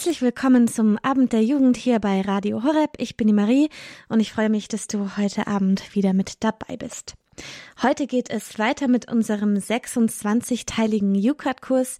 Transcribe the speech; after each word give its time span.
Herzlich 0.00 0.22
willkommen 0.22 0.66
zum 0.66 0.96
Abend 1.02 1.34
der 1.34 1.44
Jugend 1.44 1.76
hier 1.76 1.98
bei 1.98 2.22
Radio 2.22 2.64
Horeb. 2.64 2.92
Ich 2.96 3.18
bin 3.18 3.26
die 3.26 3.34
Marie 3.34 3.68
und 4.08 4.18
ich 4.18 4.32
freue 4.32 4.48
mich, 4.48 4.66
dass 4.66 4.86
du 4.86 5.18
heute 5.18 5.46
Abend 5.46 5.94
wieder 5.94 6.14
mit 6.14 6.42
dabei 6.42 6.78
bist. 6.78 7.16
Heute 7.82 8.06
geht 8.06 8.30
es 8.30 8.58
weiter 8.58 8.88
mit 8.88 9.12
unserem 9.12 9.56
26-teiligen 9.56 11.14
Jukat-Kurs 11.14 11.98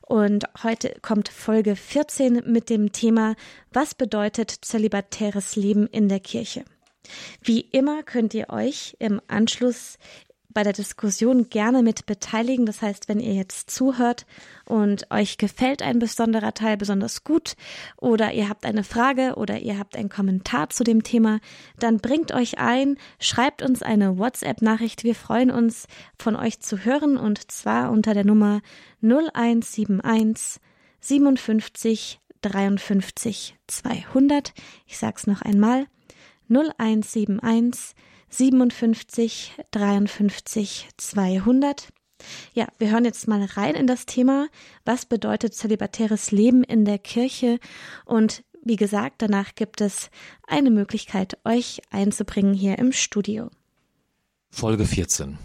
und 0.00 0.44
heute 0.62 0.96
kommt 1.02 1.28
Folge 1.28 1.76
14 1.76 2.44
mit 2.46 2.70
dem 2.70 2.92
Thema 2.92 3.34
Was 3.74 3.94
bedeutet 3.94 4.50
zölibatäres 4.50 5.54
Leben 5.54 5.86
in 5.88 6.08
der 6.08 6.20
Kirche? 6.20 6.64
Wie 7.42 7.60
immer 7.60 8.02
könnt 8.04 8.32
ihr 8.32 8.48
euch 8.48 8.96
im 8.98 9.20
Anschluss 9.28 9.98
bei 10.54 10.62
der 10.62 10.72
Diskussion 10.72 11.50
gerne 11.50 11.82
mit 11.82 12.06
beteiligen. 12.06 12.64
Das 12.64 12.80
heißt, 12.80 13.08
wenn 13.08 13.20
ihr 13.20 13.34
jetzt 13.34 13.70
zuhört 13.70 14.24
und 14.64 15.10
euch 15.10 15.36
gefällt 15.36 15.82
ein 15.82 15.98
besonderer 15.98 16.54
Teil 16.54 16.76
besonders 16.76 17.24
gut 17.24 17.56
oder 17.96 18.32
ihr 18.32 18.48
habt 18.48 18.64
eine 18.64 18.84
Frage 18.84 19.34
oder 19.36 19.58
ihr 19.58 19.78
habt 19.78 19.96
einen 19.96 20.08
Kommentar 20.08 20.70
zu 20.70 20.84
dem 20.84 21.02
Thema, 21.02 21.40
dann 21.78 21.98
bringt 21.98 22.32
euch 22.32 22.58
ein, 22.58 22.96
schreibt 23.18 23.62
uns 23.62 23.82
eine 23.82 24.16
WhatsApp-Nachricht. 24.16 25.04
Wir 25.04 25.14
freuen 25.14 25.50
uns, 25.50 25.86
von 26.18 26.36
euch 26.36 26.60
zu 26.60 26.84
hören 26.84 27.16
und 27.16 27.50
zwar 27.50 27.90
unter 27.90 28.14
der 28.14 28.24
Nummer 28.24 28.62
0171 29.02 30.60
57 31.00 32.20
53 32.40 33.56
200. 33.66 34.52
Ich 34.86 34.98
sag's 34.98 35.26
noch 35.26 35.42
einmal. 35.42 35.86
0171 36.48 37.94
57 38.36 39.52
53 39.70 40.88
200. 40.96 41.88
Ja, 42.54 42.66
wir 42.78 42.90
hören 42.90 43.04
jetzt 43.04 43.28
mal 43.28 43.44
rein 43.44 43.74
in 43.74 43.86
das 43.86 44.06
Thema, 44.06 44.48
was 44.84 45.06
bedeutet 45.06 45.54
zölibatäres 45.54 46.30
Leben 46.30 46.64
in 46.64 46.84
der 46.84 46.98
Kirche 46.98 47.58
und 48.04 48.42
wie 48.66 48.76
gesagt, 48.76 49.20
danach 49.20 49.54
gibt 49.54 49.80
es 49.80 50.10
eine 50.46 50.70
Möglichkeit, 50.70 51.38
euch 51.44 51.82
einzubringen 51.90 52.54
hier 52.54 52.78
im 52.78 52.92
Studio. 52.92 53.50
Folge 54.50 54.86
14. 54.86 55.38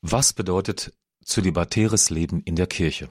Was 0.00 0.32
bedeutet 0.32 0.92
zölibatäres 1.24 2.10
Leben 2.10 2.42
in 2.44 2.56
der 2.56 2.66
Kirche? 2.66 3.08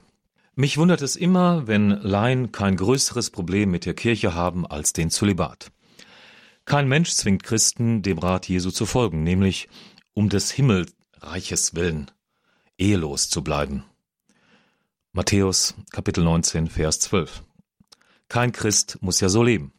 Mich 0.54 0.76
wundert 0.76 1.00
es 1.00 1.16
immer, 1.16 1.66
wenn 1.66 1.88
Laien 1.88 2.52
kein 2.52 2.76
größeres 2.76 3.30
Problem 3.30 3.70
mit 3.70 3.86
der 3.86 3.94
Kirche 3.94 4.34
haben 4.34 4.66
als 4.66 4.92
den 4.92 5.08
Zölibat. 5.08 5.72
Kein 6.70 6.86
Mensch 6.86 7.10
zwingt 7.14 7.42
Christen, 7.42 8.00
dem 8.00 8.18
Rat 8.18 8.48
Jesu 8.48 8.70
zu 8.70 8.86
folgen, 8.86 9.24
nämlich 9.24 9.68
um 10.14 10.28
des 10.28 10.52
Himmelreiches 10.52 11.74
willen, 11.74 12.12
ehelos 12.78 13.28
zu 13.28 13.42
bleiben. 13.42 13.82
Matthäus 15.10 15.74
Kapitel 15.90 16.22
19, 16.22 16.68
Vers 16.68 17.00
12. 17.00 17.42
Kein 18.28 18.52
Christ 18.52 18.98
muss 19.00 19.18
ja 19.18 19.28
so 19.28 19.42
leben. 19.42 19.72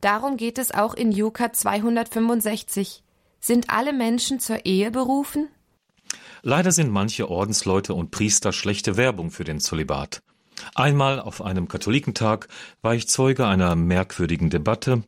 Darum 0.00 0.36
geht 0.36 0.58
es 0.58 0.72
auch 0.72 0.94
in 0.94 1.12
Juka 1.12 1.52
265. 1.52 3.04
Sind 3.38 3.70
alle 3.70 3.92
Menschen 3.92 4.40
zur 4.40 4.66
Ehe 4.66 4.90
berufen? 4.90 5.46
Leider 6.42 6.72
sind 6.72 6.90
manche 6.90 7.30
Ordensleute 7.30 7.94
und 7.94 8.10
Priester 8.10 8.52
schlechte 8.52 8.96
Werbung 8.96 9.30
für 9.30 9.44
den 9.44 9.60
Zölibat. 9.60 10.24
Einmal 10.74 11.20
auf 11.20 11.42
einem 11.42 11.68
Katholikentag 11.68 12.48
war 12.82 12.94
ich 12.94 13.08
Zeuge 13.08 13.46
einer 13.46 13.74
merkwürdigen 13.76 14.50
Debatte. 14.50 15.02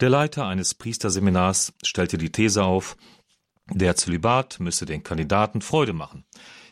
Der 0.00 0.10
Leiter 0.10 0.46
eines 0.46 0.74
Priesterseminars 0.74 1.72
stellte 1.82 2.18
die 2.18 2.32
These 2.32 2.64
auf, 2.64 2.96
der 3.70 3.96
Zölibat 3.96 4.60
müsse 4.60 4.86
den 4.86 5.02
Kandidaten 5.02 5.62
Freude 5.62 5.92
machen. 5.92 6.24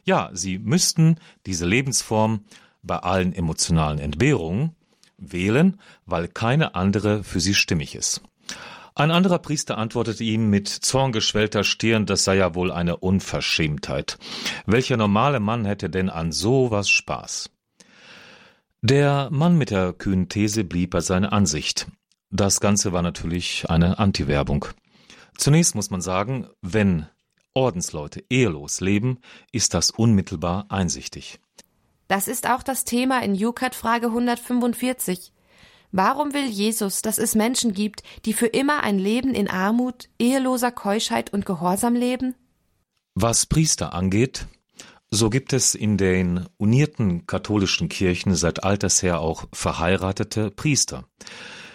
Ja, 0.04 0.30
sie 0.32 0.58
müssten 0.58 1.16
diese 1.46 1.66
Lebensform 1.66 2.44
bei 2.82 2.98
allen 2.98 3.32
emotionalen 3.32 3.98
Entbehrungen 3.98 4.74
wählen, 5.18 5.78
weil 6.06 6.28
keine 6.28 6.74
andere 6.74 7.22
für 7.22 7.40
sie 7.40 7.54
stimmig 7.54 7.94
ist. 7.94 8.22
Ein 8.94 9.10
anderer 9.10 9.38
Priester 9.38 9.78
antwortete 9.78 10.24
ihm 10.24 10.50
mit 10.50 10.68
zorngeschwellter 10.68 11.64
Stirn, 11.64 12.06
das 12.06 12.24
sei 12.24 12.36
ja 12.36 12.54
wohl 12.54 12.72
eine 12.72 12.96
Unverschämtheit. 12.96 14.18
Welcher 14.66 14.96
normale 14.96 15.40
Mann 15.40 15.64
hätte 15.64 15.88
denn 15.88 16.10
an 16.10 16.32
sowas 16.32 16.90
Spaß? 16.90 17.50
Der 18.82 19.28
Mann 19.30 19.58
mit 19.58 19.70
der 19.70 19.92
kühnen 19.92 20.30
These 20.30 20.64
blieb 20.64 20.90
bei 20.90 21.00
seiner 21.00 21.34
Ansicht. 21.34 21.86
Das 22.30 22.60
Ganze 22.60 22.92
war 22.92 23.02
natürlich 23.02 23.68
eine 23.68 23.98
Anti-Werbung. 23.98 24.64
Zunächst 25.36 25.74
muss 25.74 25.90
man 25.90 26.00
sagen, 26.00 26.48
wenn 26.62 27.06
Ordensleute 27.52 28.24
ehelos 28.30 28.80
leben, 28.80 29.18
ist 29.52 29.74
das 29.74 29.90
unmittelbar 29.90 30.64
einsichtig. 30.70 31.40
Das 32.08 32.26
ist 32.26 32.48
auch 32.48 32.62
das 32.62 32.84
Thema 32.84 33.22
in 33.22 33.34
Jukat 33.34 33.74
Frage 33.74 34.06
145. 34.06 35.32
Warum 35.92 36.32
will 36.32 36.46
Jesus, 36.46 37.02
dass 37.02 37.18
es 37.18 37.34
Menschen 37.34 37.74
gibt, 37.74 38.02
die 38.24 38.32
für 38.32 38.46
immer 38.46 38.82
ein 38.82 38.98
Leben 38.98 39.34
in 39.34 39.50
Armut, 39.50 40.08
eheloser 40.18 40.72
Keuschheit 40.72 41.32
und 41.32 41.44
Gehorsam 41.44 41.94
leben? 41.94 42.34
Was 43.14 43.44
Priester 43.44 43.92
angeht, 43.92 44.46
so 45.10 45.28
gibt 45.28 45.52
es 45.52 45.74
in 45.74 45.96
den 45.96 46.46
unierten 46.56 47.26
katholischen 47.26 47.88
Kirchen 47.88 48.34
seit 48.34 48.62
alters 48.62 49.02
her 49.02 49.20
auch 49.20 49.46
verheiratete 49.52 50.50
Priester. 50.50 51.04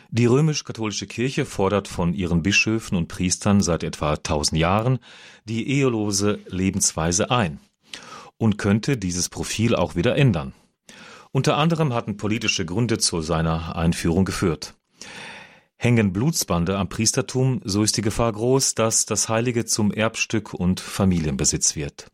Die 0.09 0.25
römisch-katholische 0.25 1.07
Kirche 1.07 1.45
fordert 1.45 1.89
von 1.89 2.13
ihren 2.13 2.41
Bischöfen 2.41 2.97
und 2.97 3.09
Priestern 3.09 3.61
seit 3.61 3.83
etwa 3.83 4.13
1000 4.13 4.59
Jahren 4.59 4.99
die 5.43 5.69
ehelose 5.69 6.39
Lebensweise 6.47 7.31
ein 7.31 7.59
und 8.37 8.57
könnte 8.57 8.95
dieses 8.95 9.27
Profil 9.27 9.75
auch 9.75 9.95
wieder 9.95 10.15
ändern. 10.15 10.53
Unter 11.31 11.57
anderem 11.57 11.93
hatten 11.93 12.15
politische 12.15 12.65
Gründe 12.65 12.97
zu 12.97 13.21
seiner 13.21 13.75
Einführung 13.75 14.23
geführt. 14.23 14.75
Hängen 15.75 16.13
Blutsbande 16.13 16.77
am 16.77 16.87
Priestertum, 16.87 17.59
so 17.65 17.83
ist 17.83 17.97
die 17.97 18.01
Gefahr 18.01 18.31
groß, 18.31 18.75
dass 18.75 19.05
das 19.05 19.27
Heilige 19.27 19.65
zum 19.65 19.91
Erbstück 19.91 20.53
und 20.53 20.79
Familienbesitz 20.79 21.75
wird. 21.75 22.07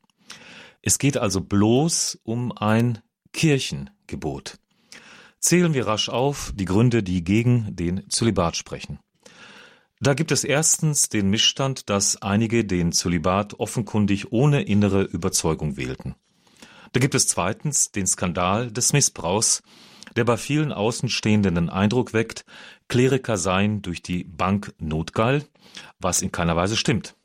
Es 0.81 0.97
geht 0.97 1.17
also 1.17 1.41
bloß 1.41 2.19
um 2.23 2.51
ein 2.51 2.99
Kirchengebot. 3.33 4.57
Zählen 5.39 5.73
wir 5.73 5.87
rasch 5.87 6.09
auf 6.09 6.53
die 6.55 6.65
Gründe, 6.65 7.03
die 7.03 7.23
gegen 7.23 7.75
den 7.75 8.09
Zölibat 8.09 8.55
sprechen. 8.55 8.99
Da 9.99 10.15
gibt 10.15 10.31
es 10.31 10.43
erstens 10.43 11.09
den 11.09 11.29
Missstand, 11.29 11.89
dass 11.89 12.21
einige 12.21 12.65
den 12.65 12.91
Zölibat 12.91 13.59
offenkundig 13.59 14.31
ohne 14.31 14.63
innere 14.63 15.03
Überzeugung 15.03 15.77
wählten. 15.77 16.15
Da 16.93 16.99
gibt 16.99 17.15
es 17.15 17.27
zweitens 17.27 17.91
den 17.91 18.07
Skandal 18.07 18.71
des 18.71 18.93
Missbrauchs, 18.93 19.61
der 20.15 20.25
bei 20.25 20.37
vielen 20.37 20.73
Außenstehenden 20.73 21.55
den 21.55 21.69
Eindruck 21.69 22.13
weckt, 22.13 22.45
Kleriker 22.87 23.37
seien 23.37 23.81
durch 23.81 24.01
die 24.01 24.23
Bank 24.23 24.73
notgeil, 24.79 25.45
was 25.99 26.21
in 26.21 26.31
keiner 26.31 26.55
Weise 26.55 26.75
stimmt. 26.75 27.15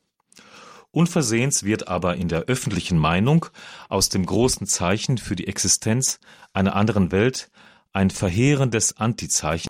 Unversehens 0.96 1.62
wird 1.62 1.88
aber 1.88 2.16
in 2.16 2.28
der 2.28 2.44
öffentlichen 2.44 2.96
Meinung 2.96 3.44
aus 3.90 4.08
dem 4.08 4.24
großen 4.24 4.66
Zeichen 4.66 5.18
für 5.18 5.36
die 5.36 5.46
Existenz 5.46 6.18
einer 6.54 6.74
anderen 6.74 7.12
Welt 7.12 7.50
ein 7.92 8.08
verheerendes 8.08 8.96
Antizeichen. 8.96 9.68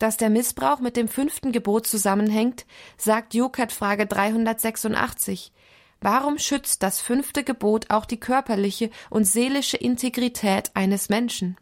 Dass 0.00 0.16
der 0.16 0.30
Missbrauch 0.30 0.80
mit 0.80 0.96
dem 0.96 1.06
fünften 1.06 1.52
Gebot 1.52 1.86
zusammenhängt, 1.86 2.66
sagt 2.96 3.34
Jukat 3.34 3.70
Frage 3.70 4.06
386. 4.06 5.52
Warum 6.00 6.38
schützt 6.38 6.82
das 6.82 7.00
fünfte 7.00 7.44
Gebot 7.44 7.90
auch 7.90 8.04
die 8.04 8.18
körperliche 8.18 8.90
und 9.10 9.28
seelische 9.28 9.76
Integrität 9.76 10.72
eines 10.74 11.10
Menschen? 11.10 11.56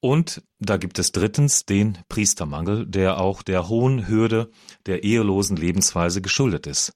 Und 0.00 0.42
da 0.60 0.76
gibt 0.76 1.00
es 1.00 1.10
drittens 1.10 1.64
den 1.64 1.98
Priestermangel, 2.08 2.86
der 2.86 3.20
auch 3.20 3.42
der 3.42 3.68
hohen 3.68 4.06
Hürde 4.06 4.52
der 4.86 5.02
ehelosen 5.02 5.56
Lebensweise 5.56 6.22
geschuldet 6.22 6.68
ist. 6.68 6.92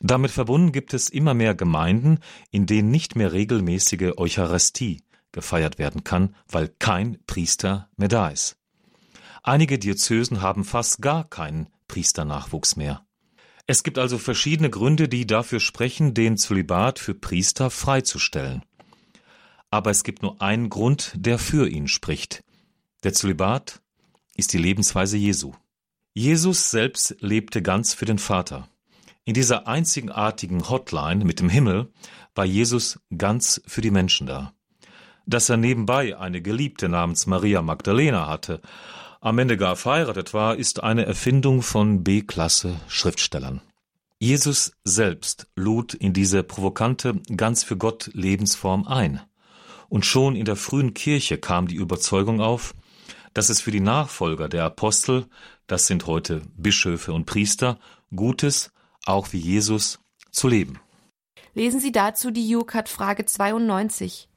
Damit 0.00 0.30
verbunden 0.30 0.72
gibt 0.72 0.94
es 0.94 1.08
immer 1.08 1.34
mehr 1.34 1.54
Gemeinden, 1.54 2.18
in 2.50 2.66
denen 2.66 2.90
nicht 2.90 3.16
mehr 3.16 3.32
regelmäßige 3.32 4.12
Eucharistie 4.16 5.02
gefeiert 5.32 5.78
werden 5.78 6.04
kann, 6.04 6.34
weil 6.48 6.68
kein 6.68 7.18
Priester 7.26 7.88
mehr 7.96 8.08
da 8.08 8.28
ist. 8.28 8.56
Einige 9.42 9.78
Diözesen 9.78 10.42
haben 10.42 10.64
fast 10.64 11.00
gar 11.00 11.28
keinen 11.28 11.68
Priesternachwuchs 11.88 12.76
mehr. 12.76 13.06
Es 13.66 13.82
gibt 13.82 13.98
also 13.98 14.18
verschiedene 14.18 14.70
Gründe, 14.70 15.08
die 15.08 15.26
dafür 15.26 15.60
sprechen, 15.60 16.14
den 16.14 16.36
Zölibat 16.36 16.98
für 16.98 17.14
Priester 17.14 17.70
freizustellen. 17.70 18.62
Aber 19.70 19.90
es 19.90 20.04
gibt 20.04 20.22
nur 20.22 20.40
einen 20.40 20.70
Grund, 20.70 21.12
der 21.16 21.38
für 21.38 21.68
ihn 21.68 21.88
spricht. 21.88 22.44
Der 23.02 23.12
Zölibat 23.12 23.82
ist 24.36 24.52
die 24.52 24.58
Lebensweise 24.58 25.16
Jesu. 25.16 25.52
Jesus 26.14 26.70
selbst 26.70 27.16
lebte 27.20 27.60
ganz 27.60 27.92
für 27.92 28.04
den 28.04 28.18
Vater. 28.18 28.68
In 29.26 29.34
dieser 29.34 29.66
einzigartigen 29.66 30.68
Hotline 30.68 31.24
mit 31.24 31.40
dem 31.40 31.48
Himmel 31.48 31.92
war 32.36 32.44
Jesus 32.44 33.00
ganz 33.18 33.60
für 33.66 33.80
die 33.80 33.90
Menschen 33.90 34.28
da. 34.28 34.52
Dass 35.26 35.48
er 35.48 35.56
nebenbei 35.56 36.16
eine 36.16 36.40
Geliebte 36.40 36.88
namens 36.88 37.26
Maria 37.26 37.60
Magdalena 37.60 38.28
hatte, 38.28 38.60
am 39.20 39.40
Ende 39.40 39.56
gar 39.56 39.74
verheiratet 39.74 40.32
war, 40.32 40.54
ist 40.54 40.84
eine 40.84 41.06
Erfindung 41.06 41.62
von 41.62 42.04
B-Klasse 42.04 42.76
Schriftstellern. 42.86 43.62
Jesus 44.20 44.76
selbst 44.84 45.48
lud 45.56 45.92
in 45.92 46.12
diese 46.12 46.44
provokante, 46.44 47.20
ganz 47.36 47.64
für 47.64 47.76
Gott 47.76 48.10
Lebensform 48.12 48.86
ein. 48.86 49.20
Und 49.88 50.06
schon 50.06 50.36
in 50.36 50.44
der 50.44 50.54
frühen 50.54 50.94
Kirche 50.94 51.38
kam 51.38 51.66
die 51.66 51.74
Überzeugung 51.74 52.40
auf, 52.40 52.74
dass 53.34 53.48
es 53.48 53.60
für 53.60 53.72
die 53.72 53.80
Nachfolger 53.80 54.48
der 54.48 54.62
Apostel, 54.62 55.26
das 55.66 55.88
sind 55.88 56.06
heute 56.06 56.42
Bischöfe 56.56 57.12
und 57.12 57.26
Priester, 57.26 57.80
gut 58.14 58.44
ist, 58.44 58.70
auch 59.06 59.32
wie 59.32 59.38
Jesus 59.38 59.98
zu 60.30 60.48
leben. 60.48 60.78
Lesen 61.54 61.80
Sie 61.80 61.92
dazu 61.92 62.30
die 62.30 62.48
Jukat 62.48 62.88
Frage 62.88 63.24
92. 63.24 64.28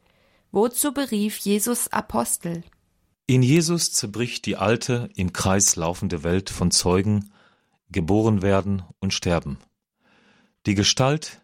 Wozu 0.52 0.94
berief 0.94 1.38
Jesus 1.38 1.90
Apostel? 1.90 2.64
In 3.28 3.44
Jesus 3.44 3.92
zerbricht 3.92 4.46
die 4.46 4.56
alte, 4.56 5.10
im 5.16 5.34
Kreis 5.34 5.76
laufende 5.76 6.24
Welt 6.24 6.50
von 6.50 6.72
Zeugen, 6.72 7.32
geboren 7.92 8.42
werden 8.42 8.84
und 9.00 9.14
sterben. 9.14 9.60
Die 10.66 10.76
Gestalt 10.76 11.42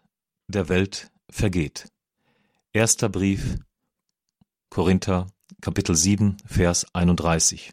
der 0.48 0.68
Welt 0.68 1.10
vergeht. 1.30 1.88
Erster 2.72 3.08
Brief 3.08 3.58
Korinther 4.70 5.28
Kapitel 5.60 5.94
7 5.94 6.36
Vers 6.44 6.86
31. 6.92 7.72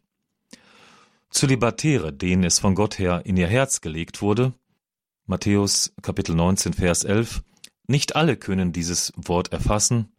Zölibatäre, 1.30 2.14
denen 2.14 2.44
es 2.44 2.60
von 2.60 2.76
Gott 2.76 3.00
her 3.00 3.24
in 3.26 3.36
ihr 3.36 3.48
Herz 3.48 3.82
gelegt 3.82 4.22
wurde, 4.22 4.54
Matthäus 5.26 5.94
Kapitel 6.02 6.36
19 6.36 6.74
Vers 6.74 7.06
11, 7.06 7.44
nicht 7.88 8.18
alle 8.18 8.36
können 8.36 8.74
dieses 8.74 9.14
Wort 9.16 9.54
erfassen, 9.54 10.12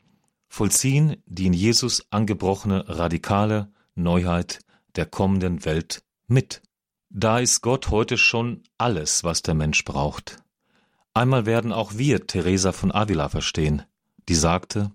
vollziehen 0.49 1.23
die 1.27 1.45
in 1.45 1.53
Jesus 1.53 2.06
angebrochene 2.11 2.89
radikale 2.89 3.71
Neuheit 3.95 4.61
der 4.97 5.05
kommenden 5.05 5.67
Welt 5.67 6.03
mit. 6.27 6.62
Da 7.11 7.39
ist 7.39 7.61
Gott 7.61 7.91
heute 7.91 8.17
schon 8.17 8.62
alles, 8.79 9.25
was 9.25 9.43
der 9.43 9.53
Mensch 9.55 9.85
braucht. 9.85 10.39
Einmal 11.12 11.45
werden 11.45 11.71
auch 11.71 11.99
wir 11.99 12.27
Teresa 12.27 12.73
von 12.73 12.91
Avila 12.91 13.29
verstehen, 13.29 13.83
die 14.31 14.35
sagte, 14.35 14.91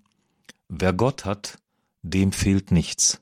wer 0.69 0.91
Gott 0.91 1.25
hat, 1.25 1.59
dem 2.01 2.31
fehlt 2.31 2.71
nichts, 2.71 3.21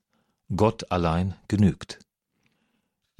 Gott 0.55 0.89
allein 0.89 1.35
genügt. 1.49 1.99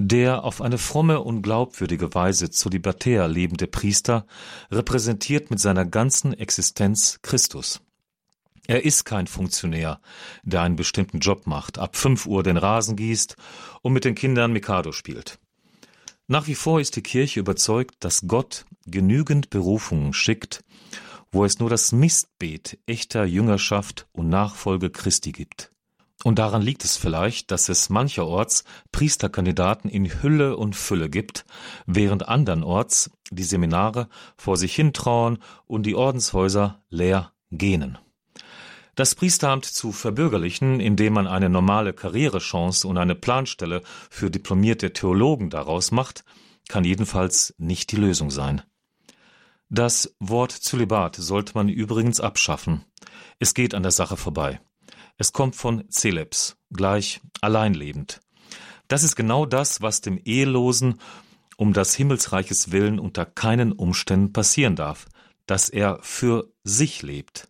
Der 0.00 0.44
auf 0.44 0.62
eine 0.62 0.78
fromme 0.78 1.20
und 1.20 1.42
glaubwürdige 1.42 2.14
Weise 2.14 2.50
zu 2.50 2.68
libertär 2.68 3.26
lebende 3.26 3.66
Priester 3.66 4.26
repräsentiert 4.70 5.50
mit 5.50 5.58
seiner 5.58 5.84
ganzen 5.84 6.32
Existenz 6.32 7.18
Christus. 7.22 7.80
Er 8.68 8.84
ist 8.84 9.04
kein 9.04 9.26
Funktionär, 9.26 10.00
der 10.44 10.62
einen 10.62 10.76
bestimmten 10.76 11.18
Job 11.18 11.46
macht, 11.46 11.78
ab 11.78 11.96
fünf 11.96 12.26
Uhr 12.26 12.42
den 12.42 12.58
Rasen 12.58 12.96
gießt 12.96 13.36
und 13.82 13.92
mit 13.92 14.04
den 14.04 14.14
Kindern 14.14 14.52
Mikado 14.52 14.92
spielt. 14.92 15.40
Nach 16.28 16.46
wie 16.46 16.54
vor 16.54 16.78
ist 16.78 16.94
die 16.94 17.02
Kirche 17.02 17.40
überzeugt, 17.40 17.96
dass 18.00 18.28
Gott 18.28 18.66
genügend 18.86 19.50
Berufungen 19.50 20.12
schickt, 20.12 20.62
wo 21.32 21.44
es 21.44 21.58
nur 21.58 21.70
das 21.70 21.90
Mistbeet 21.92 22.78
echter 22.86 23.24
Jüngerschaft 23.24 24.06
und 24.12 24.28
Nachfolge 24.28 24.90
Christi 24.90 25.32
gibt. 25.32 25.72
Und 26.24 26.40
daran 26.40 26.62
liegt 26.62 26.84
es 26.84 26.96
vielleicht, 26.96 27.50
dass 27.52 27.68
es 27.68 27.90
mancherorts 27.90 28.64
Priesterkandidaten 28.90 29.88
in 29.88 30.06
Hülle 30.22 30.56
und 30.56 30.74
Fülle 30.74 31.08
gibt, 31.08 31.44
während 31.86 32.28
andernorts 32.28 33.10
die 33.30 33.44
Seminare 33.44 34.08
vor 34.36 34.56
sich 34.56 34.74
hintrauern 34.74 35.38
und 35.66 35.84
die 35.84 35.94
Ordenshäuser 35.94 36.82
leer 36.90 37.32
gähnen. 37.50 37.98
Das 38.96 39.14
Priesteramt 39.14 39.64
zu 39.64 39.92
verbürgerlichen, 39.92 40.80
indem 40.80 41.12
man 41.12 41.28
eine 41.28 41.48
normale 41.48 41.92
Karrierechance 41.92 42.88
und 42.88 42.98
eine 42.98 43.14
Planstelle 43.14 43.82
für 44.10 44.28
diplomierte 44.28 44.92
Theologen 44.92 45.50
daraus 45.50 45.92
macht, 45.92 46.24
kann 46.68 46.82
jedenfalls 46.82 47.54
nicht 47.58 47.92
die 47.92 47.96
Lösung 47.96 48.32
sein. 48.32 48.62
Das 49.70 50.16
Wort 50.18 50.50
Zölibat 50.50 51.14
sollte 51.14 51.52
man 51.54 51.68
übrigens 51.68 52.20
abschaffen. 52.20 52.84
Es 53.38 53.54
geht 53.54 53.72
an 53.72 53.84
der 53.84 53.92
Sache 53.92 54.16
vorbei. 54.16 54.60
Es 55.18 55.32
kommt 55.32 55.56
von 55.56 55.90
Celebs, 55.90 56.56
gleich 56.72 57.20
alleinlebend. 57.40 58.20
Das 58.86 59.02
ist 59.02 59.16
genau 59.16 59.44
das, 59.44 59.82
was 59.82 60.00
dem 60.00 60.18
Ehelosen 60.24 61.00
um 61.56 61.72
das 61.72 61.94
Himmelsreiches 61.94 62.70
willen 62.70 63.00
unter 63.00 63.26
keinen 63.26 63.72
Umständen 63.72 64.32
passieren 64.32 64.76
darf, 64.76 65.06
dass 65.46 65.68
er 65.68 65.98
für 66.02 66.52
sich 66.62 67.02
lebt. 67.02 67.48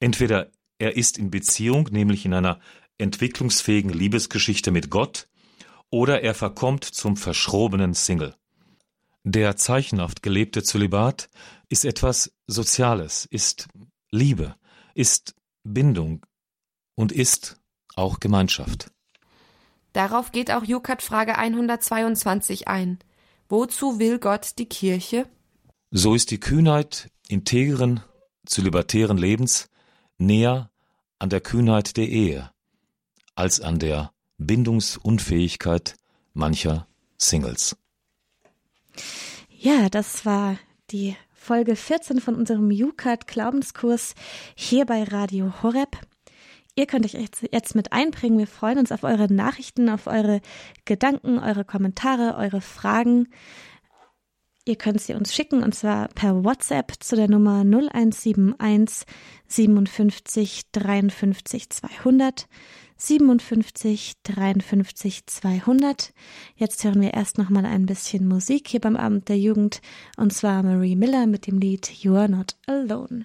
Entweder 0.00 0.50
er 0.78 0.96
ist 0.96 1.18
in 1.18 1.30
Beziehung, 1.30 1.88
nämlich 1.90 2.26
in 2.26 2.34
einer 2.34 2.58
entwicklungsfähigen 2.98 3.92
Liebesgeschichte 3.92 4.72
mit 4.72 4.90
Gott, 4.90 5.28
oder 5.88 6.22
er 6.22 6.34
verkommt 6.34 6.84
zum 6.84 7.16
verschrobenen 7.16 7.94
Single. 7.94 8.34
Der 9.22 9.56
zeichenhaft 9.56 10.22
gelebte 10.22 10.62
Zölibat 10.62 11.30
ist 11.68 11.84
etwas 11.84 12.32
Soziales, 12.46 13.24
ist 13.24 13.68
Liebe, 14.10 14.56
ist 14.94 15.34
Bindung, 15.62 16.26
und 16.96 17.12
ist 17.12 17.60
auch 17.94 18.18
Gemeinschaft. 18.18 18.90
Darauf 19.92 20.32
geht 20.32 20.50
auch 20.50 20.64
Jukat 20.64 21.00
Frage 21.02 21.38
122 21.38 22.66
ein. 22.66 22.98
Wozu 23.48 24.00
will 24.00 24.18
Gott 24.18 24.58
die 24.58 24.66
Kirche? 24.66 25.28
So 25.92 26.14
ist 26.14 26.32
die 26.32 26.40
Kühnheit 26.40 27.10
integren, 27.28 28.00
zölibatären 28.44 29.16
Lebens 29.16 29.68
näher 30.18 30.70
an 31.18 31.30
der 31.30 31.40
Kühnheit 31.40 31.96
der 31.96 32.08
Ehe 32.08 32.50
als 33.34 33.60
an 33.60 33.78
der 33.78 34.12
Bindungsunfähigkeit 34.38 35.96
mancher 36.32 36.86
Singles. 37.16 37.76
Ja, 39.48 39.88
das 39.88 40.26
war 40.26 40.58
die 40.90 41.16
Folge 41.32 41.76
14 41.76 42.20
von 42.20 42.34
unserem 42.34 42.70
UCAT 42.70 43.26
Glaubenskurs 43.26 44.14
hier 44.54 44.84
bei 44.84 45.04
Radio 45.04 45.62
Horeb. 45.62 45.98
Ihr 46.78 46.86
könnt 46.86 47.06
euch 47.06 47.16
jetzt 47.50 47.74
mit 47.74 47.92
einbringen. 47.92 48.38
Wir 48.38 48.46
freuen 48.46 48.78
uns 48.78 48.92
auf 48.92 49.02
eure 49.02 49.32
Nachrichten, 49.32 49.88
auf 49.88 50.06
eure 50.06 50.42
Gedanken, 50.84 51.38
eure 51.38 51.64
Kommentare, 51.64 52.36
eure 52.36 52.60
Fragen. 52.60 53.28
Ihr 54.66 54.76
könnt 54.76 55.00
sie 55.00 55.14
uns 55.14 55.34
schicken 55.34 55.62
und 55.62 55.74
zwar 55.74 56.08
per 56.08 56.44
WhatsApp 56.44 56.92
zu 57.00 57.16
der 57.16 57.30
Nummer 57.30 57.60
0171 57.64 59.06
57 59.46 60.70
53 60.72 61.70
200. 61.70 62.46
57 62.98 64.12
53 64.22 65.26
200. 65.26 66.12
Jetzt 66.56 66.84
hören 66.84 67.00
wir 67.00 67.14
erst 67.14 67.38
noch 67.38 67.48
mal 67.48 67.64
ein 67.64 67.86
bisschen 67.86 68.28
Musik 68.28 68.68
hier 68.68 68.80
beim 68.80 68.96
Abend 68.96 69.30
der 69.30 69.38
Jugend 69.38 69.80
und 70.18 70.34
zwar 70.34 70.62
Marie 70.62 70.96
Miller 70.96 71.26
mit 71.26 71.46
dem 71.46 71.58
Lied 71.58 71.88
You 72.02 72.16
Are 72.16 72.28
Not 72.28 72.56
Alone. 72.66 73.24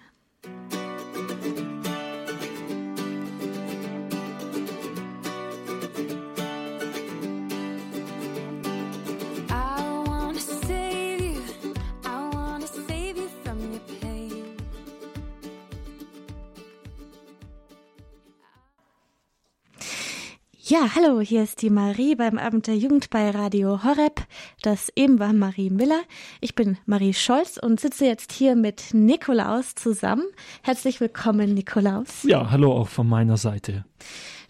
Ja, 20.64 20.92
hallo, 20.94 21.22
hier 21.22 21.42
ist 21.42 21.64
die 21.64 21.72
Marie 21.72 22.14
beim 22.14 22.38
Abend 22.38 22.68
der 22.68 22.78
Jugend 22.78 23.10
bei 23.10 23.32
Radio 23.32 23.84
Horeb. 23.84 24.22
Das 24.62 24.92
eben 24.96 25.18
war 25.18 25.34
Marie 25.34 25.72
Miller. 25.72 26.00
Ich 26.40 26.54
bin 26.54 26.78
Marie 26.86 27.16
Scholz 27.16 27.58
und 27.58 27.80
sitze 27.80 28.06
jetzt 28.06 28.32
hier 28.32 28.56
mit 28.56 28.94
Nikolaus 28.94 29.74
zusammen. 29.74 30.24
Herzlich 30.62 31.02
willkommen, 31.02 31.56
Nikolaus. 31.56 32.22
Ja, 32.26 32.52
hallo 32.52 32.74
auch 32.74 32.90
von 32.90 33.10
meiner 33.10 33.38
Seite. 33.38 33.86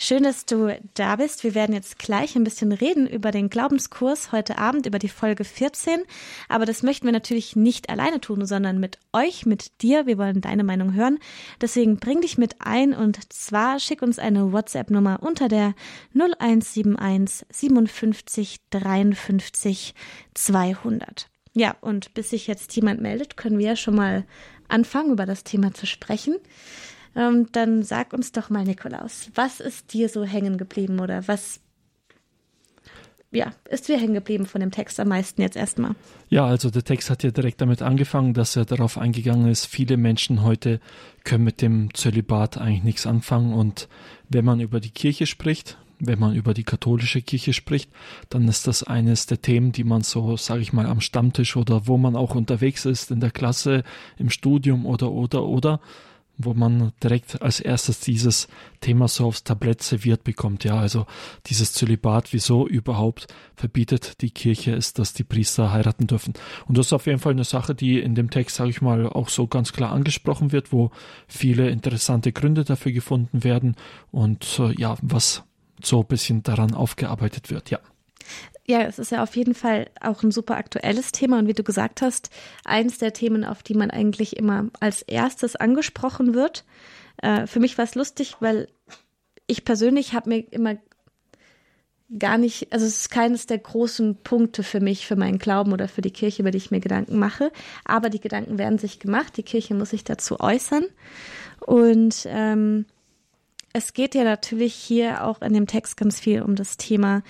Schön, 0.04 0.24
dass 0.24 0.48
du 0.48 0.76
da 0.96 1.18
bist. 1.18 1.44
Wir 1.44 1.54
werden 1.54 1.76
jetzt 1.76 2.00
gleich 2.00 2.36
ein 2.36 2.44
bisschen 2.44 2.72
reden 2.72 3.06
über 3.06 3.30
den 3.30 3.52
Glaubenskurs 3.52 4.32
heute 4.32 4.58
Abend, 4.58 4.88
über 4.88 4.98
die 4.98 5.10
Folge 5.10 5.44
14. 5.44 6.02
Aber 6.50 6.66
das 6.66 6.82
möchten 6.82 7.06
wir 7.06 7.12
natürlich 7.12 7.56
nicht 7.56 7.88
alleine 7.88 8.20
tun, 8.20 8.48
sondern 8.48 8.80
mit 8.80 8.98
euch, 9.14 9.46
mit 9.46 9.80
dir. 9.84 10.08
Wir 10.08 10.18
wollen 10.18 10.42
deine 10.42 10.64
Meinung 10.64 10.96
hören. 10.96 11.20
Deswegen 11.62 11.98
bring 11.98 12.20
dich 12.22 12.40
mit 12.40 12.56
ein 12.62 12.96
und 12.96 13.32
zwar 13.32 13.80
schick 13.80 14.02
uns 14.02 14.18
eine 14.18 14.52
WhatsApp-Nummer 14.52 15.20
unter 15.22 15.48
der 15.48 15.76
0171 16.16 17.46
57 17.52 18.58
53 18.72 19.94
200. 20.34 21.30
Ja, 21.54 21.76
und 21.80 22.16
bis 22.16 22.32
sich 22.32 22.48
jetzt 22.48 22.76
jemand 22.76 23.02
meldet, 23.02 23.38
können 23.38 23.60
wir 23.60 23.68
ja 23.68 23.76
schon 23.76 23.98
mal 23.98 24.26
anfangen, 24.68 25.12
über 25.12 25.28
das 25.28 25.44
Thema 25.44 25.76
zu 25.76 25.86
sprechen. 25.86 26.38
Ähm, 27.16 27.48
dann 27.52 27.84
sag 27.84 28.14
uns 28.14 28.32
doch 28.32 28.50
mal, 28.50 28.64
Nikolaus, 28.64 29.30
was 29.36 29.60
ist 29.60 29.94
dir 29.94 30.10
so 30.10 30.24
hängen 30.24 30.58
geblieben 30.58 31.00
oder 31.00 31.28
was 31.28 31.60
ja, 33.34 33.54
ist 33.70 33.88
dir 33.88 33.98
hängen 33.98 34.14
geblieben 34.14 34.46
von 34.46 34.60
dem 34.60 34.72
Text 34.72 35.00
am 35.00 35.08
meisten 35.08 35.42
jetzt 35.42 35.56
erstmal? 35.56 35.96
Ja, 36.30 36.46
also 36.46 36.70
der 36.70 36.84
Text 36.84 37.10
hat 37.10 37.24
ja 37.24 37.32
direkt 37.32 37.62
damit 37.62 37.82
angefangen, 37.82 38.34
dass 38.34 38.58
er 38.58 38.66
darauf 38.66 38.98
eingegangen 38.98 39.50
ist, 39.50 39.66
viele 39.66 39.96
Menschen 39.96 40.44
heute 40.44 40.82
können 41.24 41.46
mit 41.46 41.62
dem 41.62 41.94
Zölibat 41.94 42.58
eigentlich 42.58 42.84
nichts 42.84 43.08
anfangen 43.08 43.54
und 43.54 43.88
wenn 44.28 44.44
man 44.44 44.60
über 44.60 44.82
die 44.82 44.92
Kirche 44.92 45.28
spricht, 45.28 45.78
wenn 46.00 46.20
man 46.20 46.36
über 46.36 46.54
die 46.54 46.64
katholische 46.64 47.22
Kirche 47.22 47.54
spricht, 47.54 47.90
dann 48.30 48.48
ist 48.48 48.68
das 48.68 48.84
eines 48.84 49.28
der 49.28 49.42
Themen, 49.42 49.72
die 49.72 49.84
man 49.84 50.02
so, 50.02 50.36
sage 50.36 50.62
ich 50.62 50.74
mal, 50.74 50.88
am 50.88 51.00
Stammtisch 51.00 51.56
oder 51.56 51.88
wo 51.88 51.98
man 51.98 52.16
auch 52.16 52.36
unterwegs 52.36 52.86
ist, 52.86 53.12
in 53.12 53.20
der 53.20 53.32
Klasse, 53.32 53.84
im 54.18 54.30
Studium 54.30 54.86
oder 54.86 55.12
oder 55.12 55.44
oder 55.44 55.80
wo 56.44 56.54
man 56.54 56.92
direkt 57.04 57.42
als 57.42 57.60
erstes 57.60 58.00
dieses 58.00 58.48
Thema 58.80 59.08
so 59.08 59.28
aufs 59.28 59.44
Tablett 59.44 59.82
serviert 59.82 60.24
bekommt. 60.24 60.64
Ja, 60.64 60.80
also 60.80 61.06
dieses 61.48 61.74
Zölibat, 61.74 62.34
wieso 62.34 62.68
überhaupt 62.68 63.28
verbietet 63.56 64.22
die 64.22 64.32
Kirche 64.32 64.74
es, 64.74 64.94
dass 64.94 65.14
die 65.14 65.24
Priester 65.24 65.72
heiraten 65.72 66.08
dürfen. 66.08 66.34
Und 66.68 66.78
das 66.78 66.88
ist 66.88 66.94
auf 66.94 67.06
jeden 67.06 67.20
Fall 67.20 67.34
eine 67.34 67.44
Sache, 67.44 67.76
die 67.76 68.00
in 68.00 68.16
dem 68.16 68.30
Text, 68.30 68.56
sage 68.56 68.70
ich 68.70 68.82
mal, 68.82 69.08
auch 69.08 69.30
so 69.30 69.48
ganz 69.48 69.74
klar 69.74 69.92
angesprochen 69.92 70.52
wird, 70.52 70.72
wo 70.72 70.92
viele 71.28 71.70
interessante 71.70 72.32
Gründe 72.32 72.64
dafür 72.64 72.92
gefunden 72.92 73.44
werden 73.44 73.76
und 74.12 74.60
äh, 74.60 74.74
ja, 74.80 74.98
was 75.02 75.44
so 75.84 76.02
ein 76.02 76.08
bisschen 76.08 76.44
daran 76.44 76.74
aufgearbeitet 76.74 77.50
wird, 77.50 77.70
ja. 77.70 77.80
Ja, 78.72 78.84
es 78.84 79.00
ist 79.00 79.12
ja 79.12 79.22
auf 79.22 79.36
jeden 79.36 79.54
Fall 79.54 79.90
auch 80.00 80.24
ein 80.24 80.32
super 80.32 80.56
aktuelles 80.56 81.12
Thema 81.12 81.40
und 81.40 81.48
wie 81.48 81.54
du 81.54 81.62
gesagt 81.62 82.02
hast, 82.02 82.30
eins 82.64 83.00
der 83.00 83.12
Themen, 83.12 83.44
auf 83.44 83.64
die 83.64 83.74
man 83.74 83.92
eigentlich 83.92 84.38
immer 84.38 84.70
als 84.80 85.02
erstes 85.02 85.58
angesprochen 85.58 86.34
wird. 86.34 86.64
Äh, 87.18 87.48
für 87.48 87.60
mich 87.60 87.78
war 87.78 87.84
es 87.84 87.96
lustig, 87.96 88.38
weil 88.40 88.70
ich 89.46 89.66
persönlich 89.66 90.14
habe 90.14 90.30
mir 90.30 90.40
immer 90.52 90.78
gar 92.18 92.38
nicht, 92.38 92.72
also 92.72 92.86
es 92.86 93.02
ist 93.02 93.12
keines 93.12 93.46
der 93.46 93.58
großen 93.58 94.16
Punkte 94.24 94.64
für 94.64 94.80
mich, 94.80 95.06
für 95.06 95.18
meinen 95.18 95.38
Glauben 95.38 95.74
oder 95.74 95.90
für 95.90 96.02
die 96.02 96.12
Kirche, 96.12 96.42
über 96.42 96.52
die 96.52 96.58
ich 96.58 96.72
mir 96.72 96.80
Gedanken 96.80 97.20
mache. 97.20 97.52
Aber 97.84 98.10
die 98.10 98.22
Gedanken 98.22 98.58
werden 98.58 98.78
sich 98.78 99.00
gemacht, 99.00 99.36
die 99.36 99.44
Kirche 99.44 99.74
muss 99.74 99.90
sich 99.90 100.06
dazu 100.06 100.40
äußern. 100.40 100.86
Und 101.60 102.26
ähm, 102.30 102.86
es 103.74 103.92
geht 103.92 104.16
ja 104.16 104.24
natürlich 104.24 104.74
hier 104.74 105.26
auch 105.26 105.42
in 105.42 105.52
dem 105.52 105.68
Text 105.68 105.98
ganz 105.98 106.22
viel 106.22 106.42
um 106.42 106.56
das 106.56 106.78
Thema 106.78 107.22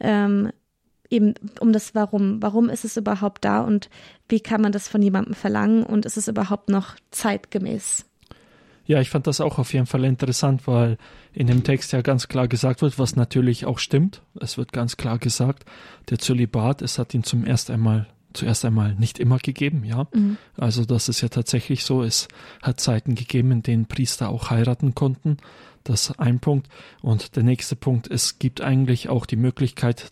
ähm, 0.00 0.50
eben 1.10 1.34
um 1.60 1.72
das 1.72 1.94
Warum. 1.94 2.40
Warum 2.40 2.68
ist 2.70 2.84
es 2.84 2.96
überhaupt 2.96 3.44
da 3.44 3.60
und 3.60 3.90
wie 4.28 4.40
kann 4.40 4.60
man 4.60 4.72
das 4.72 4.88
von 4.88 5.02
jemandem 5.02 5.34
verlangen 5.34 5.82
und 5.82 6.06
ist 6.06 6.16
es 6.16 6.28
überhaupt 6.28 6.68
noch 6.68 6.96
zeitgemäß? 7.10 8.06
Ja, 8.86 9.00
ich 9.00 9.10
fand 9.10 9.26
das 9.26 9.40
auch 9.40 9.58
auf 9.58 9.72
jeden 9.72 9.86
Fall 9.86 10.04
interessant, 10.04 10.66
weil 10.66 10.96
in 11.32 11.46
dem 11.46 11.62
Text 11.62 11.92
ja 11.92 12.02
ganz 12.02 12.26
klar 12.26 12.48
gesagt 12.48 12.82
wird, 12.82 12.98
was 12.98 13.14
natürlich 13.14 13.64
auch 13.64 13.78
stimmt. 13.78 14.22
Es 14.40 14.58
wird 14.58 14.72
ganz 14.72 14.96
klar 14.96 15.18
gesagt, 15.18 15.64
der 16.08 16.18
Zölibat, 16.18 16.82
es 16.82 16.98
hat 16.98 17.14
ihn 17.14 17.22
zum 17.22 17.44
ersten 17.44 17.72
einmal 17.72 18.08
zuerst 18.32 18.64
einmal 18.64 18.94
nicht 18.94 19.18
immer 19.18 19.38
gegeben, 19.38 19.84
ja. 19.84 20.06
Mhm. 20.12 20.38
Also 20.56 20.84
das 20.84 21.08
ist 21.08 21.20
ja 21.20 21.28
tatsächlich 21.28 21.84
so. 21.84 22.02
Es 22.02 22.28
hat 22.62 22.80
Zeiten 22.80 23.14
gegeben, 23.14 23.50
in 23.52 23.62
denen 23.62 23.86
Priester 23.86 24.28
auch 24.28 24.50
heiraten 24.50 24.94
konnten. 24.94 25.38
Das 25.84 26.10
ist 26.10 26.18
ein 26.20 26.40
Punkt. 26.40 26.68
Und 27.00 27.36
der 27.36 27.42
nächste 27.42 27.76
Punkt, 27.76 28.10
es 28.10 28.38
gibt 28.38 28.60
eigentlich 28.60 29.08
auch 29.08 29.26
die 29.26 29.36
Möglichkeit, 29.36 30.10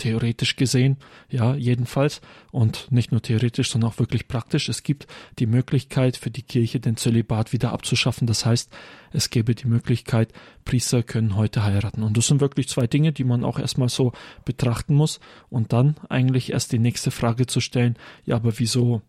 theoretisch 0.00 0.56
gesehen, 0.56 0.96
ja, 1.28 1.54
jedenfalls, 1.54 2.20
und 2.50 2.90
nicht 2.90 3.12
nur 3.12 3.22
theoretisch, 3.22 3.70
sondern 3.70 3.90
auch 3.90 3.98
wirklich 3.98 4.26
praktisch. 4.26 4.68
Es 4.68 4.82
gibt 4.82 5.06
die 5.38 5.46
Möglichkeit 5.46 6.16
für 6.16 6.30
die 6.30 6.42
Kirche, 6.42 6.80
den 6.80 6.96
Zölibat 6.96 7.52
wieder 7.52 7.72
abzuschaffen. 7.72 8.26
Das 8.26 8.44
heißt, 8.44 8.72
es 9.12 9.30
gäbe 9.30 9.54
die 9.54 9.68
Möglichkeit, 9.68 10.32
Priester 10.64 11.02
können 11.02 11.36
heute 11.36 11.62
heiraten. 11.62 12.02
Und 12.02 12.16
das 12.16 12.26
sind 12.26 12.40
wirklich 12.40 12.68
zwei 12.68 12.86
Dinge, 12.86 13.12
die 13.12 13.24
man 13.24 13.44
auch 13.44 13.58
erstmal 13.58 13.88
so 13.88 14.12
betrachten 14.44 14.94
muss 14.94 15.20
und 15.48 15.72
dann 15.72 15.96
eigentlich 16.08 16.52
erst 16.52 16.72
die 16.72 16.78
nächste 16.78 17.10
Frage 17.10 17.46
zu 17.46 17.60
stellen, 17.60 17.96
ja, 18.24 18.36
aber 18.36 18.58
wieso 18.58 19.02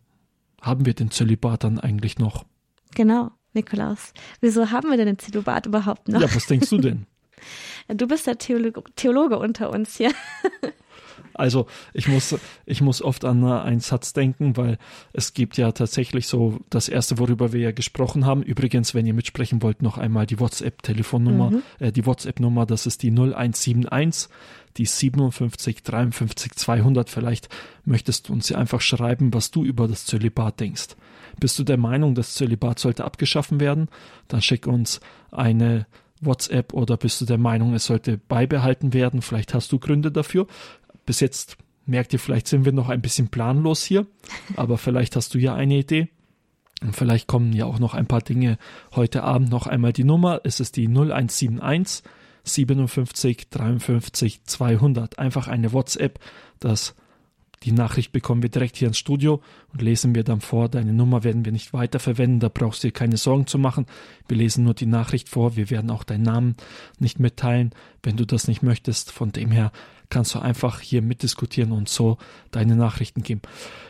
haben 0.61 0.85
wir 0.85 0.93
den 0.93 1.09
Zölibat 1.09 1.63
dann 1.63 1.79
eigentlich 1.79 2.19
noch? 2.19 2.45
Genau, 2.93 3.31
Nikolaus. 3.53 4.13
Wieso 4.41 4.71
haben 4.71 4.89
wir 4.89 4.97
denn 4.97 5.07
den 5.07 5.19
Zölibat 5.19 5.65
überhaupt 5.65 6.07
noch? 6.07 6.21
Ja, 6.21 6.35
was 6.35 6.45
denkst 6.45 6.69
du 6.69 6.77
denn? 6.77 7.07
Du 7.87 8.07
bist 8.07 8.27
der 8.27 8.37
Theologe, 8.37 8.83
Theologe 8.95 9.39
unter 9.39 9.71
uns 9.71 9.97
hier. 9.97 10.11
Also 11.41 11.65
ich 11.93 12.07
muss, 12.07 12.35
ich 12.67 12.81
muss 12.81 13.01
oft 13.01 13.25
an 13.25 13.43
einen 13.43 13.79
Satz 13.79 14.13
denken, 14.13 14.57
weil 14.57 14.77
es 15.11 15.33
gibt 15.33 15.57
ja 15.57 15.71
tatsächlich 15.71 16.27
so 16.27 16.59
das 16.69 16.87
erste, 16.87 17.17
worüber 17.17 17.51
wir 17.51 17.59
ja 17.59 17.71
gesprochen 17.71 18.27
haben. 18.27 18.43
Übrigens, 18.43 18.93
wenn 18.93 19.07
ihr 19.07 19.15
mitsprechen 19.15 19.63
wollt, 19.63 19.81
noch 19.81 19.97
einmal 19.97 20.27
die 20.27 20.39
WhatsApp-Telefonnummer, 20.39 21.49
mhm. 21.49 21.63
äh, 21.79 21.91
die 21.91 22.05
WhatsApp-Nummer, 22.05 22.67
das 22.67 22.85
ist 22.85 23.01
die 23.01 23.09
0171, 23.09 24.29
die 24.77 24.85
57 24.85 25.81
53 25.81 26.53
200. 26.53 27.09
Vielleicht 27.09 27.49
möchtest 27.85 28.29
du 28.29 28.33
uns 28.33 28.47
ja 28.49 28.59
einfach 28.59 28.81
schreiben, 28.81 29.33
was 29.33 29.49
du 29.49 29.65
über 29.65 29.87
das 29.87 30.05
Zölibat 30.05 30.59
denkst. 30.59 30.89
Bist 31.39 31.57
du 31.57 31.63
der 31.63 31.77
Meinung, 31.77 32.13
das 32.13 32.35
Zölibat 32.35 32.77
sollte 32.77 33.03
abgeschaffen 33.03 33.59
werden? 33.59 33.89
Dann 34.27 34.43
schick 34.43 34.67
uns 34.67 34.99
eine 35.31 35.87
WhatsApp 36.21 36.73
oder 36.73 36.97
bist 36.97 37.19
du 37.19 37.25
der 37.25 37.37
Meinung, 37.37 37.73
es 37.73 37.85
sollte 37.85 38.17
beibehalten 38.17 38.93
werden? 38.93 39.21
Vielleicht 39.21 39.53
hast 39.53 39.71
du 39.71 39.79
Gründe 39.79 40.11
dafür. 40.11 40.47
Bis 41.11 41.19
jetzt 41.19 41.57
merkt 41.85 42.13
ihr, 42.13 42.19
vielleicht 42.19 42.47
sind 42.47 42.63
wir 42.63 42.71
noch 42.71 42.87
ein 42.87 43.01
bisschen 43.01 43.27
planlos 43.27 43.83
hier, 43.83 44.07
aber 44.55 44.77
vielleicht 44.77 45.17
hast 45.17 45.33
du 45.33 45.39
ja 45.39 45.53
eine 45.53 45.75
Idee. 45.75 46.07
Und 46.81 46.95
vielleicht 46.95 47.27
kommen 47.27 47.51
ja 47.51 47.65
auch 47.65 47.79
noch 47.79 47.95
ein 47.95 48.07
paar 48.07 48.21
Dinge 48.21 48.57
heute 48.95 49.23
Abend 49.23 49.49
noch 49.49 49.67
einmal 49.67 49.91
die 49.91 50.05
Nummer. 50.05 50.39
Es 50.45 50.61
ist 50.61 50.77
die 50.77 50.87
0171 50.87 52.09
57 52.45 53.49
53 53.49 54.45
200. 54.45 55.19
Einfach 55.19 55.49
eine 55.49 55.73
WhatsApp. 55.73 56.17
Das 56.61 56.95
die 57.63 57.73
Nachricht 57.73 58.13
bekommen 58.13 58.41
wir 58.41 58.49
direkt 58.49 58.77
hier 58.77 58.87
ins 58.87 58.97
Studio 58.97 59.41
und 59.73 59.81
lesen 59.81 60.15
wir 60.15 60.23
dann 60.23 60.39
vor. 60.39 60.69
Deine 60.69 60.93
Nummer 60.93 61.25
werden 61.25 61.43
wir 61.43 61.51
nicht 61.51 61.73
weiterverwenden, 61.73 62.39
da 62.39 62.49
brauchst 62.49 62.83
du 62.83 62.87
dir 62.87 62.93
keine 62.93 63.17
Sorgen 63.17 63.47
zu 63.47 63.59
machen. 63.59 63.85
Wir 64.29 64.37
lesen 64.37 64.63
nur 64.63 64.73
die 64.73 64.87
Nachricht 64.87 65.27
vor, 65.27 65.57
wir 65.57 65.69
werden 65.69 65.91
auch 65.91 66.03
deinen 66.03 66.23
Namen 66.23 66.55
nicht 66.99 67.19
mitteilen, 67.19 67.71
wenn 68.01 68.15
du 68.15 68.25
das 68.25 68.47
nicht 68.47 68.63
möchtest. 68.63 69.11
Von 69.11 69.31
dem 69.31 69.51
her 69.51 69.71
kannst 70.11 70.35
du 70.35 70.39
einfach 70.39 70.81
hier 70.81 71.01
mitdiskutieren 71.01 71.71
und 71.71 71.89
so 71.89 72.19
deine 72.51 72.75
Nachrichten 72.75 73.23
geben. 73.23 73.41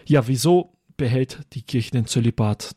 Ja, 0.06 0.28
wieso 0.28 0.78
behält 1.02 1.40
die 1.54 1.64
Kirche 1.64 1.92
den 1.92 2.06
Zölibat? 2.06 2.76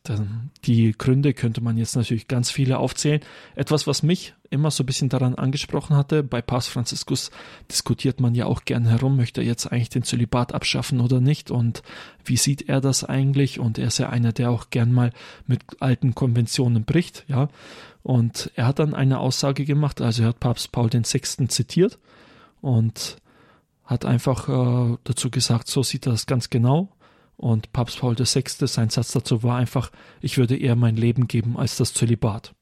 Die 0.64 0.92
Gründe 0.96 1.34
könnte 1.34 1.60
man 1.60 1.76
jetzt 1.76 1.94
natürlich 1.94 2.26
ganz 2.26 2.50
viele 2.50 2.78
aufzählen. 2.78 3.20
Etwas, 3.54 3.86
was 3.86 4.02
mich 4.02 4.34
immer 4.48 4.70
so 4.70 4.82
ein 4.82 4.86
bisschen 4.86 5.10
daran 5.10 5.34
angesprochen 5.34 5.94
hatte, 5.94 6.22
bei 6.22 6.40
Papst 6.40 6.70
Franziskus 6.70 7.30
diskutiert 7.70 8.20
man 8.20 8.34
ja 8.34 8.46
auch 8.46 8.64
gern 8.64 8.86
herum, 8.86 9.16
möchte 9.16 9.42
er 9.42 9.46
jetzt 9.46 9.70
eigentlich 9.70 9.90
den 9.90 10.04
Zölibat 10.04 10.54
abschaffen 10.54 11.02
oder 11.02 11.20
nicht 11.20 11.50
und 11.50 11.82
wie 12.24 12.38
sieht 12.38 12.66
er 12.66 12.80
das 12.80 13.04
eigentlich? 13.04 13.60
Und 13.60 13.78
er 13.78 13.88
ist 13.88 13.98
ja 13.98 14.08
einer, 14.08 14.32
der 14.32 14.50
auch 14.50 14.70
gern 14.70 14.90
mal 14.90 15.12
mit 15.46 15.62
alten 15.80 16.14
Konventionen 16.14 16.84
bricht, 16.84 17.24
ja. 17.28 17.48
Und 18.02 18.50
er 18.54 18.66
hat 18.66 18.78
dann 18.78 18.94
eine 18.94 19.18
Aussage 19.18 19.66
gemacht, 19.66 20.00
also 20.00 20.22
er 20.22 20.28
hat 20.30 20.40
Papst 20.40 20.72
Paul 20.72 20.90
VI. 20.90 21.48
zitiert 21.48 21.98
und 22.62 23.18
hat 23.84 24.04
einfach 24.04 24.48
äh, 24.48 24.96
dazu 25.04 25.30
gesagt, 25.30 25.68
so 25.68 25.82
sieht 25.82 26.06
er 26.06 26.12
das 26.12 26.26
ganz 26.26 26.50
genau. 26.50 26.90
Und 27.36 27.72
Papst 27.72 27.98
Paul 27.98 28.16
VI., 28.18 28.44
sein 28.66 28.90
Satz 28.90 29.12
dazu 29.12 29.42
war 29.42 29.56
einfach, 29.56 29.90
ich 30.20 30.38
würde 30.38 30.56
eher 30.56 30.76
mein 30.76 30.96
Leben 30.96 31.26
geben 31.26 31.58
als 31.58 31.76
das 31.76 31.92
Zölibat. 31.92 32.54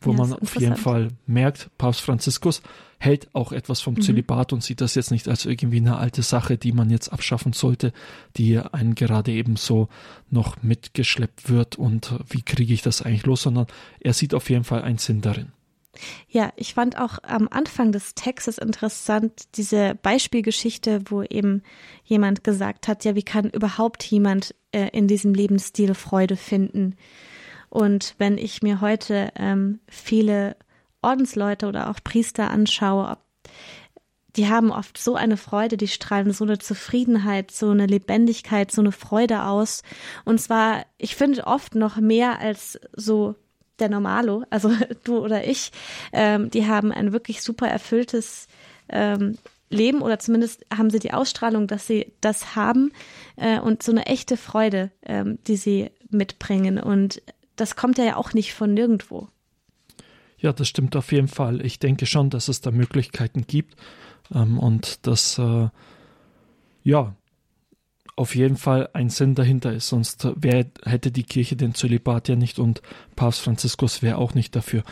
Wo 0.00 0.10
ja, 0.10 0.18
man 0.18 0.32
auf 0.34 0.60
jeden 0.60 0.76
Fall 0.76 1.08
merkt, 1.26 1.70
Papst 1.78 2.00
Franziskus 2.00 2.60
hält 2.98 3.34
auch 3.34 3.52
etwas 3.52 3.80
vom 3.80 3.94
mhm. 3.94 4.02
Zölibat 4.02 4.52
und 4.52 4.62
sieht 4.62 4.80
das 4.80 4.94
jetzt 4.94 5.10
nicht 5.10 5.28
als 5.28 5.46
irgendwie 5.46 5.78
eine 5.78 5.96
alte 5.96 6.22
Sache, 6.22 6.58
die 6.58 6.72
man 6.72 6.90
jetzt 6.90 7.08
abschaffen 7.12 7.52
sollte, 7.52 7.92
die 8.36 8.58
einen 8.58 8.94
gerade 8.94 9.32
eben 9.32 9.56
so 9.56 9.88
noch 10.30 10.62
mitgeschleppt 10.62 11.48
wird 11.48 11.76
und 11.76 12.14
wie 12.28 12.42
kriege 12.42 12.74
ich 12.74 12.82
das 12.82 13.02
eigentlich 13.02 13.26
los, 13.26 13.42
sondern 13.42 13.66
er 14.00 14.12
sieht 14.12 14.34
auf 14.34 14.50
jeden 14.50 14.64
Fall 14.64 14.82
einen 14.82 14.98
Sinn 14.98 15.20
darin. 15.20 15.52
Ja, 16.28 16.52
ich 16.56 16.74
fand 16.74 16.98
auch 16.98 17.18
am 17.22 17.48
Anfang 17.50 17.92
des 17.92 18.14
Textes 18.14 18.58
interessant 18.58 19.56
diese 19.56 19.94
Beispielgeschichte, 20.02 21.02
wo 21.06 21.22
eben 21.22 21.62
jemand 22.04 22.44
gesagt 22.44 22.88
hat, 22.88 23.04
ja, 23.04 23.14
wie 23.14 23.22
kann 23.22 23.50
überhaupt 23.50 24.04
jemand 24.04 24.54
äh, 24.72 24.88
in 24.92 25.08
diesem 25.08 25.34
Lebensstil 25.34 25.94
Freude 25.94 26.36
finden? 26.36 26.96
Und 27.70 28.14
wenn 28.18 28.38
ich 28.38 28.62
mir 28.62 28.80
heute 28.80 29.32
ähm, 29.36 29.80
viele 29.88 30.56
Ordensleute 31.02 31.66
oder 31.66 31.90
auch 31.90 31.98
Priester 32.02 32.50
anschaue, 32.50 33.18
die 34.36 34.48
haben 34.48 34.72
oft 34.72 34.98
so 34.98 35.14
eine 35.14 35.36
Freude, 35.36 35.76
die 35.76 35.88
strahlen 35.88 36.32
so 36.32 36.44
eine 36.44 36.58
Zufriedenheit, 36.58 37.50
so 37.50 37.70
eine 37.70 37.86
Lebendigkeit, 37.86 38.70
so 38.70 38.80
eine 38.80 38.92
Freude 38.92 39.44
aus. 39.44 39.82
Und 40.24 40.40
zwar, 40.40 40.86
ich 40.98 41.14
finde 41.14 41.46
oft 41.46 41.74
noch 41.74 41.96
mehr 41.96 42.40
als 42.40 42.80
so 42.92 43.36
der 43.78 43.88
Normalo, 43.88 44.44
also 44.50 44.70
du 45.04 45.18
oder 45.18 45.46
ich, 45.46 45.72
ähm, 46.12 46.50
die 46.50 46.66
haben 46.66 46.92
ein 46.92 47.12
wirklich 47.12 47.42
super 47.42 47.68
erfülltes 47.68 48.48
ähm, 48.88 49.38
Leben 49.70 50.02
oder 50.02 50.18
zumindest 50.18 50.64
haben 50.74 50.90
sie 50.90 50.98
die 50.98 51.12
Ausstrahlung, 51.12 51.66
dass 51.66 51.86
sie 51.86 52.12
das 52.20 52.54
haben 52.54 52.92
äh, 53.36 53.58
und 53.58 53.82
so 53.82 53.92
eine 53.92 54.06
echte 54.06 54.36
Freude, 54.36 54.90
ähm, 55.02 55.38
die 55.46 55.56
sie 55.56 55.90
mitbringen. 56.10 56.78
Und 56.78 57.22
das 57.56 57.76
kommt 57.76 57.98
ja 57.98 58.16
auch 58.16 58.32
nicht 58.32 58.54
von 58.54 58.72
nirgendwo. 58.72 59.28
Ja, 60.38 60.52
das 60.52 60.68
stimmt 60.68 60.94
auf 60.96 61.12
jeden 61.12 61.28
Fall. 61.28 61.64
Ich 61.64 61.78
denke 61.78 62.06
schon, 62.06 62.30
dass 62.30 62.48
es 62.48 62.60
da 62.60 62.70
Möglichkeiten 62.70 63.46
gibt 63.46 63.76
ähm, 64.34 64.58
und 64.58 65.06
dass 65.06 65.38
äh, 65.38 65.68
ja 66.82 67.16
auf 68.16 68.34
jeden 68.34 68.56
Fall 68.56 68.88
ein 68.92 69.10
Sinn 69.10 69.34
dahinter 69.34 69.72
ist. 69.72 69.88
Sonst 69.88 70.28
wär, 70.36 70.66
hätte 70.84 71.10
die 71.10 71.24
Kirche 71.24 71.56
den 71.56 71.74
Zölibat 71.74 72.28
ja 72.28 72.36
nicht 72.36 72.58
und 72.58 72.82
Papst 73.16 73.40
Franziskus 73.40 74.02
wäre 74.02 74.18
auch 74.18 74.34
nicht 74.34 74.54
dafür. 74.54 74.84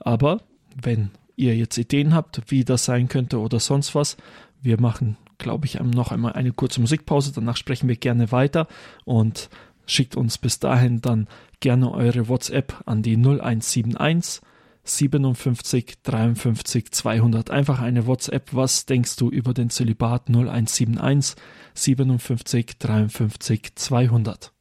Aber 0.00 0.42
wenn 0.80 1.10
ihr 1.36 1.56
jetzt 1.56 1.78
Ideen 1.78 2.14
habt, 2.14 2.42
wie 2.48 2.64
das 2.64 2.84
sein 2.84 3.08
könnte 3.08 3.38
oder 3.38 3.60
sonst 3.60 3.94
was, 3.94 4.16
wir 4.60 4.80
machen, 4.80 5.16
glaube 5.38 5.66
ich, 5.66 5.80
noch 5.80 6.12
einmal 6.12 6.32
eine 6.32 6.52
kurze 6.52 6.80
Musikpause. 6.80 7.32
Danach 7.32 7.56
sprechen 7.56 7.88
wir 7.88 7.96
gerne 7.96 8.32
weiter 8.32 8.66
und 9.04 9.48
schickt 9.86 10.16
uns 10.16 10.36
bis 10.36 10.58
dahin 10.58 11.00
dann 11.00 11.28
gerne 11.60 11.92
eure 11.92 12.28
WhatsApp 12.28 12.82
an 12.86 13.02
die 13.02 13.16
0171 13.16 14.42
57 14.84 16.02
53 16.02 16.90
200. 16.92 17.50
Einfach 17.50 17.80
eine 17.80 18.06
WhatsApp. 18.06 18.54
Was 18.54 18.86
denkst 18.86 19.16
du 19.16 19.30
über 19.30 19.54
den 19.54 19.70
Zölibat 19.70 20.28
0171 20.28 21.36
57 21.78 23.08
53 23.08 23.74
200? 23.74 24.52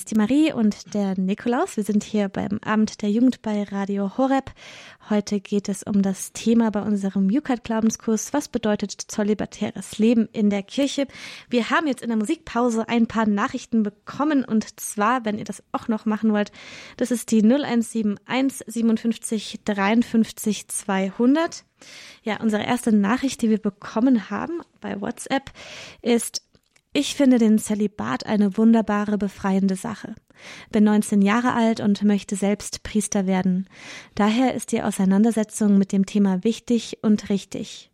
Ist 0.00 0.10
die 0.10 0.14
Marie 0.14 0.50
und 0.50 0.94
der 0.94 1.20
Nikolaus. 1.20 1.76
Wir 1.76 1.84
sind 1.84 2.04
hier 2.04 2.30
beim 2.30 2.58
Abend 2.64 3.02
der 3.02 3.10
Jugend 3.10 3.42
bei 3.42 3.64
Radio 3.64 4.16
Horeb. 4.16 4.50
Heute 5.10 5.40
geht 5.40 5.68
es 5.68 5.82
um 5.82 6.00
das 6.00 6.32
Thema 6.32 6.70
bei 6.70 6.80
unserem 6.80 7.28
Jukat-Glaubenskurs. 7.28 8.32
Was 8.32 8.48
bedeutet 8.48 8.92
zölibatäres 8.92 9.98
Leben 9.98 10.26
in 10.32 10.48
der 10.48 10.62
Kirche? 10.62 11.06
Wir 11.50 11.68
haben 11.68 11.86
jetzt 11.86 12.00
in 12.00 12.08
der 12.08 12.16
Musikpause 12.16 12.88
ein 12.88 13.08
paar 13.08 13.26
Nachrichten 13.26 13.82
bekommen 13.82 14.42
und 14.42 14.80
zwar, 14.80 15.26
wenn 15.26 15.36
ihr 15.36 15.44
das 15.44 15.62
auch 15.72 15.86
noch 15.88 16.06
machen 16.06 16.32
wollt, 16.32 16.50
das 16.96 17.10
ist 17.10 17.30
die 17.30 17.42
0171 17.42 18.64
57 18.68 19.60
53 19.66 20.66
200. 20.66 21.64
Ja, 22.22 22.40
unsere 22.40 22.64
erste 22.64 22.90
Nachricht, 22.90 23.42
die 23.42 23.50
wir 23.50 23.58
bekommen 23.58 24.30
haben 24.30 24.62
bei 24.80 24.98
WhatsApp 24.98 25.50
ist, 26.00 26.42
ich 26.92 27.14
finde 27.14 27.38
den 27.38 27.58
Zölibat 27.58 28.26
eine 28.26 28.56
wunderbare, 28.56 29.16
befreiende 29.16 29.76
Sache. 29.76 30.14
Bin 30.70 30.84
19 30.84 31.22
Jahre 31.22 31.52
alt 31.52 31.80
und 31.80 32.02
möchte 32.02 32.34
selbst 32.34 32.82
Priester 32.82 33.26
werden. 33.26 33.68
Daher 34.14 34.54
ist 34.54 34.72
die 34.72 34.82
Auseinandersetzung 34.82 35.78
mit 35.78 35.92
dem 35.92 36.04
Thema 36.04 36.42
wichtig 36.42 36.98
und 37.02 37.28
richtig. 37.28 37.90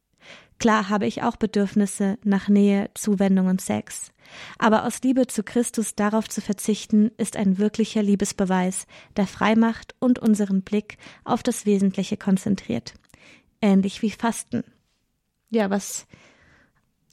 Klar 0.58 0.88
habe 0.88 1.06
ich 1.06 1.22
auch 1.22 1.36
Bedürfnisse 1.36 2.18
nach 2.24 2.48
Nähe, 2.48 2.88
Zuwendung 2.94 3.48
und 3.48 3.60
Sex. 3.60 4.12
Aber 4.58 4.84
aus 4.84 5.02
Liebe 5.02 5.26
zu 5.26 5.42
Christus 5.42 5.94
darauf 5.94 6.28
zu 6.28 6.40
verzichten, 6.40 7.10
ist 7.18 7.36
ein 7.36 7.58
wirklicher 7.58 8.02
Liebesbeweis, 8.02 8.86
der 9.16 9.26
frei 9.26 9.54
macht 9.54 9.94
und 10.00 10.18
unseren 10.18 10.62
Blick 10.62 10.96
auf 11.24 11.42
das 11.42 11.66
Wesentliche 11.66 12.16
konzentriert. 12.16 12.94
Ähnlich 13.60 14.02
wie 14.02 14.10
Fasten. 14.10 14.64
Ja, 15.50 15.70
was 15.70 16.06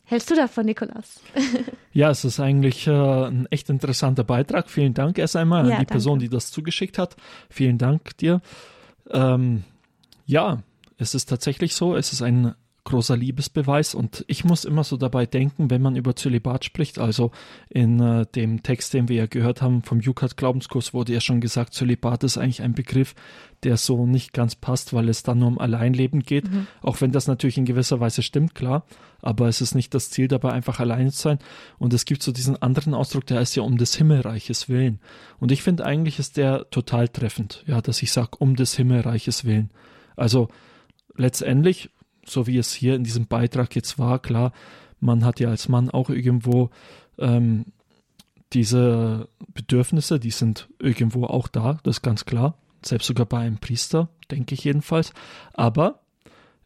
hältst 0.06 0.30
du 0.30 0.36
davon, 0.36 0.66
Nikolaus? 0.66 1.22
ja, 1.94 2.10
es 2.10 2.26
ist 2.26 2.40
eigentlich 2.40 2.88
äh, 2.88 2.92
ein 2.92 3.48
echt 3.50 3.70
interessanter 3.70 4.24
Beitrag. 4.24 4.70
Vielen 4.70 4.94
Dank 4.94 5.18
erst 5.18 5.36
einmal 5.36 5.62
an 5.62 5.66
ja, 5.68 5.72
die 5.72 5.78
danke. 5.80 5.92
Person, 5.94 6.20
die 6.20 6.30
das 6.30 6.52
zugeschickt 6.52 6.98
hat. 6.98 7.16
Vielen 7.50 7.78
Dank 7.78 8.18
dir. 8.18 8.42
Ähm, 9.10 9.64
ja, 10.26 10.64
es 10.98 11.16
ist 11.16 11.28
tatsächlich 11.28 11.76
so. 11.76 11.96
Es 11.96 12.14
ist 12.14 12.22
ein 12.22 12.56
großer 12.86 13.16
Liebesbeweis. 13.16 13.96
Und 13.96 14.26
ich 14.28 14.44
muss 14.44 14.66
immer 14.66 14.84
so 14.84 14.98
dabei 14.98 15.26
denken, 15.26 15.70
wenn 15.70 15.82
man 15.82 15.96
über 15.96 16.16
Zölibat 16.16 16.66
spricht, 16.66 17.00
also 17.00 17.32
in 17.70 18.00
äh, 18.00 18.26
dem 18.36 18.64
Text, 18.64 18.94
den 18.94 19.08
wir 19.08 19.16
ja 19.16 19.26
gehört 19.26 19.62
haben 19.62 19.84
vom 19.84 20.00
Jukat 20.00 20.38
Glaubenskurs 20.38 20.94
wurde 20.94 21.14
ja 21.14 21.22
schon 21.22 21.42
gesagt, 21.42 21.74
Zölibat 21.74 22.24
ist 22.24 22.38
eigentlich 22.38 22.62
ein 22.62 22.74
Begriff, 22.74 23.16
der 23.64 23.78
so 23.78 24.06
nicht 24.06 24.34
ganz 24.34 24.56
passt, 24.56 24.94
weil 24.94 25.08
es 25.08 25.24
dann 25.24 25.40
nur 25.40 25.48
um 25.48 25.60
Alleinleben 25.60 26.22
geht, 26.22 26.52
mhm. 26.52 26.68
auch 26.82 27.00
wenn 27.00 27.12
das 27.12 27.28
natürlich 27.28 27.58
in 27.58 27.66
gewisser 27.66 28.00
Weise 28.00 28.22
stimmt, 28.22 28.56
klar, 28.56 28.86
aber 29.22 29.48
es 29.48 29.62
ist 29.62 29.76
nicht 29.76 29.94
das 29.94 30.10
Ziel 30.10 30.28
dabei, 30.28 30.52
einfach 30.52 30.82
allein 30.82 31.10
zu 31.10 31.22
sein. 31.22 31.40
Und 31.78 31.94
es 31.94 32.04
gibt 32.04 32.22
so 32.22 32.34
diesen 32.34 32.62
anderen 32.62 32.94
Ausdruck, 32.94 33.26
der 33.26 33.40
heißt 33.40 33.56
ja 33.56 33.64
um 33.64 33.78
des 33.78 33.96
Himmelreiches 33.96 34.68
willen. 34.68 35.00
Und 35.40 35.52
ich 35.54 35.64
finde 35.64 35.86
eigentlich 35.86 36.20
ist 36.20 36.36
der 36.36 36.70
total 36.70 37.08
treffend, 37.08 37.64
ja, 37.66 37.82
dass 37.82 38.04
ich 38.04 38.12
sage 38.12 38.32
um 38.40 38.58
des 38.58 38.76
Himmelreiches 38.76 39.46
willen, 39.46 39.72
also 40.18 40.50
letztendlich 41.16 41.90
so 42.26 42.48
wie 42.48 42.58
es 42.58 42.74
hier 42.74 42.96
in 42.96 43.04
diesem 43.04 43.28
Beitrag 43.28 43.76
jetzt 43.76 44.00
war, 44.00 44.20
klar, 44.20 44.52
man 45.00 45.26
hat 45.26 45.40
ja 45.40 45.50
als 45.50 45.68
Mann 45.68 45.90
auch 45.90 46.10
irgendwo 46.10 46.70
ähm, 47.18 47.66
diese 48.54 49.28
Bedürfnisse, 49.54 50.20
die 50.20 50.32
sind 50.32 50.70
irgendwo 50.80 51.26
auch 51.26 51.48
da, 51.48 51.80
das 51.84 51.98
ist 51.98 52.02
ganz 52.02 52.26
klar. 52.26 52.58
Selbst 52.86 53.08
sogar 53.08 53.26
bei 53.26 53.40
einem 53.40 53.58
Priester, 53.58 54.10
denke 54.30 54.56
ich 54.56 54.64
jedenfalls. 54.64 55.14
Aber 55.54 56.02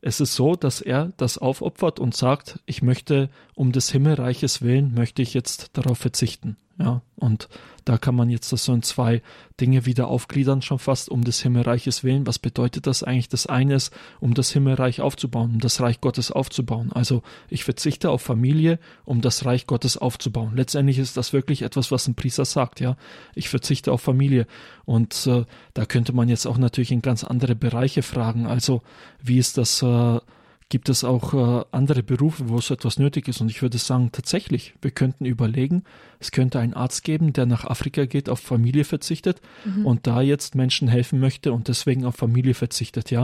es 0.02 0.20
ist 0.20 0.36
so, 0.36 0.56
dass 0.56 0.82
er 0.82 1.14
das 1.18 1.38
aufopfert 1.38 2.00
und 2.00 2.16
sagt, 2.16 2.60
ich 2.66 2.82
möchte 2.82 3.30
um 3.56 3.72
des 3.72 3.92
Himmelreiches 3.92 4.62
willen, 4.62 4.94
möchte 4.94 5.22
ich 5.22 5.34
jetzt 5.34 5.78
darauf 5.78 5.98
verzichten. 5.98 6.58
Ja, 6.80 7.02
und 7.16 7.50
da 7.86 7.98
kann 7.98 8.14
man 8.14 8.30
jetzt 8.30 8.52
das 8.52 8.66
so 8.66 8.74
in 8.74 8.84
zwei 8.84 9.24
Dinge 9.60 9.88
wieder 9.88 10.10
aufgliedern, 10.10 10.62
schon 10.62 10.78
fast 10.78 11.10
um 11.10 11.24
des 11.24 11.42
Himmelreiches 11.42 12.04
willen. 12.04 12.28
Was 12.28 12.38
bedeutet 12.38 12.86
das 12.86 13.02
eigentlich? 13.02 13.30
Das 13.30 13.48
eine 13.48 13.76
ist, 13.76 13.92
um 14.20 14.36
das 14.36 14.52
Himmelreich 14.52 15.02
aufzubauen, 15.02 15.54
um 15.54 15.60
das 15.60 15.82
Reich 15.82 16.02
Gottes 16.02 16.32
aufzubauen. 16.32 16.92
Also 16.94 17.24
ich 17.50 17.64
verzichte 17.64 18.12
auf 18.12 18.22
Familie, 18.22 18.78
um 19.06 19.22
das 19.22 19.46
Reich 19.46 19.66
Gottes 19.66 19.98
aufzubauen. 19.98 20.56
Letztendlich 20.56 21.00
ist 21.00 21.18
das 21.18 21.34
wirklich 21.34 21.64
etwas, 21.64 21.90
was 21.92 22.08
ein 22.08 22.14
Priester 22.14 22.46
sagt, 22.46 22.80
ja. 22.80 22.96
Ich 23.34 23.50
verzichte 23.50 23.92
auf 23.92 24.02
Familie. 24.02 24.46
Und 24.86 25.26
äh, 25.26 25.46
da 25.74 25.86
könnte 25.86 26.14
man 26.14 26.30
jetzt 26.30 26.46
auch 26.46 26.60
natürlich 26.60 26.92
in 26.92 27.02
ganz 27.02 27.24
andere 27.24 27.56
Bereiche 27.56 28.04
fragen. 28.04 28.46
Also 28.46 28.84
wie 29.20 29.40
ist 29.40 29.58
das 29.58 29.82
äh, 29.82 30.20
gibt 30.70 30.90
es 30.90 31.06
auch 31.06 31.34
äh, 31.34 31.66
andere 31.72 32.04
Berufe, 32.04 32.50
wo 32.50 32.60
so 32.60 32.74
etwas 32.74 33.00
nötig 33.00 33.30
ist. 33.30 33.40
Und 33.40 33.50
ich 33.50 33.62
würde 33.62 33.78
sagen, 33.78 34.10
tatsächlich, 34.12 34.74
wir 34.82 34.92
könnten 34.92 35.24
überlegen, 35.24 35.84
es 36.20 36.32
könnte 36.32 36.60
einen 36.60 36.74
Arzt 36.74 37.06
geben, 37.06 37.32
der 37.32 37.46
nach 37.46 37.64
Afrika 37.64 38.06
geht, 38.06 38.28
auf 38.28 38.40
Familie 38.40 38.84
verzichtet 38.84 39.40
mhm. 39.64 39.86
und 39.86 40.08
da 40.08 40.22
jetzt 40.22 40.56
Menschen 40.56 40.90
helfen 40.90 41.20
möchte 41.20 41.54
und 41.54 41.70
deswegen 41.70 42.04
auf 42.04 42.16
Familie 42.16 42.54
verzichtet, 42.54 43.12
ja. 43.12 43.24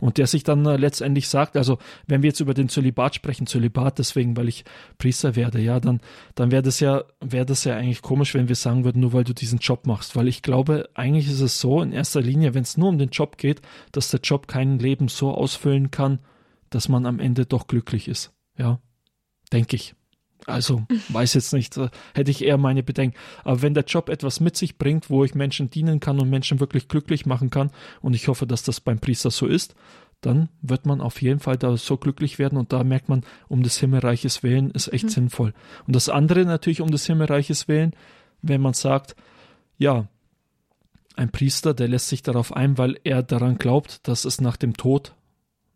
Und 0.00 0.18
der 0.18 0.26
sich 0.26 0.44
dann 0.44 0.66
äh, 0.66 0.76
letztendlich 0.76 1.28
sagt, 1.28 1.56
also 1.56 1.78
wenn 2.06 2.22
wir 2.22 2.28
jetzt 2.28 2.40
über 2.40 2.52
den 2.52 2.68
Zölibat 2.68 3.14
sprechen, 3.14 3.46
Zölibat 3.46 3.98
deswegen, 3.98 4.36
weil 4.36 4.48
ich 4.48 4.64
Priester 4.98 5.34
werde, 5.34 5.60
ja, 5.60 5.80
dann, 5.80 6.00
dann 6.34 6.50
wäre 6.50 6.62
das 6.62 6.80
ja, 6.80 7.04
wäre 7.20 7.46
das 7.46 7.64
ja 7.64 7.74
eigentlich 7.74 8.02
komisch, 8.02 8.34
wenn 8.34 8.48
wir 8.48 8.56
sagen 8.56 8.84
würden, 8.84 9.00
nur 9.00 9.14
weil 9.14 9.24
du 9.24 9.32
diesen 9.32 9.60
Job 9.60 9.86
machst. 9.86 10.14
Weil 10.14 10.28
ich 10.28 10.42
glaube, 10.42 10.90
eigentlich 10.92 11.28
ist 11.28 11.40
es 11.40 11.58
so, 11.58 11.80
in 11.80 11.92
erster 11.92 12.20
Linie, 12.20 12.52
wenn 12.52 12.64
es 12.64 12.76
nur 12.76 12.90
um 12.90 12.98
den 12.98 13.10
Job 13.10 13.38
geht, 13.38 13.62
dass 13.92 14.10
der 14.10 14.20
Job 14.20 14.46
kein 14.46 14.78
Leben 14.78 15.08
so 15.08 15.32
ausfüllen 15.32 15.90
kann, 15.90 16.18
dass 16.74 16.88
man 16.88 17.06
am 17.06 17.20
Ende 17.20 17.46
doch 17.46 17.66
glücklich 17.66 18.08
ist. 18.08 18.32
Ja, 18.56 18.80
denke 19.52 19.76
ich. 19.76 19.94
Also, 20.46 20.84
weiß 21.08 21.34
jetzt 21.34 21.52
nicht, 21.52 21.76
äh, 21.76 21.88
hätte 22.14 22.30
ich 22.30 22.44
eher 22.44 22.58
meine 22.58 22.82
Bedenken. 22.82 23.16
Aber 23.44 23.62
wenn 23.62 23.74
der 23.74 23.84
Job 23.84 24.08
etwas 24.08 24.40
mit 24.40 24.56
sich 24.56 24.78
bringt, 24.78 25.10
wo 25.10 25.24
ich 25.24 25.34
Menschen 25.34 25.70
dienen 25.70 26.00
kann 26.00 26.20
und 26.20 26.30
Menschen 26.30 26.60
wirklich 26.60 26.88
glücklich 26.88 27.26
machen 27.26 27.50
kann, 27.50 27.70
und 28.00 28.14
ich 28.14 28.28
hoffe, 28.28 28.46
dass 28.46 28.62
das 28.62 28.80
beim 28.80 28.98
Priester 28.98 29.30
so 29.30 29.46
ist, 29.46 29.74
dann 30.20 30.48
wird 30.60 30.86
man 30.86 31.00
auf 31.00 31.20
jeden 31.20 31.40
Fall 31.40 31.56
da 31.56 31.76
so 31.76 31.96
glücklich 31.96 32.38
werden 32.38 32.56
und 32.56 32.72
da 32.72 32.84
merkt 32.84 33.08
man, 33.08 33.24
um 33.48 33.64
des 33.64 33.78
Himmelreiches 33.78 34.44
wählen 34.44 34.70
ist 34.70 34.92
echt 34.92 35.04
mhm. 35.04 35.10
sinnvoll. 35.10 35.52
Und 35.86 35.96
das 35.96 36.08
andere 36.08 36.44
natürlich 36.44 36.80
um 36.80 36.90
des 36.90 37.06
Himmelreiches 37.06 37.66
wählen, 37.66 37.92
wenn 38.40 38.60
man 38.60 38.72
sagt, 38.72 39.16
ja, 39.78 40.06
ein 41.16 41.30
Priester, 41.30 41.74
der 41.74 41.88
lässt 41.88 42.08
sich 42.08 42.22
darauf 42.22 42.54
ein, 42.54 42.78
weil 42.78 42.98
er 43.04 43.22
daran 43.22 43.58
glaubt, 43.58 44.06
dass 44.08 44.24
es 44.24 44.40
nach 44.40 44.56
dem 44.56 44.76
Tod 44.76 45.12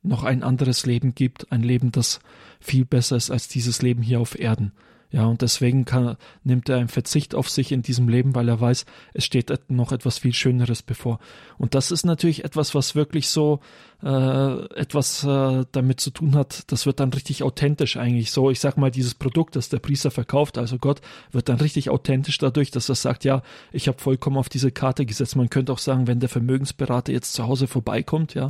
noch 0.07 0.25
ein 0.25 0.42
anderes 0.42 0.87
Leben 0.87 1.14
gibt, 1.14 1.53
ein 1.53 1.62
Leben, 1.62 1.92
das 1.92 2.21
viel 2.61 2.85
besser 2.85 3.16
ist 3.16 3.31
als 3.31 3.49
dieses 3.49 3.83
Leben 3.83 4.03
hier 4.03 4.21
auf 4.21 4.38
Erden. 4.38 4.73
Ja, 5.11 5.27
und 5.27 5.40
deswegen 5.40 5.85
kann, 5.85 6.16
nimmt 6.42 6.69
er 6.69 6.79
einen 6.79 6.88
Verzicht 6.88 7.35
auf 7.35 7.49
sich 7.49 7.71
in 7.71 7.83
diesem 7.83 8.09
Leben, 8.09 8.35
weil 8.35 8.49
er 8.49 8.61
weiß, 8.61 8.87
es 9.14 9.25
steht 9.25 9.53
noch 9.69 9.92
etwas 9.92 10.19
viel 10.19 10.33
Schöneres 10.33 10.83
bevor. 10.83 11.21
Und 11.59 11.75
das 11.75 11.90
ist 11.90 12.05
natürlich 12.05 12.45
etwas, 12.45 12.75
was 12.75 12.97
wirklich 12.97 13.29
so 13.29 13.61
äh, 14.03 14.64
etwas 14.75 15.25
äh, 15.25 15.64
damit 15.73 16.01
zu 16.01 16.11
tun 16.11 16.35
hat, 16.35 16.71
das 16.71 16.87
wird 16.87 17.01
dann 17.01 17.12
richtig 17.12 17.42
authentisch 17.42 17.97
eigentlich 17.97 18.31
so. 18.31 18.51
Ich 18.51 18.61
sag 18.61 18.77
mal, 18.77 18.90
dieses 18.90 19.14
Produkt, 19.14 19.57
das 19.57 19.69
der 19.69 19.79
Priester 19.79 20.11
verkauft, 20.11 20.59
also 20.59 20.77
Gott, 20.77 21.01
wird 21.31 21.49
dann 21.49 21.61
richtig 21.61 21.88
authentisch 21.88 22.38
dadurch, 22.38 22.71
dass 22.71 22.88
er 22.88 22.95
sagt, 22.97 23.25
ja, 23.25 23.42
ich 23.73 23.88
habe 23.88 23.99
vollkommen 23.99 24.37
auf 24.37 24.49
diese 24.49 24.71
Karte 24.71 25.07
gesetzt. 25.07 25.37
Man 25.37 25.51
könnte 25.51 25.73
auch 25.73 25.79
sagen, 25.79 26.07
wenn 26.09 26.21
der 26.21 26.29
Vermögensberater 26.29 27.12
jetzt 27.12 27.33
zu 27.33 27.47
Hause 27.47 27.69
vorbeikommt, 27.69 28.35
ja, 28.35 28.49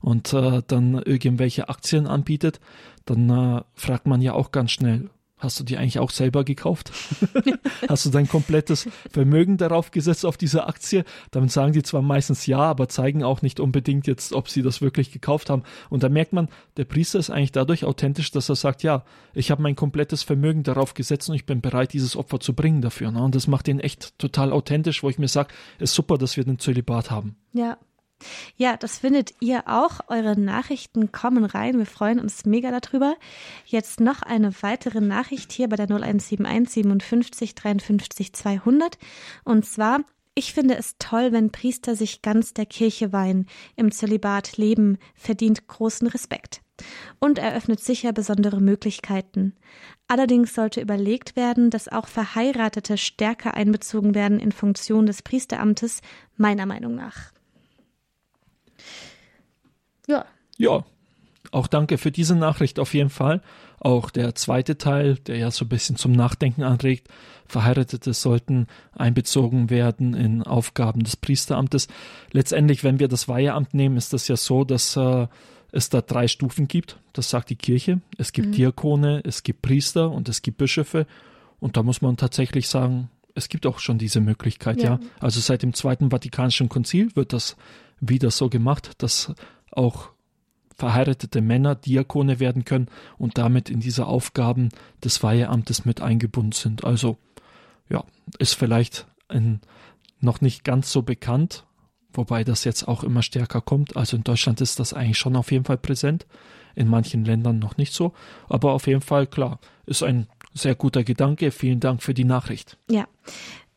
und 0.00 0.32
äh, 0.34 0.62
dann 0.66 1.02
irgendwelche 1.02 1.68
Aktien 1.68 2.06
anbietet, 2.06 2.60
dann 3.06 3.30
äh, 3.30 3.62
fragt 3.74 4.06
man 4.06 4.20
ja 4.20 4.34
auch 4.34 4.52
ganz 4.52 4.70
schnell, 4.70 5.08
Hast 5.44 5.60
du 5.60 5.64
die 5.64 5.76
eigentlich 5.76 5.98
auch 5.98 6.10
selber 6.10 6.42
gekauft? 6.42 6.90
Hast 7.88 8.06
du 8.06 8.10
dein 8.10 8.26
komplettes 8.26 8.88
Vermögen 9.10 9.58
darauf 9.58 9.90
gesetzt 9.90 10.24
auf 10.24 10.38
diese 10.38 10.66
Aktie? 10.66 11.04
Damit 11.30 11.52
sagen 11.52 11.72
die 11.72 11.82
zwar 11.82 12.00
meistens 12.00 12.46
ja, 12.46 12.60
aber 12.60 12.88
zeigen 12.88 13.22
auch 13.22 13.42
nicht 13.42 13.60
unbedingt 13.60 14.06
jetzt, 14.06 14.32
ob 14.32 14.48
sie 14.48 14.62
das 14.62 14.80
wirklich 14.80 15.12
gekauft 15.12 15.50
haben. 15.50 15.62
Und 15.90 16.02
da 16.02 16.08
merkt 16.08 16.32
man, 16.32 16.48
der 16.78 16.86
Priester 16.86 17.18
ist 17.18 17.28
eigentlich 17.28 17.52
dadurch 17.52 17.84
authentisch, 17.84 18.30
dass 18.30 18.48
er 18.48 18.56
sagt, 18.56 18.82
ja, 18.82 19.04
ich 19.34 19.50
habe 19.50 19.62
mein 19.62 19.76
komplettes 19.76 20.22
Vermögen 20.22 20.62
darauf 20.62 20.94
gesetzt 20.94 21.28
und 21.28 21.34
ich 21.34 21.44
bin 21.44 21.60
bereit, 21.60 21.92
dieses 21.92 22.16
Opfer 22.16 22.40
zu 22.40 22.54
bringen 22.54 22.80
dafür. 22.80 23.10
Ne? 23.10 23.22
Und 23.22 23.34
das 23.34 23.46
macht 23.46 23.68
ihn 23.68 23.80
echt 23.80 24.18
total 24.18 24.50
authentisch, 24.50 25.02
wo 25.02 25.10
ich 25.10 25.18
mir 25.18 25.28
sage, 25.28 25.52
es 25.76 25.90
ist 25.90 25.94
super, 25.94 26.16
dass 26.16 26.38
wir 26.38 26.44
den 26.44 26.58
Zölibat 26.58 27.10
haben. 27.10 27.36
Ja, 27.52 27.76
ja, 28.56 28.76
das 28.76 28.98
findet 28.98 29.34
ihr 29.40 29.64
auch. 29.66 30.00
Eure 30.08 30.38
Nachrichten 30.38 31.12
kommen 31.12 31.44
rein. 31.44 31.78
Wir 31.78 31.86
freuen 31.86 32.20
uns 32.20 32.44
mega 32.44 32.78
darüber. 32.78 33.16
Jetzt 33.66 34.00
noch 34.00 34.22
eine 34.22 34.52
weitere 34.62 35.00
Nachricht 35.00 35.52
hier 35.52 35.68
bei 35.68 35.76
der 35.76 35.86
0171 35.86 36.74
57 36.84 37.54
53 37.54 38.32
200. 38.32 38.98
Und 39.44 39.66
zwar 39.66 40.00
Ich 40.36 40.52
finde 40.52 40.76
es 40.76 40.96
toll, 40.98 41.30
wenn 41.30 41.52
Priester 41.52 41.94
sich 41.94 42.20
ganz 42.20 42.54
der 42.54 42.66
Kirche 42.66 43.12
weihen, 43.12 43.46
im 43.76 43.92
Zölibat 43.92 44.56
leben, 44.56 44.98
verdient 45.14 45.68
großen 45.68 46.08
Respekt 46.08 46.60
und 47.20 47.38
eröffnet 47.38 47.78
sicher 47.78 48.12
besondere 48.12 48.60
Möglichkeiten. 48.60 49.54
Allerdings 50.08 50.54
sollte 50.54 50.80
überlegt 50.80 51.36
werden, 51.36 51.70
dass 51.70 51.88
auch 51.88 52.08
Verheiratete 52.08 52.98
stärker 52.98 53.54
einbezogen 53.54 54.14
werden 54.14 54.40
in 54.40 54.50
Funktion 54.50 55.06
des 55.06 55.22
Priesteramtes, 55.22 56.00
meiner 56.36 56.66
Meinung 56.66 56.96
nach. 56.96 57.33
Ja. 60.06 60.24
Ja. 60.58 60.84
Auch 61.50 61.66
danke 61.66 61.98
für 61.98 62.10
diese 62.10 62.34
Nachricht 62.34 62.78
auf 62.78 62.94
jeden 62.94 63.10
Fall. 63.10 63.40
Auch 63.78 64.10
der 64.10 64.34
zweite 64.34 64.78
Teil, 64.78 65.16
der 65.16 65.36
ja 65.36 65.50
so 65.50 65.66
ein 65.66 65.68
bisschen 65.68 65.96
zum 65.96 66.12
Nachdenken 66.12 66.62
anregt. 66.62 67.08
Verheiratete 67.46 68.14
sollten 68.14 68.66
einbezogen 68.92 69.68
werden 69.68 70.14
in 70.14 70.42
Aufgaben 70.42 71.04
des 71.04 71.16
Priesteramtes. 71.16 71.88
Letztendlich, 72.32 72.82
wenn 72.82 72.98
wir 72.98 73.08
das 73.08 73.28
Weiheamt 73.28 73.74
nehmen, 73.74 73.96
ist 73.96 74.12
das 74.12 74.26
ja 74.26 74.36
so, 74.36 74.64
dass 74.64 74.96
äh, 74.96 75.26
es 75.70 75.90
da 75.90 76.00
drei 76.00 76.28
Stufen 76.28 76.66
gibt. 76.66 76.98
Das 77.12 77.30
sagt 77.30 77.50
die 77.50 77.56
Kirche. 77.56 78.00
Es 78.16 78.32
gibt 78.32 78.48
mhm. 78.48 78.52
Diakone, 78.52 79.20
es 79.24 79.42
gibt 79.42 79.62
Priester 79.62 80.10
und 80.10 80.28
es 80.28 80.40
gibt 80.40 80.58
Bischöfe. 80.58 81.06
Und 81.60 81.76
da 81.76 81.82
muss 81.82 82.00
man 82.00 82.16
tatsächlich 82.16 82.68
sagen, 82.68 83.10
es 83.34 83.48
gibt 83.48 83.66
auch 83.66 83.80
schon 83.80 83.98
diese 83.98 84.20
Möglichkeit, 84.20 84.82
ja. 84.82 84.94
ja. 84.94 85.00
Also 85.20 85.40
seit 85.40 85.62
dem 85.62 85.74
Zweiten 85.74 86.10
Vatikanischen 86.10 86.68
Konzil 86.68 87.14
wird 87.16 87.32
das 87.32 87.56
wieder 88.00 88.30
so 88.30 88.48
gemacht, 88.48 88.92
dass 88.98 89.34
auch 89.76 90.10
verheiratete 90.76 91.40
Männer 91.40 91.74
Diakone 91.74 92.40
werden 92.40 92.64
können 92.64 92.88
und 93.16 93.38
damit 93.38 93.70
in 93.70 93.80
diese 93.80 94.06
Aufgaben 94.06 94.70
des 95.02 95.22
Weiheamtes 95.22 95.84
mit 95.84 96.00
eingebunden 96.00 96.52
sind. 96.52 96.84
Also 96.84 97.16
ja, 97.88 98.04
ist 98.38 98.54
vielleicht 98.54 99.06
ein, 99.28 99.60
noch 100.20 100.40
nicht 100.40 100.64
ganz 100.64 100.90
so 100.90 101.02
bekannt, 101.02 101.64
wobei 102.12 102.44
das 102.44 102.64
jetzt 102.64 102.88
auch 102.88 103.04
immer 103.04 103.22
stärker 103.22 103.60
kommt. 103.60 103.96
Also 103.96 104.16
in 104.16 104.24
Deutschland 104.24 104.60
ist 104.60 104.80
das 104.80 104.92
eigentlich 104.92 105.18
schon 105.18 105.36
auf 105.36 105.52
jeden 105.52 105.64
Fall 105.64 105.78
präsent, 105.78 106.26
in 106.74 106.88
manchen 106.88 107.24
Ländern 107.24 107.60
noch 107.60 107.76
nicht 107.76 107.92
so, 107.92 108.12
aber 108.48 108.72
auf 108.72 108.88
jeden 108.88 109.00
Fall 109.00 109.28
klar, 109.28 109.60
ist 109.86 110.02
ein 110.02 110.26
sehr 110.54 110.74
guter 110.74 111.04
Gedanke. 111.04 111.50
Vielen 111.50 111.80
Dank 111.80 112.02
für 112.02 112.14
die 112.14 112.24
Nachricht. 112.24 112.78
Ja. 112.90 113.06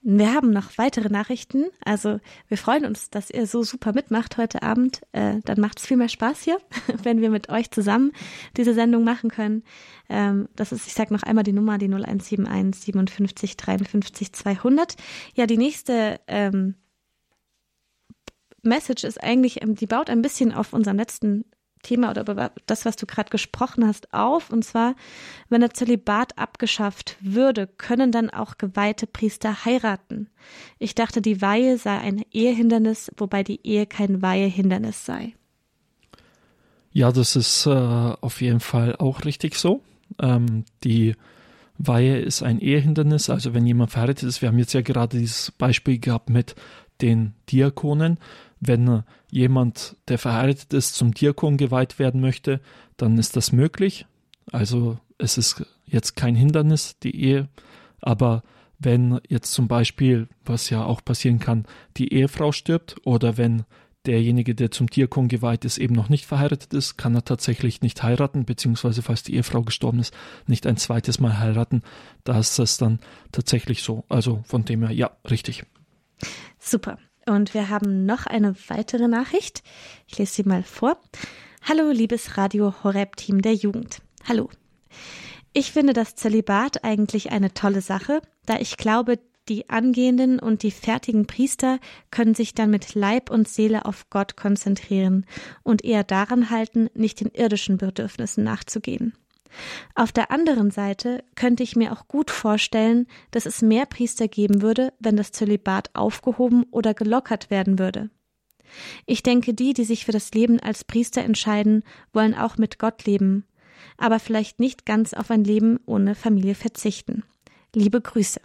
Wir 0.02 0.34
haben 0.34 0.52
noch 0.52 0.78
weitere 0.78 1.10
Nachrichten. 1.10 1.66
Also 1.84 2.20
wir 2.48 2.58
freuen 2.58 2.86
uns, 2.86 3.10
dass 3.10 3.30
ihr 3.30 3.46
so 3.48 3.64
super 3.64 3.94
mitmacht 3.94 4.38
heute 4.38 4.62
Abend. 4.62 5.02
Äh, 5.12 5.40
dann 5.44 5.60
macht 5.60 5.80
es 5.80 5.86
viel 5.86 5.98
mehr 5.98 6.10
Spaß 6.10 6.42
hier, 6.44 6.60
wenn 7.04 7.20
wir 7.22 7.30
mit 7.30 7.50
euch 7.50 7.72
zusammen 7.72 8.12
diese 8.56 8.74
Sendung 8.74 9.04
machen 9.04 9.30
können. 9.30 9.64
Ähm, 10.08 10.48
das 10.56 10.72
ist, 10.72 10.88
ich 10.88 10.94
sage 10.94 11.14
noch 11.14 11.24
einmal 11.24 11.44
die 11.44 11.54
Nummer, 11.54 11.78
die 11.78 11.88
0171 11.88 12.86
57 12.86 13.58
53 13.58 14.34
200. 14.34 14.96
Ja, 15.36 15.46
die 15.46 15.58
nächste 15.58 16.20
ähm, 16.28 16.76
Message 18.62 19.04
ist 19.04 19.22
eigentlich, 19.22 19.62
ähm, 19.62 19.76
die 19.76 19.88
baut 19.88 20.10
ein 20.10 20.22
bisschen 20.22 20.54
auf 20.54 20.74
unseren 20.74 20.98
letzten 20.98 21.46
Thema 21.84 22.10
oder 22.12 22.22
über 22.22 22.52
das, 22.66 22.86
was 22.86 22.96
du 22.96 23.06
gerade 23.06 23.30
gesprochen 23.30 23.86
hast, 23.86 24.14
auf. 24.14 24.50
Und 24.50 24.64
zwar, 24.64 24.96
wenn 25.50 25.62
der 25.62 25.74
Zölibat 25.74 26.38
abgeschafft 26.38 27.18
würde, 27.20 27.68
können 27.68 28.12
dann 28.12 28.30
auch 28.30 28.58
geweihte 28.58 29.08
Priester 29.08 29.66
heiraten. 29.66 30.30
Ich 30.80 30.96
dachte, 30.96 31.22
die 31.22 31.42
Weihe 31.42 31.78
sei 31.78 31.98
ein 31.98 32.24
Ehehindernis, 32.32 33.12
wobei 33.18 33.44
die 33.44 33.66
Ehe 33.66 33.86
kein 33.86 34.22
Weihehindernis 34.22 35.06
sei. 35.06 35.34
Ja, 36.92 37.12
das 37.12 37.36
ist 37.36 37.66
äh, 37.66 37.70
auf 37.70 38.42
jeden 38.42 38.60
Fall 38.60 38.96
auch 38.96 39.24
richtig 39.26 39.56
so. 39.56 39.82
Ähm, 40.20 40.66
die 40.84 41.16
Weihe 41.78 42.20
ist 42.20 42.42
ein 42.42 42.60
Ehehindernis. 42.60 43.30
Also 43.30 43.54
wenn 43.54 43.68
jemand 43.68 43.92
verheiratet 43.92 44.28
ist, 44.28 44.42
wir 44.42 44.50
haben 44.50 44.58
jetzt 44.58 44.74
ja 44.74 44.82
gerade 44.82 45.18
dieses 45.18 45.52
Beispiel 45.52 46.00
gehabt 46.00 46.30
mit 46.30 46.56
den 47.02 47.34
Diakonen. 47.52 48.18
Wenn 48.60 49.04
jemand, 49.30 49.96
der 50.08 50.18
verheiratet 50.18 50.74
ist, 50.74 50.96
zum 50.96 51.14
Diakon 51.14 51.58
geweiht 51.58 52.00
werden 52.00 52.22
möchte, 52.22 52.60
dann 52.98 53.18
ist 53.18 53.36
das 53.36 53.52
möglich. 53.52 54.06
Also 54.52 54.98
es 55.18 55.38
ist 55.38 55.66
jetzt 55.86 56.16
kein 56.16 56.36
Hindernis, 56.36 56.98
die 57.00 57.16
Ehe. 57.16 57.50
Aber 58.02 58.44
wenn 58.80 59.20
jetzt 59.28 59.52
zum 59.52 59.68
Beispiel, 59.68 60.28
was 60.46 60.70
ja 60.70 60.84
auch 60.84 61.04
passieren 61.04 61.40
kann, 61.40 61.66
die 61.98 62.14
Ehefrau 62.14 62.52
stirbt 62.52 62.96
oder 63.04 63.38
wenn 63.38 63.66
derjenige, 64.06 64.56
der 64.56 64.72
zum 64.72 64.88
Diakon 64.88 65.28
geweiht 65.28 65.66
ist, 65.66 65.78
eben 65.78 65.94
noch 65.94 66.10
nicht 66.10 66.26
verheiratet 66.26 66.74
ist, 66.74 66.98
kann 66.98 67.14
er 67.14 67.26
tatsächlich 67.26 67.82
nicht 67.82 68.02
heiraten, 68.04 68.46
beziehungsweise 68.46 69.02
falls 69.02 69.24
die 69.24 69.36
Ehefrau 69.36 69.64
gestorben 69.64 70.00
ist, 70.00 70.14
nicht 70.48 70.66
ein 70.66 70.78
zweites 70.78 71.20
Mal 71.20 71.40
heiraten. 71.40 71.82
Da 72.24 72.40
ist 72.40 72.58
das 72.58 72.78
dann 72.78 73.00
tatsächlich 73.32 73.84
so. 73.84 74.06
Also 74.08 74.44
von 74.46 74.64
dem 74.64 74.86
her, 74.86 74.92
ja, 74.92 75.12
richtig. 75.30 75.66
Super. 76.58 76.98
Und 77.28 77.54
wir 77.54 77.70
haben 77.70 78.06
noch 78.06 78.26
eine 78.26 78.56
weitere 78.70 79.08
Nachricht. 79.08 79.62
Ich 80.08 80.18
lese 80.18 80.34
sie 80.34 80.44
mal 80.44 80.64
vor. 80.64 80.98
Hallo, 81.68 81.92
liebes 81.92 82.38
Radio 82.38 82.74
Horeb 82.84 83.18
Team 83.18 83.42
der 83.42 83.54
Jugend. 83.54 84.02
Hallo. 84.26 84.50
Ich 85.52 85.74
finde 85.74 85.92
das 85.92 86.16
Zölibat 86.16 86.84
eigentlich 86.86 87.32
eine 87.32 87.54
tolle 87.54 87.82
Sache, 87.82 88.22
da 88.46 88.58
ich 88.58 88.78
glaube, 88.78 89.20
die 89.50 89.70
angehenden 89.70 90.40
und 90.40 90.64
die 90.64 90.72
fertigen 90.72 91.26
Priester 91.26 91.80
können 92.12 92.34
sich 92.34 92.54
dann 92.54 92.70
mit 92.70 92.96
Leib 92.96 93.30
und 93.30 93.48
Seele 93.48 93.86
auf 93.86 94.10
Gott 94.10 94.38
konzentrieren 94.38 95.26
und 95.64 95.84
eher 95.84 96.04
daran 96.04 96.50
halten, 96.50 96.90
nicht 96.94 97.20
den 97.20 97.30
irdischen 97.30 97.78
Bedürfnissen 97.78 98.44
nachzugehen. 98.44 99.14
Auf 99.96 100.12
der 100.12 100.32
anderen 100.32 100.72
Seite 100.72 101.24
könnte 101.36 101.64
ich 101.64 101.76
mir 101.76 101.92
auch 101.92 102.08
gut 102.08 102.32
vorstellen, 102.32 103.08
dass 103.32 103.46
es 103.46 103.62
mehr 103.62 103.86
Priester 103.86 104.28
geben 104.28 104.62
würde, 104.62 104.94
wenn 105.00 105.18
das 105.18 105.32
Zölibat 105.32 105.90
aufgehoben 105.94 106.66
oder 106.72 106.94
gelockert 106.94 107.50
werden 107.50 107.80
würde. 107.80 108.10
Ich 109.06 109.24
denke, 109.24 109.54
die, 109.54 109.74
die 109.74 109.86
sich 109.86 110.06
für 110.06 110.12
das 110.12 110.32
Leben 110.32 110.60
als 110.60 110.84
Priester 110.84 111.24
entscheiden, 111.24 111.84
wollen 112.14 112.36
auch 112.36 112.58
mit 112.58 112.80
Gott 112.80 113.06
leben, 113.06 113.46
aber 113.98 114.20
vielleicht 114.20 114.60
nicht 114.60 114.86
ganz 114.86 115.14
auf 115.14 115.32
ein 115.32 115.44
Leben 115.44 115.80
ohne 115.86 116.16
Familie 116.16 116.56
verzichten. 116.56 117.24
Liebe 117.74 118.02
Grüße. 118.02 118.42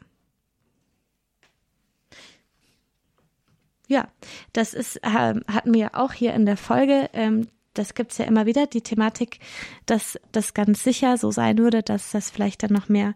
Ja, 3.88 4.09
das 4.53 4.73
ist, 4.73 4.97
äh, 5.03 5.09
hatten 5.09 5.75
wir 5.75 5.95
auch 5.95 6.12
hier 6.12 6.33
in 6.33 6.47
der 6.47 6.57
Folge. 6.57 7.11
Ähm, 7.12 7.49
das 7.74 7.94
gibt's 7.94 8.18
ja 8.18 8.24
immer 8.26 8.46
wieder, 8.46 8.66
die 8.66 8.82
Thematik, 8.82 9.38
dass 9.87 10.18
das 10.32 10.54
ganz 10.54 10.82
sicher 10.82 11.16
so 11.16 11.30
sein 11.30 11.58
würde, 11.58 11.82
dass 11.82 12.11
das 12.11 12.30
vielleicht 12.30 12.62
dann 12.62 12.72
noch 12.72 12.88
mehr 12.88 13.14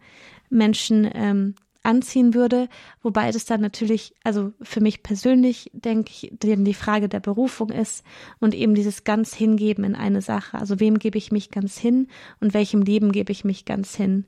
Menschen 0.49 1.11
ähm, 1.13 1.55
anziehen 1.87 2.35
würde, 2.35 2.69
wobei 3.03 3.31
das 3.31 3.45
dann 3.45 3.61
natürlich, 3.61 4.13
also 4.25 4.53
für 4.61 4.81
mich 4.81 5.05
persönlich 5.05 5.71
denke 5.73 6.11
ich, 6.11 6.33
die 6.43 6.75
Frage 6.75 7.09
der 7.09 7.21
Berufung 7.21 7.71
ist 7.71 8.05
und 8.41 8.55
eben 8.55 8.75
dieses 8.75 9.05
ganz 9.05 9.35
hingeben 9.35 9.85
in 9.85 9.95
eine 9.95 10.21
Sache. 10.21 10.59
Also 10.59 10.81
wem 10.81 10.99
gebe 10.99 11.17
ich 11.17 11.31
mich 11.31 11.51
ganz 11.51 11.79
hin 11.79 12.09
und 12.41 12.55
welchem 12.55 12.83
Leben 12.83 13.13
gebe 13.13 13.31
ich 13.31 13.45
mich 13.45 13.65
ganz 13.65 13.95
hin? 13.95 14.27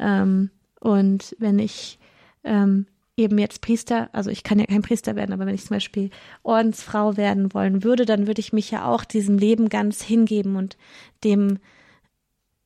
Ähm, 0.00 0.50
und 0.80 1.36
wenn 1.38 1.60
ich 1.60 2.00
ähm, 2.42 2.86
eben 3.16 3.38
jetzt 3.38 3.62
Priester, 3.62 4.10
also 4.12 4.30
ich 4.30 4.42
kann 4.42 4.58
ja 4.58 4.66
kein 4.66 4.82
Priester 4.82 5.16
werden, 5.16 5.32
aber 5.32 5.46
wenn 5.46 5.54
ich 5.54 5.64
zum 5.64 5.76
Beispiel 5.76 6.10
Ordensfrau 6.42 7.16
werden 7.16 7.54
wollen 7.54 7.82
würde, 7.82 8.04
dann 8.04 8.26
würde 8.26 8.40
ich 8.40 8.52
mich 8.52 8.70
ja 8.70 8.86
auch 8.86 9.04
diesem 9.04 9.38
Leben 9.38 9.68
ganz 9.68 10.02
hingeben 10.02 10.56
und 10.56 10.76
dem 11.24 11.58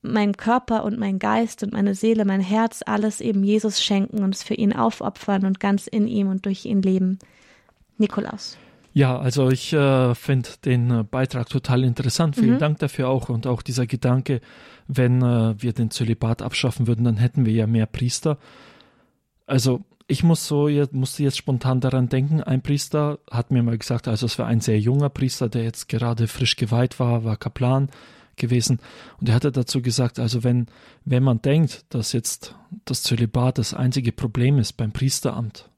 mein 0.02 0.36
Körper 0.36 0.84
und 0.84 0.98
mein 0.98 1.18
Geist 1.18 1.62
und 1.62 1.72
meine 1.72 1.94
Seele, 1.94 2.24
mein 2.24 2.40
Herz, 2.40 2.82
alles 2.84 3.20
eben 3.20 3.44
Jesus 3.44 3.82
schenken 3.82 4.22
und 4.22 4.34
es 4.34 4.42
für 4.42 4.54
ihn 4.54 4.72
aufopfern 4.72 5.44
und 5.44 5.60
ganz 5.60 5.86
in 5.86 6.08
ihm 6.08 6.28
und 6.28 6.46
durch 6.46 6.64
ihn 6.64 6.82
leben. 6.82 7.18
Nikolaus. 7.98 8.56
Ja, 8.92 9.18
also 9.18 9.50
ich 9.50 9.72
äh, 9.72 10.14
finde 10.14 10.48
den 10.64 10.90
äh, 10.90 11.04
Beitrag 11.04 11.48
total 11.48 11.84
interessant. 11.84 12.34
Vielen 12.34 12.54
mhm. 12.54 12.58
Dank 12.58 12.78
dafür 12.78 13.08
auch. 13.08 13.28
Und 13.28 13.46
auch 13.46 13.62
dieser 13.62 13.86
Gedanke, 13.86 14.40
wenn 14.88 15.22
äh, 15.22 15.54
wir 15.62 15.72
den 15.74 15.90
Zölibat 15.90 16.42
abschaffen 16.42 16.86
würden, 16.86 17.04
dann 17.04 17.18
hätten 17.18 17.44
wir 17.44 17.52
ja 17.52 17.66
mehr 17.66 17.86
Priester. 17.86 18.38
Also 19.46 19.82
ich 20.10 20.24
muss 20.24 20.48
so, 20.48 20.66
jetzt, 20.66 20.92
musste 20.92 21.22
jetzt 21.22 21.38
spontan 21.38 21.80
daran 21.80 22.08
denken, 22.08 22.42
ein 22.42 22.62
Priester 22.62 23.20
hat 23.30 23.52
mir 23.52 23.62
mal 23.62 23.78
gesagt, 23.78 24.08
also 24.08 24.26
es 24.26 24.38
war 24.40 24.46
ein 24.46 24.60
sehr 24.60 24.80
junger 24.80 25.08
Priester, 25.08 25.48
der 25.48 25.62
jetzt 25.62 25.88
gerade 25.88 26.26
frisch 26.26 26.56
geweiht 26.56 26.98
war, 26.98 27.22
war 27.22 27.36
Kaplan 27.36 27.90
gewesen. 28.34 28.80
Und 29.20 29.28
er 29.28 29.36
hatte 29.36 29.52
dazu 29.52 29.82
gesagt, 29.82 30.18
also 30.18 30.42
wenn, 30.42 30.66
wenn 31.04 31.22
man 31.22 31.40
denkt, 31.42 31.84
dass 31.90 32.12
jetzt 32.12 32.56
das 32.84 33.04
Zölibat 33.04 33.58
das 33.58 33.72
einzige 33.72 34.10
Problem 34.10 34.58
ist 34.58 34.72
beim 34.72 34.90
Priesteramt, 34.90 35.70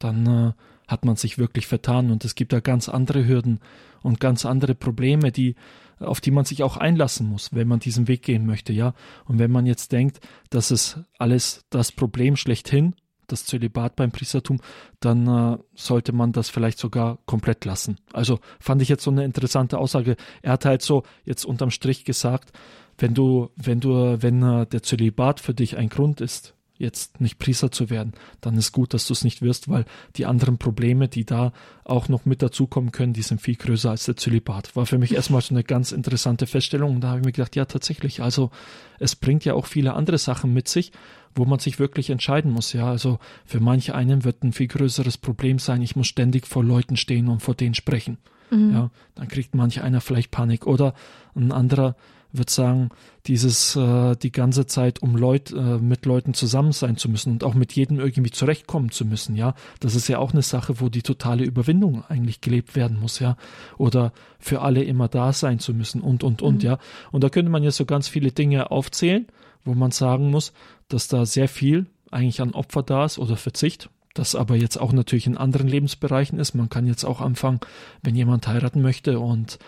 dann 0.00 0.26
äh, 0.26 0.52
hat 0.88 1.04
man 1.04 1.14
sich 1.14 1.38
wirklich 1.38 1.68
vertan 1.68 2.10
und 2.10 2.24
es 2.24 2.34
gibt 2.34 2.52
da 2.52 2.58
ganz 2.58 2.88
andere 2.88 3.28
Hürden 3.28 3.60
und 4.02 4.18
ganz 4.18 4.44
andere 4.44 4.74
Probleme, 4.74 5.30
die 5.30 5.54
auf 6.00 6.20
die 6.20 6.30
man 6.30 6.44
sich 6.44 6.62
auch 6.62 6.76
einlassen 6.76 7.28
muss, 7.28 7.52
wenn 7.52 7.66
man 7.68 7.80
diesen 7.80 8.06
Weg 8.06 8.22
gehen 8.22 8.46
möchte, 8.46 8.72
ja. 8.72 8.94
Und 9.24 9.40
wenn 9.40 9.50
man 9.50 9.66
jetzt 9.66 9.90
denkt, 9.90 10.20
dass 10.48 10.70
es 10.70 11.00
alles 11.18 11.64
das 11.70 11.90
Problem 11.90 12.36
schlechthin 12.36 12.94
das 13.28 13.44
Zölibat 13.44 13.96
beim 13.96 14.10
Priestertum, 14.10 14.60
dann 15.00 15.26
äh, 15.26 15.58
sollte 15.74 16.12
man 16.12 16.32
das 16.32 16.50
vielleicht 16.50 16.78
sogar 16.78 17.18
komplett 17.26 17.64
lassen. 17.64 17.98
Also 18.12 18.40
fand 18.58 18.82
ich 18.82 18.88
jetzt 18.88 19.04
so 19.04 19.10
eine 19.10 19.24
interessante 19.24 19.78
Aussage. 19.78 20.16
Er 20.42 20.52
hat 20.52 20.64
halt 20.64 20.82
so 20.82 21.04
jetzt 21.24 21.44
unterm 21.44 21.70
Strich 21.70 22.04
gesagt, 22.04 22.52
wenn 22.98 23.14
du, 23.14 23.50
wenn 23.56 23.80
du, 23.80 24.20
wenn 24.20 24.42
äh, 24.42 24.66
der 24.66 24.82
Zölibat 24.82 25.40
für 25.40 25.54
dich 25.54 25.76
ein 25.76 25.88
Grund 25.88 26.20
ist, 26.20 26.54
jetzt 26.78 27.20
nicht 27.20 27.38
Priester 27.38 27.70
zu 27.70 27.90
werden, 27.90 28.12
dann 28.40 28.56
ist 28.56 28.72
gut, 28.72 28.94
dass 28.94 29.06
du 29.06 29.12
es 29.12 29.24
nicht 29.24 29.42
wirst, 29.42 29.68
weil 29.68 29.84
die 30.16 30.26
anderen 30.26 30.58
Probleme, 30.58 31.08
die 31.08 31.24
da 31.24 31.52
auch 31.84 32.08
noch 32.08 32.24
mit 32.24 32.42
dazukommen 32.42 32.92
können, 32.92 33.12
die 33.12 33.22
sind 33.22 33.40
viel 33.40 33.56
größer 33.56 33.90
als 33.90 34.04
der 34.04 34.16
Zölibat. 34.16 34.76
War 34.76 34.86
für 34.86 34.98
mich 34.98 35.14
erstmal 35.14 35.42
so 35.42 35.54
eine 35.54 35.64
ganz 35.64 35.92
interessante 35.92 36.46
Feststellung 36.46 36.96
und 36.96 37.00
da 37.00 37.08
habe 37.08 37.20
ich 37.20 37.26
mir 37.26 37.32
gedacht, 37.32 37.56
ja 37.56 37.64
tatsächlich, 37.64 38.22
also 38.22 38.50
es 38.98 39.16
bringt 39.16 39.44
ja 39.44 39.54
auch 39.54 39.66
viele 39.66 39.94
andere 39.94 40.18
Sachen 40.18 40.52
mit 40.52 40.68
sich, 40.68 40.92
wo 41.34 41.44
man 41.44 41.58
sich 41.58 41.78
wirklich 41.78 42.10
entscheiden 42.10 42.52
muss. 42.52 42.72
Ja, 42.72 42.88
also 42.88 43.18
für 43.44 43.60
manche 43.60 43.94
einen 43.94 44.24
wird 44.24 44.42
ein 44.42 44.52
viel 44.52 44.68
größeres 44.68 45.18
Problem 45.18 45.58
sein, 45.58 45.82
ich 45.82 45.96
muss 45.96 46.06
ständig 46.06 46.46
vor 46.46 46.64
Leuten 46.64 46.96
stehen 46.96 47.28
und 47.28 47.40
vor 47.40 47.54
denen 47.54 47.74
sprechen. 47.74 48.18
Mhm. 48.50 48.72
Ja, 48.72 48.90
dann 49.14 49.28
kriegt 49.28 49.54
manch 49.54 49.82
einer 49.82 50.00
vielleicht 50.00 50.30
Panik 50.30 50.66
oder 50.66 50.94
ein 51.34 51.52
anderer 51.52 51.96
wird 52.32 52.50
sagen, 52.50 52.90
dieses 53.26 53.76
äh, 53.76 54.16
die 54.16 54.32
ganze 54.32 54.66
Zeit 54.66 55.02
um 55.02 55.16
Leut, 55.16 55.52
äh, 55.52 55.78
mit 55.78 56.06
Leuten 56.06 56.34
zusammen 56.34 56.72
sein 56.72 56.96
zu 56.96 57.08
müssen 57.08 57.32
und 57.32 57.44
auch 57.44 57.54
mit 57.54 57.72
jedem 57.72 57.98
irgendwie 57.98 58.30
zurechtkommen 58.30 58.90
zu 58.90 59.04
müssen, 59.04 59.36
ja, 59.36 59.54
das 59.80 59.94
ist 59.94 60.08
ja 60.08 60.18
auch 60.18 60.32
eine 60.32 60.42
Sache, 60.42 60.80
wo 60.80 60.88
die 60.88 61.02
totale 61.02 61.44
Überwindung 61.44 62.04
eigentlich 62.08 62.40
gelebt 62.40 62.76
werden 62.76 63.00
muss, 63.00 63.18
ja, 63.18 63.36
oder 63.78 64.12
für 64.38 64.60
alle 64.60 64.84
immer 64.84 65.08
da 65.08 65.32
sein 65.32 65.58
zu 65.58 65.72
müssen 65.74 66.00
und 66.00 66.22
und 66.22 66.42
und, 66.42 66.62
mhm. 66.62 66.68
ja, 66.68 66.78
und 67.12 67.24
da 67.24 67.28
könnte 67.30 67.50
man 67.50 67.62
ja 67.62 67.70
so 67.70 67.84
ganz 67.84 68.08
viele 68.08 68.32
Dinge 68.32 68.70
aufzählen, 68.70 69.26
wo 69.64 69.74
man 69.74 69.90
sagen 69.90 70.30
muss, 70.30 70.52
dass 70.88 71.08
da 71.08 71.26
sehr 71.26 71.48
viel 71.48 71.86
eigentlich 72.10 72.40
an 72.40 72.52
Opfer 72.52 72.82
da 72.82 73.04
ist 73.04 73.18
oder 73.18 73.36
Verzicht, 73.36 73.90
das 74.14 74.34
aber 74.34 74.56
jetzt 74.56 74.78
auch 74.78 74.92
natürlich 74.92 75.26
in 75.26 75.36
anderen 75.36 75.68
Lebensbereichen 75.68 76.38
ist. 76.38 76.54
Man 76.54 76.68
kann 76.68 76.86
jetzt 76.86 77.04
auch 77.04 77.20
anfangen, 77.20 77.60
wenn 78.02 78.16
jemand 78.16 78.48
heiraten 78.48 78.82
möchte 78.82 79.20
und 79.20 79.58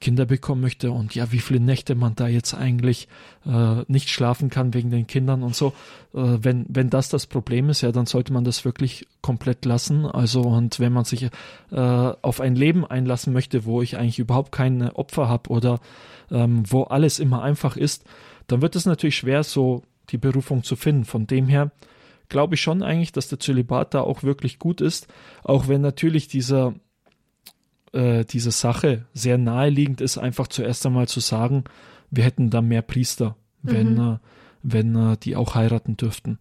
Kinder 0.00 0.24
bekommen 0.24 0.60
möchte 0.62 0.90
und 0.90 1.14
ja, 1.14 1.30
wie 1.30 1.38
viele 1.38 1.60
Nächte 1.60 1.94
man 1.94 2.14
da 2.14 2.26
jetzt 2.26 2.54
eigentlich 2.54 3.06
äh, 3.46 3.82
nicht 3.86 4.08
schlafen 4.08 4.48
kann 4.50 4.74
wegen 4.74 4.90
den 4.90 5.06
Kindern 5.06 5.42
und 5.42 5.54
so. 5.54 5.68
Äh, 6.14 6.38
wenn, 6.40 6.64
wenn 6.68 6.90
das 6.90 7.08
das 7.10 7.26
Problem 7.26 7.68
ist, 7.68 7.82
ja, 7.82 7.92
dann 7.92 8.06
sollte 8.06 8.32
man 8.32 8.44
das 8.44 8.64
wirklich 8.64 9.06
komplett 9.20 9.64
lassen. 9.64 10.06
Also 10.06 10.40
und 10.42 10.80
wenn 10.80 10.92
man 10.92 11.04
sich 11.04 11.24
äh, 11.24 11.30
auf 11.70 12.40
ein 12.40 12.56
Leben 12.56 12.86
einlassen 12.86 13.32
möchte, 13.32 13.64
wo 13.64 13.82
ich 13.82 13.98
eigentlich 13.98 14.18
überhaupt 14.18 14.52
keine 14.52 14.96
Opfer 14.96 15.28
habe 15.28 15.50
oder 15.50 15.80
ähm, 16.30 16.62
wo 16.66 16.84
alles 16.84 17.18
immer 17.18 17.42
einfach 17.42 17.76
ist, 17.76 18.04
dann 18.46 18.62
wird 18.62 18.76
es 18.76 18.86
natürlich 18.86 19.16
schwer, 19.16 19.44
so 19.44 19.82
die 20.10 20.18
Berufung 20.18 20.64
zu 20.64 20.76
finden. 20.76 21.04
Von 21.04 21.26
dem 21.26 21.46
her 21.46 21.70
glaube 22.28 22.54
ich 22.54 22.62
schon 22.62 22.82
eigentlich, 22.82 23.12
dass 23.12 23.28
der 23.28 23.40
Zölibat 23.40 23.94
da 23.94 24.00
auch 24.00 24.22
wirklich 24.22 24.58
gut 24.58 24.80
ist, 24.80 25.08
auch 25.44 25.68
wenn 25.68 25.82
natürlich 25.82 26.28
dieser 26.28 26.74
äh, 27.92 28.24
diese 28.24 28.50
Sache 28.50 29.06
sehr 29.14 29.38
naheliegend 29.38 30.00
ist, 30.00 30.18
einfach 30.18 30.48
zuerst 30.48 30.84
einmal 30.86 31.08
zu 31.08 31.20
sagen, 31.20 31.64
wir 32.10 32.24
hätten 32.24 32.50
da 32.50 32.60
mehr 32.60 32.82
Priester, 32.82 33.36
wenn, 33.62 33.94
mhm. 33.94 34.00
äh, 34.00 34.18
wenn 34.62 34.96
äh, 34.96 35.16
die 35.16 35.36
auch 35.36 35.54
heiraten 35.54 35.96
dürften. 35.96 36.38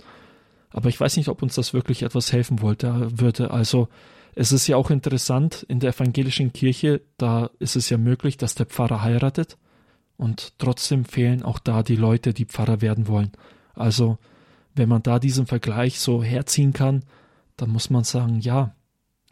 Aber 0.72 0.90
ich 0.90 1.00
weiß 1.00 1.18
nicht, 1.18 1.30
ob 1.30 1.42
uns 1.42 1.56
das 1.56 1.74
wirklich 1.74 2.04
etwas 2.04 2.32
helfen 2.32 2.62
wollte, 2.62 3.20
würde. 3.20 3.52
Also 3.52 3.90
es 4.36 4.52
ist 4.52 4.68
ja 4.68 4.78
auch 4.78 4.92
interessant, 4.92 5.66
in 5.68 5.80
der 5.80 5.94
evangelischen 5.94 6.54
Kirche, 6.54 7.02
da 7.18 7.50
ist 7.60 7.76
es 7.76 7.90
ja 7.90 7.98
möglich, 7.98 8.38
dass 8.38 8.56
der 8.56 8.68
Pfarrer 8.68 9.02
heiratet 9.02 9.58
und 10.18 10.54
trotzdem 10.60 11.06
fehlen 11.06 11.44
auch 11.44 11.60
da 11.60 11.82
die 11.82 11.96
Leute, 11.96 12.34
die 12.34 12.46
Pfarrer 12.46 12.82
werden 12.82 13.08
wollen. 13.08 13.32
Also 13.74 14.18
wenn 14.76 14.90
man 14.90 15.04
da 15.04 15.20
diesen 15.20 15.48
Vergleich 15.48 16.00
so 16.00 16.24
herziehen 16.24 16.74
kann, 16.74 17.04
dann 17.58 17.70
muss 17.70 17.90
man 17.90 18.04
sagen, 18.04 18.40
ja, 18.40 18.74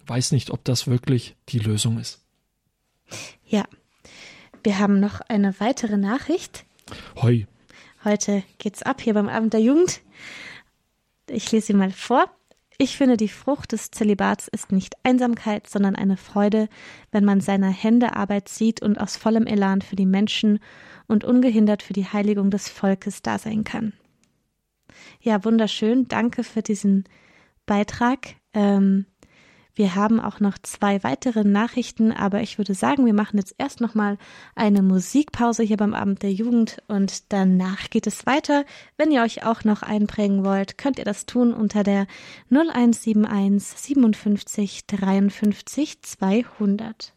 weiß 0.07 0.31
nicht, 0.31 0.51
ob 0.51 0.63
das 0.63 0.87
wirklich 0.87 1.35
die 1.49 1.59
Lösung 1.59 1.99
ist. 1.99 2.21
Ja, 3.45 3.63
wir 4.63 4.79
haben 4.79 4.99
noch 4.99 5.21
eine 5.21 5.59
weitere 5.59 5.97
Nachricht. 5.97 6.65
Hoi. 7.21 7.47
Heute 8.03 8.43
geht's 8.57 8.83
ab 8.83 9.01
hier 9.01 9.13
beim 9.13 9.29
Abend 9.29 9.53
der 9.53 9.61
Jugend. 9.61 10.01
Ich 11.29 11.51
lese 11.51 11.67
sie 11.67 11.73
mal 11.73 11.91
vor. 11.91 12.29
Ich 12.77 12.95
finde, 12.95 13.17
die 13.17 13.27
Frucht 13.27 13.71
des 13.71 13.89
Zölibats 13.89 14.47
ist 14.47 14.71
nicht 14.71 14.95
Einsamkeit, 15.03 15.67
sondern 15.67 15.95
eine 15.95 16.15
Freude, 16.15 16.69
wenn 17.11 17.25
man 17.25 17.41
seiner 17.41 17.69
Hände 17.69 18.15
Arbeit 18.15 18.49
sieht 18.49 18.83
und 18.83 18.99
aus 18.99 19.17
vollem 19.17 19.47
Elan 19.47 19.81
für 19.81 19.95
die 19.95 20.05
Menschen 20.05 20.59
und 21.07 21.23
ungehindert 21.23 21.81
für 21.81 21.93
die 21.93 22.05
Heiligung 22.05 22.51
des 22.51 22.69
Volkes 22.69 23.23
da 23.23 23.39
sein 23.39 23.63
kann. 23.63 23.93
Ja, 25.21 25.43
wunderschön. 25.43 26.07
Danke 26.07 26.43
für 26.43 26.61
diesen 26.61 27.05
Beitrag. 27.65 28.35
Ähm, 28.53 29.05
wir 29.77 29.95
haben 29.95 30.19
auch 30.19 30.39
noch 30.39 30.57
zwei 30.57 31.03
weitere 31.03 31.43
Nachrichten, 31.43 32.11
aber 32.11 32.41
ich 32.41 32.57
würde 32.57 32.73
sagen, 32.73 33.05
wir 33.05 33.13
machen 33.13 33.37
jetzt 33.37 33.55
erst 33.57 33.79
noch 33.79 33.93
mal 33.93 34.17
eine 34.55 34.81
Musikpause 34.81 35.63
hier 35.63 35.77
beim 35.77 35.93
Abend 35.93 36.23
der 36.23 36.33
Jugend 36.33 36.81
und 36.87 37.31
danach 37.31 37.89
geht 37.89 38.07
es 38.07 38.25
weiter. 38.25 38.65
Wenn 38.97 39.11
ihr 39.11 39.21
euch 39.21 39.45
auch 39.45 39.63
noch 39.63 39.83
einprägen 39.83 40.43
wollt, 40.43 40.77
könnt 40.77 40.97
ihr 40.99 41.05
das 41.05 41.25
tun 41.25 41.53
unter 41.53 41.83
der 41.83 42.07
0171 42.49 43.77
57 43.77 44.87
53 44.87 46.01
200. 46.01 47.16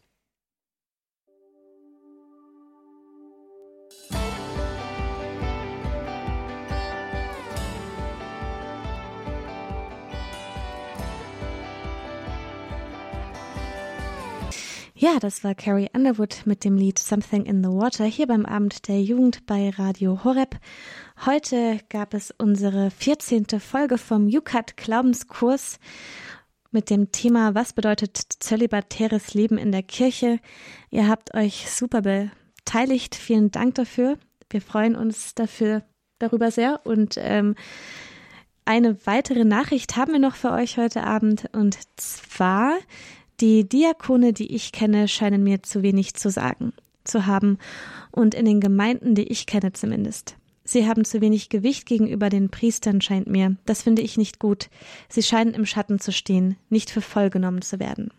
Ja, 15.01 15.17
das 15.19 15.43
war 15.43 15.55
Carrie 15.55 15.89
Underwood 15.93 16.43
mit 16.45 16.63
dem 16.63 16.77
Lied 16.77 16.99
Something 16.99 17.47
in 17.47 17.63
the 17.63 17.71
Water 17.71 18.05
hier 18.05 18.27
beim 18.27 18.45
Abend 18.45 18.87
der 18.87 19.01
Jugend 19.01 19.47
bei 19.47 19.71
Radio 19.71 20.23
Horeb. 20.23 20.59
Heute 21.25 21.79
gab 21.89 22.13
es 22.13 22.31
unsere 22.37 22.91
14. 22.91 23.47
Folge 23.59 23.97
vom 23.97 24.27
UCAT 24.27 24.77
Glaubenskurs 24.77 25.79
mit 26.69 26.91
dem 26.91 27.11
Thema 27.11 27.55
Was 27.55 27.73
bedeutet 27.73 28.15
zölibatäres 28.15 29.33
Leben 29.33 29.57
in 29.57 29.71
der 29.71 29.81
Kirche? 29.81 30.37
Ihr 30.91 31.07
habt 31.07 31.33
euch 31.33 31.71
super 31.71 32.03
beteiligt. 32.03 33.15
Vielen 33.15 33.49
Dank 33.49 33.73
dafür. 33.73 34.19
Wir 34.51 34.61
freuen 34.61 34.95
uns 34.95 35.33
dafür 35.33 35.81
darüber 36.19 36.51
sehr 36.51 36.79
und 36.83 37.15
ähm, 37.17 37.55
eine 38.65 39.03
weitere 39.07 39.45
Nachricht 39.45 39.97
haben 39.97 40.11
wir 40.11 40.19
noch 40.19 40.35
für 40.35 40.51
euch 40.51 40.77
heute 40.77 41.03
Abend 41.03 41.49
und 41.53 41.79
zwar 41.99 42.77
die 43.41 43.67
Diakone, 43.67 44.33
die 44.33 44.53
ich 44.55 44.71
kenne, 44.71 45.07
scheinen 45.07 45.43
mir 45.43 45.63
zu 45.63 45.81
wenig 45.83 46.13
zu 46.13 46.29
sagen 46.29 46.73
zu 47.03 47.25
haben 47.25 47.57
und 48.11 48.35
in 48.35 48.45
den 48.45 48.59
Gemeinden, 48.59 49.15
die 49.15 49.27
ich 49.27 49.45
kenne 49.45 49.73
zumindest. 49.73 50.35
Sie 50.63 50.87
haben 50.87 51.03
zu 51.03 51.21
wenig 51.21 51.49
Gewicht 51.49 51.85
gegenüber 51.85 52.29
den 52.29 52.49
Priestern, 52.49 53.01
scheint 53.01 53.27
mir. 53.27 53.57
Das 53.65 53.81
finde 53.81 54.03
ich 54.03 54.17
nicht 54.17 54.39
gut. 54.39 54.69
Sie 55.09 55.23
scheinen 55.23 55.53
im 55.53 55.65
Schatten 55.65 55.99
zu 55.99 56.11
stehen, 56.11 56.55
nicht 56.69 56.91
für 56.91 57.01
voll 57.01 57.29
genommen 57.29 57.61
zu 57.61 57.79
werden. 57.79 58.11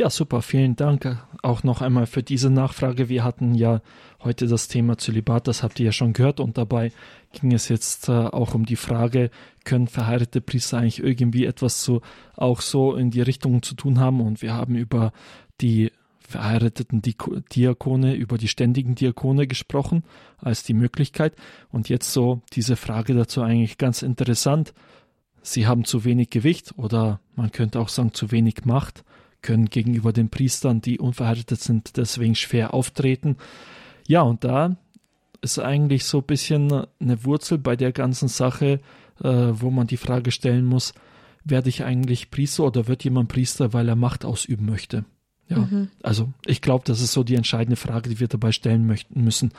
Ja, 0.00 0.08
super, 0.08 0.40
vielen 0.40 0.76
Dank 0.76 1.18
auch 1.42 1.62
noch 1.62 1.82
einmal 1.82 2.06
für 2.06 2.22
diese 2.22 2.48
Nachfrage. 2.48 3.10
Wir 3.10 3.22
hatten 3.22 3.54
ja 3.54 3.82
heute 4.24 4.46
das 4.46 4.66
Thema 4.66 4.96
Zölibat, 4.96 5.46
das 5.46 5.62
habt 5.62 5.78
ihr 5.78 5.84
ja 5.84 5.92
schon 5.92 6.14
gehört 6.14 6.40
und 6.40 6.56
dabei 6.56 6.90
ging 7.32 7.52
es 7.52 7.68
jetzt 7.68 8.08
äh, 8.08 8.12
auch 8.12 8.54
um 8.54 8.64
die 8.64 8.76
Frage, 8.76 9.28
können 9.64 9.88
verheiratete 9.88 10.40
Priester 10.40 10.78
eigentlich 10.78 11.02
irgendwie 11.02 11.44
etwas 11.44 11.84
so 11.84 12.00
auch 12.34 12.62
so 12.62 12.94
in 12.96 13.10
die 13.10 13.20
Richtung 13.20 13.62
zu 13.62 13.74
tun 13.74 14.00
haben 14.00 14.22
und 14.22 14.40
wir 14.40 14.54
haben 14.54 14.74
über 14.74 15.12
die 15.60 15.92
verheirateten 16.18 17.02
Diakone, 17.02 18.14
über 18.14 18.38
die 18.38 18.48
ständigen 18.48 18.94
Diakone 18.94 19.46
gesprochen 19.46 20.04
als 20.38 20.62
die 20.62 20.72
Möglichkeit 20.72 21.36
und 21.72 21.90
jetzt 21.90 22.10
so 22.10 22.40
diese 22.54 22.76
Frage 22.76 23.12
dazu 23.12 23.42
eigentlich 23.42 23.76
ganz 23.76 24.00
interessant. 24.00 24.72
Sie 25.42 25.66
haben 25.66 25.84
zu 25.84 26.06
wenig 26.06 26.30
Gewicht 26.30 26.72
oder 26.78 27.20
man 27.36 27.52
könnte 27.52 27.78
auch 27.80 27.90
sagen 27.90 28.14
zu 28.14 28.30
wenig 28.30 28.64
Macht 28.64 29.04
können 29.42 29.66
gegenüber 29.66 30.12
den 30.12 30.28
Priestern, 30.28 30.80
die 30.80 30.98
unverheiratet 30.98 31.60
sind, 31.60 31.96
deswegen 31.96 32.34
schwer 32.34 32.74
auftreten. 32.74 33.36
Ja, 34.06 34.22
und 34.22 34.44
da 34.44 34.76
ist 35.40 35.58
eigentlich 35.58 36.04
so 36.04 36.18
ein 36.18 36.26
bisschen 36.26 36.86
eine 37.00 37.24
Wurzel 37.24 37.58
bei 37.58 37.76
der 37.76 37.92
ganzen 37.92 38.28
Sache, 38.28 38.80
äh, 39.22 39.28
wo 39.28 39.70
man 39.70 39.86
die 39.86 39.96
Frage 39.96 40.30
stellen 40.30 40.66
muss, 40.66 40.94
werde 41.44 41.68
ich 41.68 41.84
eigentlich 41.84 42.30
Priester 42.30 42.64
oder 42.64 42.86
wird 42.86 43.04
jemand 43.04 43.28
Priester, 43.28 43.72
weil 43.72 43.88
er 43.88 43.96
Macht 43.96 44.24
ausüben 44.24 44.66
möchte? 44.66 45.04
Ja, 45.50 45.58
mhm. 45.58 45.88
also 46.02 46.32
ich 46.46 46.62
glaube, 46.62 46.84
das 46.86 47.00
ist 47.00 47.12
so 47.12 47.24
die 47.24 47.34
entscheidende 47.34 47.74
Frage, 47.74 48.08
die 48.08 48.20
wir 48.20 48.28
dabei 48.28 48.52
stellen 48.52 48.86
möchten 48.86 49.24
müssen. 49.24 49.50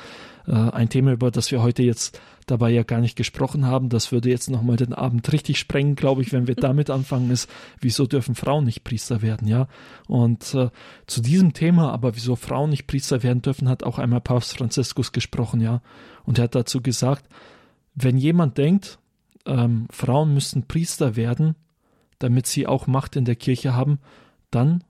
Äh, 0.48 0.54
ein 0.54 0.88
Thema, 0.88 1.12
über 1.12 1.32
das 1.32 1.52
wir 1.52 1.62
heute 1.62 1.84
jetzt 1.84 2.20
dabei 2.48 2.72
ja 2.72 2.84
gar 2.84 3.02
nicht 3.02 3.18
gesprochen 3.18 3.66
haben, 3.66 3.90
das 3.90 4.14
würde 4.14 4.30
jetzt 4.30 4.50
nochmal 4.50 4.78
den 4.78 4.94
Abend 4.94 5.32
richtig 5.34 5.60
sprengen, 5.60 5.96
glaube 5.96 6.22
ich, 6.22 6.32
wenn 6.32 6.48
wir 6.48 6.56
damit 6.56 6.90
anfangen, 6.90 7.30
ist, 7.30 7.50
wieso 7.82 8.08
dürfen 8.08 8.36
Frauen 8.36 8.64
nicht 8.64 8.86
Priester 8.86 9.22
werden, 9.22 9.50
ja? 9.50 9.68
Und 10.08 10.54
äh, 10.56 10.70
zu 11.08 11.22
diesem 11.22 11.52
Thema, 11.52 11.92
aber 11.92 12.16
wieso 12.16 12.38
Frauen 12.38 12.70
nicht 12.70 12.88
Priester 12.88 13.22
werden 13.22 13.42
dürfen, 13.42 13.68
hat 13.68 13.84
auch 13.84 14.00
einmal 14.00 14.22
Papst 14.22 14.58
Franziskus 14.58 15.12
gesprochen, 15.12 15.60
ja? 15.60 15.82
Und 16.24 16.40
er 16.40 16.46
hat 16.46 16.56
dazu 16.56 16.82
gesagt, 16.82 17.26
wenn 17.96 18.18
jemand 18.18 18.58
denkt, 18.58 18.98
ähm, 19.46 19.88
Frauen 19.92 20.34
müssen 20.34 20.68
Priester 20.68 21.18
werden, 21.18 21.56
damit 22.20 22.48
sie 22.48 22.66
auch 22.66 22.88
Macht 22.88 23.18
in 23.18 23.26
der 23.26 23.36
Kirche 23.36 23.76
haben, 23.76 24.00
dann 24.52 24.86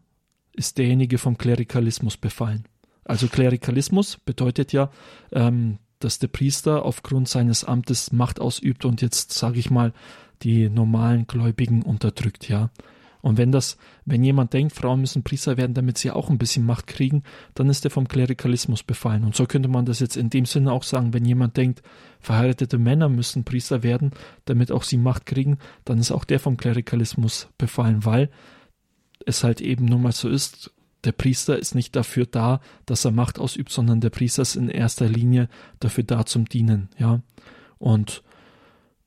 ist 0.54 0.78
derjenige 0.78 1.18
vom 1.18 1.38
Klerikalismus 1.38 2.18
befallen. 2.18 2.66
Also 3.06 3.28
Klerikalismus 3.28 4.18
bedeutet 4.24 4.74
ja, 4.74 4.92
ähm, 5.32 5.80
dass 6.00 6.20
der 6.20 6.28
Priester 6.28 6.86
aufgrund 6.86 7.28
seines 7.28 7.64
Amtes 7.64 8.12
Macht 8.12 8.40
ausübt 8.40 8.86
und 8.86 9.02
jetzt, 9.02 9.34
sage 9.34 9.60
ich 9.60 9.70
mal, 9.70 9.94
die 10.44 10.70
normalen 10.70 11.28
Gläubigen 11.28 11.84
unterdrückt, 11.84 12.50
ja. 12.50 12.72
Und 13.22 13.38
wenn 13.38 13.52
das, 13.52 13.78
wenn 14.06 14.24
jemand 14.24 14.54
denkt, 14.54 14.74
Frauen 14.74 15.02
müssen 15.02 15.24
Priester 15.24 15.56
werden, 15.56 15.76
damit 15.76 16.00
sie 16.00 16.10
auch 16.10 16.30
ein 16.30 16.40
bisschen 16.40 16.66
Macht 16.66 16.88
kriegen, 16.88 17.24
dann 17.54 17.70
ist 17.70 17.86
er 17.86 17.92
vom 17.92 18.08
Klerikalismus 18.08 18.82
befallen. 18.82 19.24
Und 19.24 19.36
so 19.36 19.46
könnte 19.46 19.70
man 19.70 19.86
das 19.86 20.00
jetzt 20.00 20.18
in 20.18 20.32
dem 20.32 20.46
Sinne 20.46 20.72
auch 20.72 20.84
sagen, 20.84 21.14
wenn 21.14 21.26
jemand 21.26 21.56
denkt, 21.56 21.84
verheiratete 22.20 22.80
Männer 22.80 23.10
müssen 23.10 23.44
Priester 23.44 23.84
werden, 23.84 24.12
damit 24.46 24.72
auch 24.72 24.84
sie 24.84 24.98
Macht 24.98 25.28
kriegen, 25.28 25.60
dann 25.86 26.00
ist 26.00 26.12
auch 26.12 26.26
der 26.26 26.40
vom 26.40 26.58
Klerikalismus 26.58 27.48
befallen, 27.60 28.06
weil 28.06 28.32
es 29.26 29.44
halt 29.44 29.62
eben 29.62 29.86
nun 29.86 30.02
mal 30.02 30.12
so 30.12 30.30
ist, 30.30 30.72
der 31.04 31.12
Priester 31.12 31.58
ist 31.58 31.74
nicht 31.74 31.96
dafür 31.96 32.26
da, 32.26 32.62
dass 32.86 33.06
er 33.06 33.12
Macht 33.12 33.40
ausübt, 33.40 33.72
sondern 33.72 34.02
der 34.02 34.12
Priester 34.12 34.44
ist 34.44 34.56
in 34.56 34.70
erster 34.70 35.08
Linie 35.08 35.50
dafür 35.80 36.04
da 36.04 36.26
zum 36.26 36.46
Dienen, 36.46 36.90
ja. 36.98 37.22
Und 37.80 38.24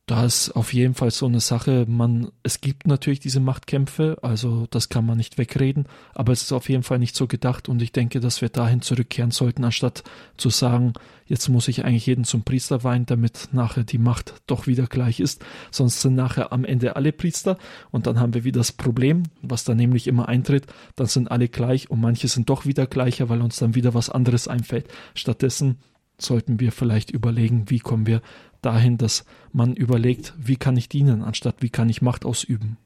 da 0.07 0.27
ist 0.27 0.51
auf 0.51 0.75
jeden 0.75 0.95
Fall 0.95 1.11
so 1.11 1.25
eine 1.25 1.41
Sache, 1.41 1.87
man, 1.89 2.31
es 2.43 2.61
gibt 2.61 2.87
natürlich 2.87 3.21
diese 3.21 3.41
Machtkämpfe, 3.41 4.19
also 4.21 4.67
das 4.71 4.91
kann 4.91 5.07
man 5.07 5.17
nicht 5.17 5.39
wegreden, 5.39 5.87
aber 6.13 6.33
es 6.33 6.43
ist 6.43 6.53
auf 6.53 6.69
jeden 6.69 6.83
Fall 6.83 6.99
nicht 6.99 7.17
so 7.17 7.27
gedacht 7.27 7.71
und 7.71 7.81
ich 7.81 7.91
denke, 7.91 8.21
dass 8.21 8.43
wir 8.43 8.51
dahin 8.51 8.83
zurückkehren 8.83 9.31
sollten, 9.31 9.65
anstatt 9.65 10.05
zu 10.37 10.51
sagen, 10.51 10.93
jetzt 11.25 11.49
muss 11.49 11.69
ich 11.69 11.87
eigentlich 11.87 12.05
jeden 12.05 12.25
zum 12.25 12.43
Priester 12.43 12.85
weihen, 12.85 13.07
damit 13.07 13.49
nachher 13.53 13.85
die 13.85 13.97
Macht 13.97 14.43
doch 14.47 14.67
wieder 14.67 14.87
gleich 14.89 15.21
ist, 15.21 15.43
sonst 15.71 16.03
sind 16.03 16.17
nachher 16.17 16.53
am 16.53 16.67
Ende 16.67 16.97
alle 16.97 17.13
Priester 17.13 17.57
und 17.91 18.07
dann 18.07 18.21
haben 18.21 18.35
wir 18.35 18.45
wieder 18.45 18.61
das 18.61 18.73
Problem, 18.73 19.23
was 19.41 19.65
da 19.65 19.75
nämlich 19.75 20.07
immer 20.07 20.29
eintritt, 20.29 20.67
dann 20.97 21.07
sind 21.07 21.31
alle 21.31 21.49
gleich 21.49 21.91
und 21.91 22.03
manche 22.03 22.29
sind 22.29 22.51
doch 22.51 22.67
wieder 22.67 22.87
gleicher, 22.87 23.31
weil 23.31 23.41
uns 23.41 23.57
dann 23.57 23.75
wieder 23.75 23.95
was 23.95 24.11
anderes 24.11 24.49
einfällt. 24.49 24.89
Stattdessen 25.15 25.79
sollten 26.19 26.61
wir 26.61 26.73
vielleicht 26.73 27.11
überlegen, 27.11 27.71
wie 27.71 27.79
kommen 27.79 28.07
wir 28.07 28.23
dahin, 28.63 28.99
dass 28.99 29.25
man 29.53 29.75
überlegt, 29.75 30.35
wie 30.37 30.57
kann 30.57 30.77
ich 30.77 30.89
dienen, 30.89 31.23
anstatt 31.23 31.57
wie 31.61 31.71
kann 31.71 31.89
ich 31.89 32.03
Macht 32.03 32.25
ausüben. 32.25 32.79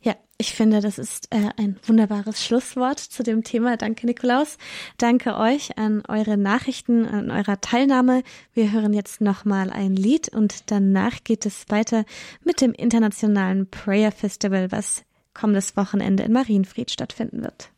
Ja, 0.00 0.14
ich 0.38 0.54
finde, 0.54 0.80
das 0.80 0.98
ist 0.98 1.28
äh, 1.30 1.50
ein 1.58 1.76
wunderbares 1.82 2.42
Schlusswort 2.42 2.98
zu 2.98 3.22
dem 3.22 3.44
Thema. 3.44 3.76
Danke, 3.76 4.06
Nikolaus. 4.06 4.56
Danke 4.96 5.36
euch 5.36 5.76
an 5.76 6.02
eure 6.08 6.38
Nachrichten, 6.38 7.06
an 7.06 7.30
eurer 7.30 7.60
Teilnahme. 7.60 8.22
Wir 8.54 8.72
hören 8.72 8.94
jetzt 8.94 9.20
nochmal 9.20 9.70
ein 9.70 9.94
Lied 9.96 10.30
und 10.30 10.70
danach 10.70 11.24
geht 11.24 11.44
es 11.44 11.66
weiter 11.68 12.04
mit 12.42 12.62
dem 12.62 12.72
internationalen 12.72 13.68
Prayer 13.68 14.12
Festival, 14.12 14.72
was 14.72 15.04
kommendes 15.34 15.76
Wochenende 15.76 16.22
in 16.22 16.32
Marienfried 16.32 16.90
stattfinden 16.90 17.42
wird. 17.42 17.70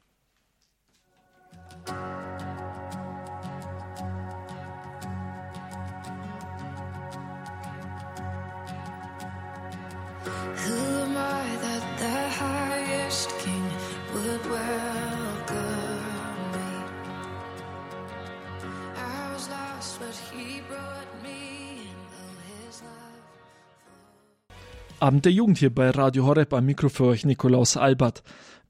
Abend 25.03 25.25
der 25.25 25.33
Jugend 25.33 25.59
hier 25.59 25.75
bei 25.75 25.91
Radio 25.91 26.27
Horeb. 26.27 26.53
Am 26.53 26.65
Mikro 26.65 26.89
für 26.89 27.07
euch 27.07 27.25
Nikolaus 27.25 27.77
Albert. 27.77 28.23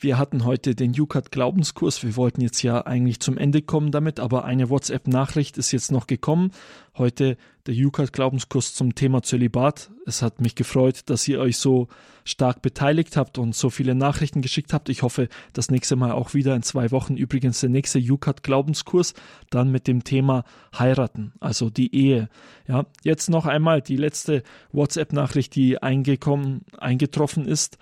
Wir 0.02 0.18
hatten 0.18 0.44
heute 0.44 0.74
den 0.74 0.94
Jukat 0.94 1.30
Glaubenskurs. 1.30 2.02
Wir 2.02 2.16
wollten 2.16 2.40
jetzt 2.40 2.60
ja 2.64 2.84
eigentlich 2.84 3.20
zum 3.20 3.38
Ende 3.38 3.62
kommen 3.62 3.92
damit, 3.92 4.18
aber 4.18 4.44
eine 4.44 4.68
WhatsApp-Nachricht 4.68 5.58
ist 5.58 5.70
jetzt 5.70 5.92
noch 5.92 6.08
gekommen. 6.08 6.50
Heute 6.98 7.36
der 7.66 7.74
Jukat 7.74 8.12
Glaubenskurs 8.12 8.74
zum 8.74 8.96
Thema 8.96 9.22
Zölibat. 9.22 9.92
Es 10.04 10.20
hat 10.20 10.40
mich 10.40 10.56
gefreut, 10.56 11.02
dass 11.06 11.28
ihr 11.28 11.38
euch 11.38 11.56
so 11.56 11.86
stark 12.24 12.62
beteiligt 12.62 13.16
habt 13.16 13.38
und 13.38 13.54
so 13.54 13.70
viele 13.70 13.94
Nachrichten 13.94 14.42
geschickt 14.42 14.72
habt. 14.72 14.88
Ich 14.88 15.02
hoffe, 15.02 15.28
das 15.52 15.70
nächste 15.70 15.94
Mal 15.94 16.10
auch 16.10 16.34
wieder 16.34 16.56
in 16.56 16.64
zwei 16.64 16.90
Wochen. 16.90 17.16
Übrigens 17.16 17.60
der 17.60 17.70
nächste 17.70 18.00
Jukat 18.00 18.42
Glaubenskurs 18.42 19.14
dann 19.50 19.70
mit 19.70 19.86
dem 19.86 20.02
Thema 20.02 20.42
heiraten, 20.76 21.32
also 21.38 21.70
die 21.70 21.94
Ehe. 21.94 22.28
Ja, 22.66 22.86
jetzt 23.04 23.30
noch 23.30 23.46
einmal 23.46 23.80
die 23.80 23.96
letzte 23.96 24.42
WhatsApp-Nachricht, 24.72 25.54
die 25.54 25.80
eingekommen, 25.80 26.62
eingetroffen 26.76 27.46
ist. 27.46 27.78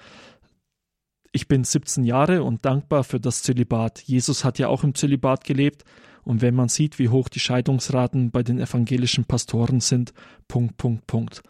Ich 1.32 1.46
bin 1.46 1.62
17 1.62 2.02
Jahre 2.02 2.42
und 2.42 2.64
dankbar 2.64 3.04
für 3.04 3.20
das 3.20 3.42
Zölibat. 3.42 4.02
Jesus 4.02 4.44
hat 4.44 4.58
ja 4.58 4.66
auch 4.66 4.82
im 4.82 4.96
Zölibat 4.96 5.44
gelebt. 5.44 5.84
Und 6.24 6.42
wenn 6.42 6.56
man 6.56 6.68
sieht, 6.68 6.98
wie 6.98 7.08
hoch 7.08 7.28
die 7.28 7.38
Scheidungsraten 7.38 8.32
bei 8.32 8.42
den 8.42 8.58
evangelischen 8.58 9.24
Pastoren 9.24 9.80
sind, 9.80 10.12
Punkt, 10.48 10.76
Punkt, 10.76 11.06
Punkt. 11.06 11.42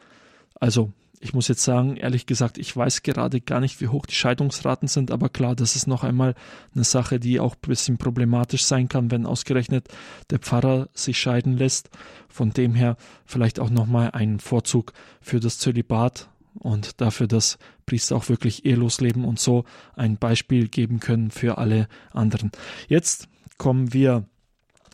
Also, 0.55 0.93
ich 1.19 1.33
muss 1.33 1.49
jetzt 1.49 1.64
sagen, 1.64 1.97
ehrlich 1.97 2.27
gesagt, 2.27 2.59
ich 2.59 2.75
weiß 2.77 3.03
gerade 3.03 3.40
gar 3.40 3.61
nicht, 3.61 3.81
wie 3.81 3.88
hoch 3.88 4.07
die 4.07 4.14
Scheidungsraten 4.14 4.87
sind, 4.87 5.11
aber 5.11 5.29
klar, 5.29 5.55
das 5.55 5.77
ist 5.77 5.87
noch 5.87 6.05
einmal 6.05 6.35
eine 6.75 6.85
Sache, 6.85 7.19
die 7.19 7.40
auch 7.40 7.55
ein 7.55 7.69
bisschen 7.69 7.99
problematisch 7.99 8.64
sein 8.64 8.88
kann, 8.88 9.11
wenn 9.11 9.27
ausgerechnet 9.27 9.88
der 10.31 10.38
Pfarrer 10.38 10.88
sich 10.93 11.19
scheiden 11.19 11.57
lässt. 11.57 11.90
Von 12.29 12.51
dem 12.51 12.75
her 12.75 12.97
vielleicht 13.25 13.59
auch 13.59 13.71
nochmal 13.71 14.11
ein 14.12 14.40
Vorzug 14.40 14.93
für 15.21 15.40
das 15.40 15.59
Zölibat 15.59 16.29
und 16.54 17.00
dafür, 17.00 17.26
dass 17.26 17.58
Priester 17.86 18.16
auch 18.16 18.28
wirklich 18.28 18.64
ehelos 18.64 19.00
leben 19.00 19.24
und 19.24 19.38
so 19.38 19.64
ein 19.94 20.16
Beispiel 20.16 20.68
geben 20.68 21.00
können 21.00 21.30
für 21.30 21.58
alle 21.58 21.88
anderen. 22.12 22.50
Jetzt 22.88 23.28
kommen 23.58 23.92
wir 23.92 24.24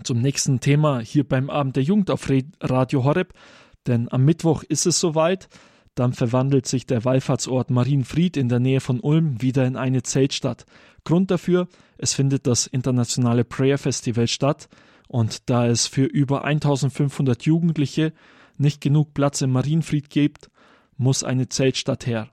zum 0.03 0.21
nächsten 0.21 0.61
Thema 0.61 1.01
hier 1.01 1.25
beim 1.25 1.51
Abend 1.51 1.77
der 1.77 1.83
Jugend 1.83 2.11
auf 2.11 2.29
Radio 2.61 3.05
Horeb, 3.05 3.33
denn 3.87 4.11
am 4.11 4.25
Mittwoch 4.25 4.63
ist 4.63 4.87
es 4.87 5.01
soweit. 5.01 5.49
Dann 5.95 6.13
verwandelt 6.13 6.67
sich 6.67 6.85
der 6.85 7.07
Wallfahrtsort 7.07 7.71
Marienfried 7.71 8.37
in 8.37 8.51
der 8.51 8.61
Nähe 8.61 8.81
von 8.81 9.01
Ulm 9.01 9.41
wieder 9.41 9.67
in 9.67 9.77
eine 9.77 10.03
Zeltstadt. 10.03 10.67
Grund 11.05 11.31
dafür, 11.31 11.69
es 11.97 12.13
findet 12.13 12.47
das 12.47 12.67
internationale 12.67 13.45
Prayer 13.45 13.79
Festival 13.79 14.29
statt 14.29 14.69
und 15.09 15.49
da 15.49 15.67
es 15.67 15.87
für 15.87 16.05
über 16.05 16.45
1500 16.45 17.45
Jugendliche 17.45 18.13
nicht 18.59 18.81
genug 18.81 19.15
Platz 19.15 19.41
im 19.41 19.53
Marienfried 19.53 20.11
gibt, 20.11 20.51
muss 20.97 21.25
eine 21.25 21.49
Zeltstadt 21.49 22.07
her. 22.07 22.31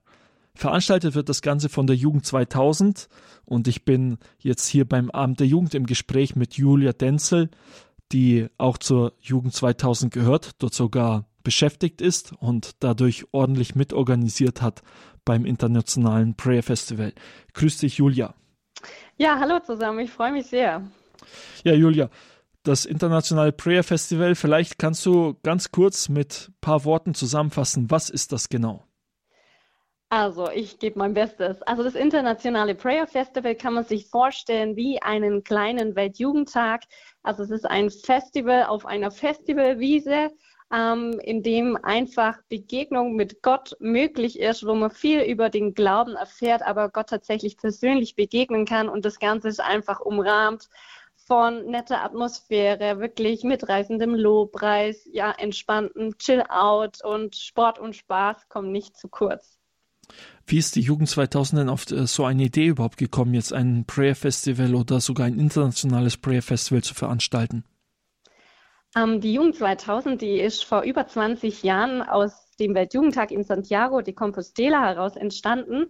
Veranstaltet 0.55 1.15
wird 1.15 1.29
das 1.29 1.41
Ganze 1.41 1.69
von 1.69 1.87
der 1.87 1.95
Jugend 1.95 2.25
2000 2.25 3.09
und 3.45 3.67
ich 3.67 3.85
bin 3.85 4.19
jetzt 4.37 4.67
hier 4.67 4.87
beim 4.87 5.09
Abend 5.09 5.39
der 5.39 5.47
Jugend 5.47 5.73
im 5.73 5.85
Gespräch 5.85 6.35
mit 6.35 6.55
Julia 6.55 6.93
Denzel, 6.93 7.49
die 8.11 8.47
auch 8.57 8.77
zur 8.77 9.13
Jugend 9.19 9.53
2000 9.53 10.13
gehört, 10.13 10.51
dort 10.59 10.73
sogar 10.73 11.25
beschäftigt 11.43 12.01
ist 12.01 12.33
und 12.39 12.71
dadurch 12.79 13.25
ordentlich 13.31 13.75
mitorganisiert 13.75 14.61
hat 14.61 14.83
beim 15.25 15.45
internationalen 15.45 16.35
Prayer 16.35 16.63
Festival. 16.63 17.13
Grüß 17.53 17.79
dich, 17.79 17.97
Julia. 17.97 18.33
Ja, 19.17 19.39
hallo 19.39 19.59
zusammen, 19.59 19.99
ich 19.99 20.11
freue 20.11 20.31
mich 20.31 20.47
sehr. 20.47 20.83
Ja, 21.63 21.73
Julia, 21.73 22.09
das 22.63 22.85
internationale 22.85 23.51
Prayer 23.51 23.83
Festival. 23.83 24.35
Vielleicht 24.35 24.79
kannst 24.79 25.05
du 25.05 25.35
ganz 25.43 25.71
kurz 25.71 26.09
mit 26.09 26.49
ein 26.49 26.55
paar 26.61 26.85
Worten 26.85 27.13
zusammenfassen, 27.13 27.91
was 27.91 28.09
ist 28.09 28.31
das 28.31 28.49
genau? 28.49 28.83
Also, 30.09 30.47
ich 30.51 30.77
gebe 30.77 30.99
mein 30.99 31.15
Bestes. 31.15 31.63
Also, 31.63 31.83
das 31.83 31.95
internationale 31.95 32.75
Prayer 32.75 33.07
Festival 33.07 33.55
kann 33.55 33.73
man 33.73 33.83
sich 33.83 34.07
vorstellen 34.07 34.75
wie 34.75 35.01
einen 35.01 35.43
kleinen 35.43 35.95
Weltjugendtag. 35.95 36.83
Also, 37.23 37.41
es 37.41 37.49
ist 37.49 37.65
ein 37.65 37.89
Festival 37.89 38.65
auf 38.65 38.85
einer 38.85 39.09
Festivalwiese, 39.09 40.29
ähm, 40.71 41.19
in 41.23 41.41
dem 41.41 41.77
einfach 41.81 42.37
Begegnung 42.47 43.15
mit 43.15 43.41
Gott 43.41 43.75
möglich 43.79 44.39
ist, 44.39 44.67
wo 44.67 44.75
man 44.75 44.91
viel 44.91 45.21
über 45.21 45.49
den 45.49 45.73
Glauben 45.73 46.15
erfährt, 46.15 46.61
aber 46.61 46.89
Gott 46.89 47.09
tatsächlich 47.09 47.57
persönlich 47.57 48.15
begegnen 48.15 48.65
kann. 48.67 48.89
Und 48.89 49.05
das 49.05 49.17
Ganze 49.17 49.47
ist 49.47 49.61
einfach 49.61 49.99
umrahmt 49.99 50.69
von 51.33 51.65
netter 51.65 52.03
Atmosphäre, 52.03 52.99
wirklich 52.99 53.43
mitreißendem 53.43 54.13
Lobpreis, 54.13 55.09
ja, 55.11 55.31
entspannten 55.31 56.15
Chill-Out 56.19 57.03
und 57.03 57.35
Sport 57.35 57.79
und 57.79 57.95
Spaß 57.95 58.49
kommen 58.49 58.71
nicht 58.71 58.95
zu 58.95 59.07
kurz. 59.07 59.57
Wie 60.45 60.59
ist 60.59 60.75
die 60.75 60.81
Jugend 60.81 61.09
2000 61.09 61.61
denn 61.61 61.69
auf 61.69 61.89
äh, 61.89 62.05
so 62.05 62.23
eine 62.23 62.43
Idee 62.43 62.67
überhaupt 62.67 62.97
gekommen, 62.97 63.33
jetzt 63.33 63.51
ein 63.51 63.83
Prayer 63.87 64.13
Festival 64.13 64.75
oder 64.75 64.99
sogar 64.99 65.25
ein 65.25 65.39
internationales 65.39 66.17
Prayer 66.17 66.43
Festival 66.43 66.83
zu 66.83 66.93
veranstalten? 66.93 67.63
Ähm, 68.95 69.19
die 69.19 69.33
Jugend 69.33 69.55
2000, 69.55 70.21
die 70.21 70.39
ist 70.39 70.63
vor 70.63 70.83
über 70.83 71.07
20 71.07 71.63
Jahren 71.63 72.03
aus 72.03 72.42
dem 72.55 72.75
Weltjugendtag 72.75 73.31
in 73.31 73.43
Santiago 73.43 74.01
de 74.01 74.13
Compostela 74.13 74.85
heraus 74.85 75.15
entstanden. 75.15 75.87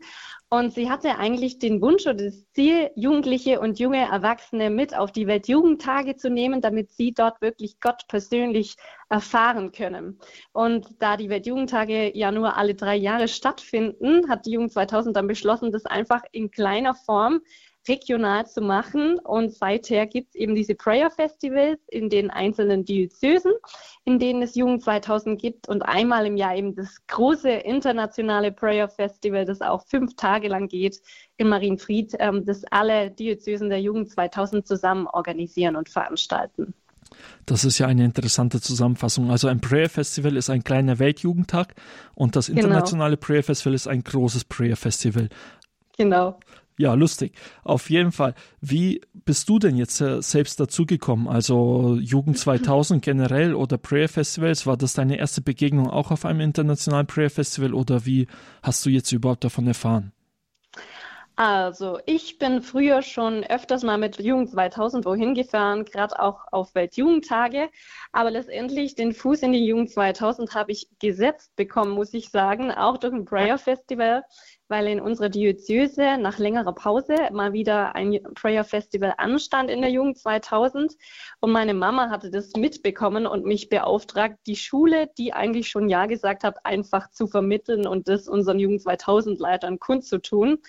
Und 0.50 0.74
sie 0.74 0.90
hatte 0.90 1.18
eigentlich 1.18 1.60
den 1.60 1.82
Wunsch 1.82 2.06
oder 2.06 2.26
das 2.26 2.46
Ziel, 2.52 2.92
Jugendliche 2.96 3.60
und 3.60 3.80
junge 3.80 4.10
Erwachsene 4.10 4.70
mit 4.70 4.96
auf 4.96 5.12
die 5.12 5.28
Weltjugendtage 5.28 6.16
zu 6.16 6.30
nehmen, 6.30 6.62
damit 6.62 6.92
sie 6.92 7.12
dort 7.12 7.42
wirklich 7.42 7.80
Gott 7.80 8.04
persönlich 8.08 8.76
erfahren 9.10 9.72
können. 9.72 10.20
Und 10.52 10.88
da 11.00 11.18
die 11.18 11.30
Weltjugendtage 11.30 12.16
ja 12.16 12.32
nur 12.32 12.56
alle 12.58 12.76
drei 12.76 12.96
Jahre 12.96 13.28
stattfinden, 13.28 14.30
hat 14.30 14.46
die 14.46 14.52
Jugend 14.52 14.72
2000 14.72 15.16
dann 15.16 15.28
beschlossen, 15.28 15.72
das 15.72 15.86
einfach 15.86 16.24
in 16.32 16.52
kleiner 16.52 16.96
Form 16.96 17.42
regional 17.88 18.46
zu 18.48 18.62
machen. 18.62 19.20
Und 19.20 19.54
seither 19.54 20.06
gibt 20.06 20.30
es 20.30 20.36
eben 20.36 20.56
diese 20.56 20.76
Prayer 20.76 21.10
Festivals 21.10 21.80
in 21.90 22.10
den 22.10 22.30
einzelnen 22.30 22.86
Diözesen, 22.86 23.52
in 24.06 24.20
denen 24.20 24.42
es 24.42 24.56
Jugend 24.56 24.84
2000 24.84 25.40
gibt 25.40 25.68
und 25.68 25.82
einmal 25.82 26.26
im 26.26 26.38
Jahr 26.38 26.56
eben 26.56 26.76
das 26.76 27.06
große 27.08 27.50
internationale 27.50 28.52
Prayer 28.52 28.90
Festival, 28.90 29.46
das 29.46 29.62
auch 29.62 29.86
fünf 29.88 30.16
Tage 30.16 30.48
lang 30.48 30.68
geht 30.68 31.02
in 31.38 31.50
Marienfried, 31.50 32.16
ähm, 32.20 32.46
das 32.46 32.64
alle 32.72 33.12
Diözesen 33.12 33.70
der 33.70 33.82
Jugend 33.82 34.10
2000 34.10 34.68
zusammen 34.68 35.08
organisieren 35.08 35.76
und 35.76 35.90
veranstalten. 35.90 36.74
Das 37.46 37.64
ist 37.64 37.78
ja 37.78 37.88
eine 37.88 38.06
interessante 38.06 38.62
Zusammenfassung. 38.62 39.30
Also 39.30 39.48
ein 39.48 39.62
Prayer 39.62 39.90
Festival 39.90 40.36
ist 40.36 40.50
ein 40.50 40.64
kleiner 40.64 41.00
Weltjugendtag 41.00 41.76
und 42.16 42.36
das 42.36 42.48
genau. 42.48 42.62
internationale 42.62 43.18
genau. 43.18 43.28
Prayer 43.28 43.44
Festival 43.44 43.74
ist 43.74 43.88
ein 43.88 44.04
großes 44.04 44.46
Prayer 44.46 44.76
Festival. 44.76 45.30
Genau. 45.98 46.40
Ja, 46.78 46.96
lustig. 46.96 47.34
Auf 47.64 47.90
jeden 47.90 48.12
Fall. 48.12 48.34
Wie 48.60 49.02
bist 49.14 49.48
du 49.48 49.60
denn 49.60 49.78
jetzt 49.78 50.02
äh, 50.02 50.22
selbst 50.22 50.60
dazugekommen? 50.60 51.28
Also 51.28 51.98
Jugend 52.02 52.38
2000 52.38 53.04
generell 53.04 53.54
oder 53.54 53.78
Prayer 53.78 54.10
Festivals? 54.10 54.66
War 54.66 54.76
das 54.76 54.94
deine 54.94 55.18
erste 55.18 55.42
Begegnung 55.42 55.90
auch 55.90 56.10
auf 56.10 56.26
einem 56.26 56.42
internationalen 56.42 57.06
Prayer 57.06 57.30
Festival 57.30 57.74
oder 57.74 58.06
wie 58.06 58.28
hast 58.64 58.86
du 58.86 58.90
jetzt 58.90 59.12
überhaupt 59.12 59.44
davon 59.44 59.68
erfahren? 59.68 60.14
Also, 61.36 62.00
ich 62.06 62.38
bin 62.38 62.62
früher 62.62 63.02
schon 63.02 63.44
öfters 63.44 63.82
mal 63.82 63.98
mit 63.98 64.20
Jugend 64.20 64.52
2000 64.52 65.04
wohin 65.04 65.34
gefahren, 65.34 65.84
gerade 65.84 66.20
auch 66.20 66.42
auf 66.52 66.76
Weltjugendtage. 66.76 67.70
Aber 68.12 68.30
letztendlich 68.30 68.94
den 68.94 69.14
Fuß 69.14 69.42
in 69.42 69.54
die 69.54 69.66
Jugend 69.66 69.90
2000 69.90 70.54
habe 70.54 70.72
ich 70.72 70.90
gesetzt 71.00 71.56
bekommen, 71.56 71.94
muss 71.94 72.14
ich 72.14 72.30
sagen, 72.30 72.72
auch 72.72 72.98
durch 72.98 73.14
ein 73.14 73.26
Prayer 73.26 73.58
Festival 73.58 74.24
weil 74.68 74.88
in 74.88 75.00
unserer 75.00 75.30
Diözese 75.30 76.18
nach 76.18 76.40
längerer 76.40 76.74
Pause 76.74 77.16
mal 77.32 77.54
wieder 77.54 77.96
ein 77.96 78.20
Prayer 78.36 78.64
Festival 78.64 79.14
anstand 79.18 79.70
in 79.70 79.82
der 79.82 79.92
Jugend 79.92 80.18
2000 80.18 80.94
und 81.42 81.52
meine 81.52 81.74
Mama 81.74 82.10
hatte 82.10 82.32
das 82.32 82.54
mitbekommen 82.56 83.26
und 83.26 83.46
mich 83.46 83.70
beauftragt, 83.70 84.40
die 84.48 84.56
Schule, 84.56 85.10
die 85.18 85.34
eigentlich 85.34 85.70
schon 85.70 85.90
Ja 85.90 86.06
gesagt 86.06 86.44
hat, 86.44 86.66
einfach 86.66 87.10
zu 87.12 87.28
vermitteln 87.28 87.88
und 87.88 88.08
das 88.08 88.28
unseren 88.28 88.60
Jugend 88.60 88.82
2000 88.82 89.40
Leitern 89.40 89.80
kundzutun. 89.80 90.60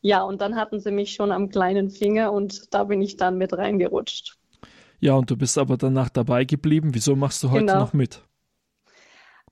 Ja, 0.00 0.22
und 0.22 0.40
dann 0.40 0.56
hatten 0.56 0.80
sie 0.80 0.90
mich 0.90 1.12
schon 1.12 1.32
am 1.32 1.48
kleinen 1.48 1.90
Finger 1.90 2.32
und 2.32 2.72
da 2.74 2.84
bin 2.84 3.02
ich 3.02 3.16
dann 3.16 3.38
mit 3.38 3.52
reingerutscht. 3.52 4.36
Ja, 5.00 5.14
und 5.14 5.30
du 5.30 5.36
bist 5.36 5.56
aber 5.56 5.76
danach 5.76 6.10
dabei 6.10 6.44
geblieben. 6.44 6.90
Wieso 6.92 7.16
machst 7.16 7.42
du 7.42 7.50
heute 7.50 7.66
genau. 7.66 7.80
noch 7.80 7.92
mit? 7.94 8.22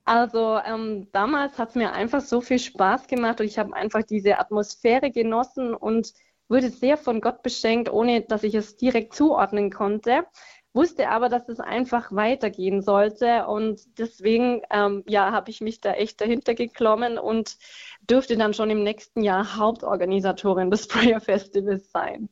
Also 0.09 0.59
ähm, 0.65 1.09
damals 1.13 1.59
hat 1.59 1.69
es 1.69 1.75
mir 1.75 1.93
einfach 1.93 2.23
so 2.23 2.41
viel 2.41 2.59
Spaß 2.59 3.09
gemacht 3.09 3.41
und 3.43 3.47
ich 3.47 3.59
habe 3.59 3.75
einfach 3.75 4.03
diese 4.03 4.39
Atmosphäre 4.39 5.11
genossen 5.11 5.75
und 5.75 6.15
wurde 6.49 6.71
sehr 6.71 6.97
von 6.97 7.21
Gott 7.21 7.43
beschenkt, 7.43 7.93
ohne 7.93 8.23
dass 8.23 8.43
ich 8.43 8.55
es 8.55 8.79
direkt 8.79 9.15
zuordnen 9.15 9.71
konnte. 9.71 10.25
Wusste 10.73 11.11
aber, 11.11 11.29
dass 11.29 11.51
es 11.51 11.61
einfach 11.61 12.11
weitergehen 12.11 12.81
sollte 12.81 13.47
und 13.49 13.83
deswegen 13.99 14.63
ähm, 14.71 15.05
ja, 15.07 15.31
habe 15.31 15.51
ich 15.51 15.61
mich 15.61 15.83
da 15.83 15.93
echt 15.93 16.23
dahinter 16.23 16.55
geklommen 16.55 17.19
und 17.19 17.59
dürfte 18.01 18.39
dann 18.39 18.55
schon 18.55 18.71
im 18.71 18.83
nächsten 18.83 19.23
Jahr 19.23 19.59
Hauptorganisatorin 19.59 20.71
des 20.71 20.89
Prayer 20.89 21.21
Festivals 21.21 21.91
sein 21.93 22.31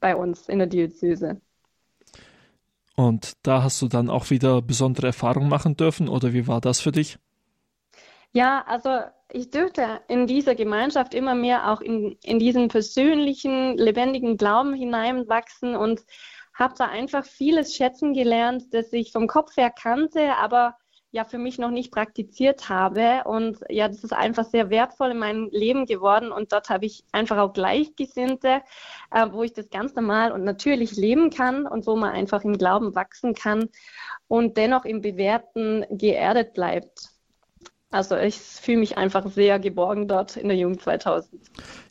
bei 0.00 0.16
uns 0.16 0.48
in 0.48 0.58
der 0.58 0.66
Diözese. 0.66 1.40
Und 2.96 3.32
da 3.42 3.62
hast 3.62 3.80
du 3.80 3.88
dann 3.88 4.10
auch 4.10 4.30
wieder 4.30 4.60
besondere 4.60 5.08
Erfahrungen 5.08 5.48
machen 5.48 5.76
dürfen 5.76 6.08
oder 6.08 6.32
wie 6.32 6.46
war 6.46 6.60
das 6.60 6.80
für 6.80 6.92
dich? 6.92 7.18
Ja, 8.32 8.64
also 8.66 9.00
ich 9.30 9.50
dürfte 9.50 10.00
in 10.08 10.26
dieser 10.26 10.54
Gemeinschaft 10.54 11.14
immer 11.14 11.34
mehr 11.34 11.70
auch 11.70 11.80
in, 11.80 12.16
in 12.22 12.38
diesen 12.38 12.68
persönlichen, 12.68 13.76
lebendigen 13.76 14.36
Glauben 14.36 14.74
hineinwachsen 14.74 15.76
und 15.76 16.02
habe 16.54 16.74
da 16.76 16.86
einfach 16.86 17.24
vieles 17.24 17.74
schätzen 17.74 18.12
gelernt, 18.12 18.72
das 18.72 18.92
ich 18.92 19.12
vom 19.12 19.26
Kopf 19.26 19.56
her 19.56 19.70
kannte, 19.70 20.36
aber 20.36 20.76
ja 21.12 21.24
für 21.24 21.38
mich 21.38 21.58
noch 21.58 21.70
nicht 21.70 21.92
praktiziert 21.92 22.68
habe. 22.68 23.22
Und 23.24 23.58
ja, 23.68 23.86
das 23.86 24.02
ist 24.02 24.12
einfach 24.12 24.44
sehr 24.44 24.70
wertvoll 24.70 25.10
in 25.12 25.18
meinem 25.18 25.48
Leben 25.52 25.86
geworden. 25.86 26.32
Und 26.32 26.52
dort 26.52 26.70
habe 26.70 26.86
ich 26.86 27.04
einfach 27.12 27.38
auch 27.38 27.52
Gleichgesinnte, 27.52 28.62
äh, 29.10 29.26
wo 29.30 29.42
ich 29.42 29.52
das 29.52 29.70
ganz 29.70 29.94
normal 29.94 30.32
und 30.32 30.42
natürlich 30.42 30.96
leben 30.96 31.30
kann 31.30 31.66
und 31.66 31.86
wo 31.86 31.96
man 31.96 32.12
einfach 32.12 32.42
im 32.44 32.56
Glauben 32.58 32.94
wachsen 32.94 33.34
kann 33.34 33.68
und 34.26 34.56
dennoch 34.56 34.86
im 34.86 35.02
Bewährten 35.02 35.84
geerdet 35.90 36.54
bleibt. 36.54 37.10
Also 37.90 38.16
ich 38.16 38.36
fühle 38.36 38.78
mich 38.78 38.96
einfach 38.96 39.30
sehr 39.30 39.58
geborgen 39.58 40.08
dort 40.08 40.38
in 40.38 40.48
der 40.48 40.56
Jugend 40.56 40.80
2000. 40.80 41.42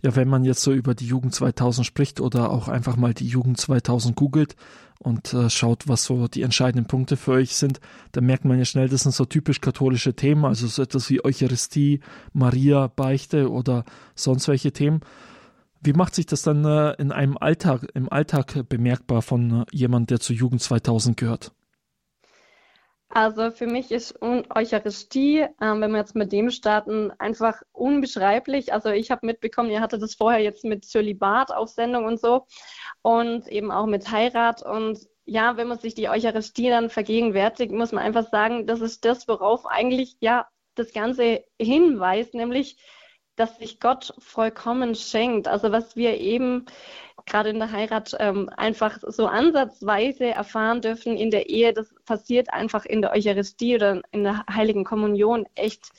Ja, 0.02 0.16
wenn 0.16 0.28
man 0.28 0.44
jetzt 0.44 0.62
so 0.62 0.72
über 0.72 0.96
die 0.96 1.06
Jugend 1.06 1.36
2000 1.36 1.86
spricht 1.86 2.20
oder 2.20 2.50
auch 2.50 2.68
einfach 2.68 2.96
mal 2.96 3.14
die 3.14 3.28
Jugend 3.28 3.60
2000 3.60 4.16
googelt 4.16 4.56
und 5.02 5.34
äh, 5.34 5.50
schaut, 5.50 5.88
was 5.88 6.04
so 6.04 6.28
die 6.28 6.44
entscheidenden 6.44 6.88
Punkte 6.88 7.18
für 7.18 7.32
euch 7.32 7.56
sind, 7.56 7.80
dann 8.12 8.26
merkt 8.26 8.46
man 8.46 8.58
ja 8.58 8.66
schnell, 8.66 8.88
das 8.88 9.02
sind 9.02 9.14
so 9.14 9.26
typisch 9.26 9.60
katholische 9.60 10.14
Themen, 10.14 10.46
also 10.46 10.68
so 10.68 10.82
etwas 10.82 11.10
wie 11.10 11.24
Eucharistie, 11.24 12.02
Maria, 12.34 12.88
Beichte 12.88 13.50
oder 13.50 13.84
sonst 14.16 14.48
welche 14.48 14.72
Themen. 14.72 15.02
Wie 15.82 15.94
macht 15.94 16.14
sich 16.14 16.28
das 16.28 16.44
dann 16.44 16.64
äh, 16.64 16.94
in 17.02 17.12
einem 17.12 17.38
Alltag, 17.38 17.88
im 17.96 18.12
Alltag 18.12 18.70
bemerkbar 18.70 19.24
von 19.24 19.62
äh, 19.62 19.66
jemand, 19.72 20.12
der 20.12 20.20
zur 20.20 20.36
Jugend 20.36 20.62
2000 20.62 21.18
gehört? 21.18 21.52
Also 23.14 23.52
für 23.52 23.68
mich 23.68 23.92
ist 23.92 24.20
Eucharistie, 24.22 25.46
ähm, 25.62 25.82
wenn 25.82 25.92
wir 25.92 25.98
jetzt 25.98 26.16
mit 26.16 26.32
dem 26.32 26.50
starten, 26.50 27.12
einfach 27.20 27.62
unbeschreiblich. 27.74 28.72
Also 28.72 28.90
ich 28.90 29.12
habe 29.12 29.26
mitbekommen, 29.26 29.70
ihr 29.70 29.82
hattet 29.82 30.02
das 30.02 30.16
vorher 30.16 30.42
jetzt 30.42 30.64
mit 30.64 30.86
Zölibat 30.86 31.52
auf 31.54 31.68
Sendung 31.70 32.06
und 32.06 32.22
so 32.22 32.46
und 33.02 33.48
eben 33.50 33.70
auch 33.70 33.86
mit 33.86 34.10
Heirat. 34.10 34.64
Und 34.64 35.00
ja, 35.26 35.58
wenn 35.58 35.68
man 35.68 35.78
sich 35.78 35.94
die 35.94 36.08
Eucharistie 36.08 36.70
dann 36.70 36.90
vergegenwärtigt, 36.90 37.74
muss 37.74 37.92
man 37.92 38.04
einfach 38.04 38.30
sagen, 38.30 38.66
das 38.66 38.80
ist 38.80 39.04
das, 39.04 39.28
worauf 39.28 39.66
eigentlich 39.66 40.16
ja 40.22 40.48
das 40.76 40.94
Ganze 40.94 41.44
hinweist, 41.60 42.34
nämlich 42.34 42.78
dass 43.36 43.58
sich 43.58 43.80
Gott 43.80 44.14
vollkommen 44.20 44.96
schenkt. 44.96 45.48
Also 45.48 45.72
was 45.72 45.96
wir 45.96 46.20
eben 46.20 46.66
gerade 47.26 47.50
in 47.50 47.60
der 47.60 47.72
Heirat 47.72 48.16
ähm, 48.20 48.50
einfach 48.56 49.00
so 49.08 49.28
ansatzweise 49.28 50.26
erfahren 50.26 50.82
dürfen 50.82 51.18
in 51.18 51.32
der 51.32 51.50
Ehe, 51.50 51.74
das 51.74 51.94
passiert 52.06 52.54
einfach 52.54 52.86
in 52.86 53.02
der 53.02 53.12
Eucharistie 53.12 53.76
oder 53.76 54.02
in 54.12 54.24
der 54.24 54.46
Heiligen 54.52 54.84
Kommunion 54.84 55.46
echt, 55.56 55.90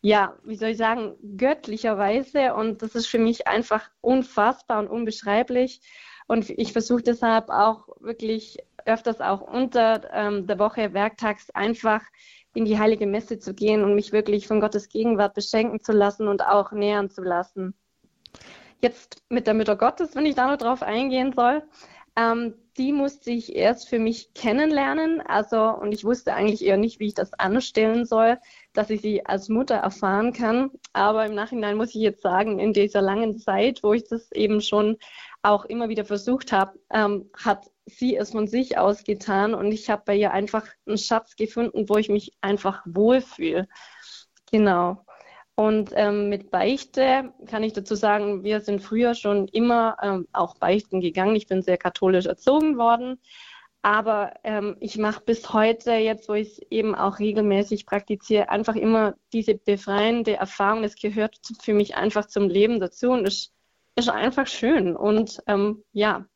ja, 0.00 0.36
wie 0.44 0.56
soll 0.56 0.70
ich 0.70 0.78
sagen, 0.78 1.14
göttlicherweise. 1.36 2.54
Und 2.54 2.82
das 2.82 2.94
ist 2.94 3.06
für 3.06 3.18
mich 3.18 3.46
einfach 3.46 3.90
unfassbar 4.00 4.80
und 4.80 4.88
unbeschreiblich. 4.88 5.80
Und 6.26 6.50
ich 6.50 6.72
versuche 6.72 7.02
deshalb 7.02 7.50
auch 7.50 7.88
wirklich 8.00 8.58
öfters 8.84 9.20
auch 9.20 9.40
unter 9.40 10.10
ähm, 10.12 10.46
der 10.46 10.58
Woche 10.58 10.92
werktags 10.92 11.50
einfach 11.50 12.02
in 12.54 12.64
die 12.64 12.78
heilige 12.78 13.06
Messe 13.06 13.38
zu 13.38 13.54
gehen 13.54 13.82
und 13.82 13.94
mich 13.94 14.12
wirklich 14.12 14.46
von 14.46 14.60
Gottes 14.60 14.88
Gegenwart 14.88 15.34
beschenken 15.34 15.80
zu 15.80 15.92
lassen 15.92 16.28
und 16.28 16.44
auch 16.44 16.72
nähern 16.72 17.10
zu 17.10 17.22
lassen. 17.22 17.74
Jetzt 18.82 19.22
mit 19.28 19.46
der 19.46 19.54
Mütter 19.54 19.76
Gottes, 19.76 20.16
wenn 20.16 20.26
ich 20.26 20.34
da 20.34 20.48
noch 20.48 20.58
drauf 20.58 20.82
eingehen 20.82 21.32
soll, 21.32 21.62
ähm, 22.16 22.54
die 22.76 22.92
musste 22.92 23.30
ich 23.30 23.54
erst 23.54 23.88
für 23.88 23.98
mich 23.98 24.34
kennenlernen. 24.34 25.20
Also, 25.20 25.62
und 25.62 25.92
ich 25.92 26.04
wusste 26.04 26.34
eigentlich 26.34 26.64
eher 26.64 26.78
nicht, 26.78 26.98
wie 27.00 27.06
ich 27.06 27.14
das 27.14 27.32
anstellen 27.34 28.06
soll, 28.06 28.38
dass 28.72 28.90
ich 28.90 29.00
sie 29.00 29.24
als 29.26 29.48
Mutter 29.48 29.76
erfahren 29.76 30.32
kann. 30.32 30.70
Aber 30.92 31.26
im 31.26 31.34
Nachhinein 31.34 31.76
muss 31.76 31.90
ich 31.94 32.00
jetzt 32.00 32.22
sagen, 32.22 32.58
in 32.58 32.72
dieser 32.72 33.02
langen 33.02 33.38
Zeit, 33.38 33.82
wo 33.82 33.92
ich 33.92 34.04
das 34.04 34.32
eben 34.32 34.60
schon 34.60 34.96
auch 35.42 35.64
immer 35.64 35.88
wieder 35.88 36.04
versucht 36.04 36.52
habe, 36.52 36.78
ähm, 36.90 37.30
hat 37.36 37.70
sie 37.86 38.16
es 38.16 38.30
von 38.30 38.46
sich 38.46 38.78
aus 38.78 39.04
getan 39.04 39.54
und 39.54 39.72
ich 39.72 39.90
habe 39.90 40.02
bei 40.06 40.16
ihr 40.16 40.32
einfach 40.32 40.66
einen 40.86 40.98
Schatz 40.98 41.36
gefunden, 41.36 41.88
wo 41.88 41.96
ich 41.96 42.08
mich 42.08 42.32
einfach 42.40 42.82
wohlfühle. 42.86 43.68
Genau. 44.50 45.04
Und 45.62 45.92
ähm, 45.94 46.28
mit 46.28 46.50
Beichte 46.50 47.32
kann 47.46 47.62
ich 47.62 47.72
dazu 47.72 47.94
sagen, 47.94 48.42
wir 48.42 48.62
sind 48.62 48.82
früher 48.82 49.14
schon 49.14 49.46
immer 49.46 49.96
ähm, 50.02 50.26
auch 50.32 50.56
beichten 50.56 51.00
gegangen. 51.00 51.36
Ich 51.36 51.46
bin 51.46 51.62
sehr 51.62 51.76
katholisch 51.76 52.26
erzogen 52.26 52.78
worden. 52.78 53.20
Aber 53.80 54.34
ähm, 54.42 54.76
ich 54.80 54.98
mache 54.98 55.22
bis 55.24 55.52
heute, 55.52 55.92
jetzt 55.92 56.28
wo 56.28 56.34
ich 56.34 56.48
es 56.48 56.58
eben 56.70 56.96
auch 56.96 57.20
regelmäßig 57.20 57.86
praktiziere, 57.86 58.48
einfach 58.48 58.74
immer 58.74 59.14
diese 59.32 59.54
befreiende 59.54 60.34
Erfahrung. 60.34 60.82
Es 60.82 60.96
gehört 60.96 61.38
für 61.62 61.74
mich 61.74 61.94
einfach 61.94 62.26
zum 62.26 62.48
Leben 62.48 62.80
dazu 62.80 63.12
und 63.12 63.24
ist, 63.24 63.52
ist 63.94 64.08
einfach 64.08 64.48
schön. 64.48 64.96
Und 64.96 65.44
ähm, 65.46 65.84
ja, 65.92 66.26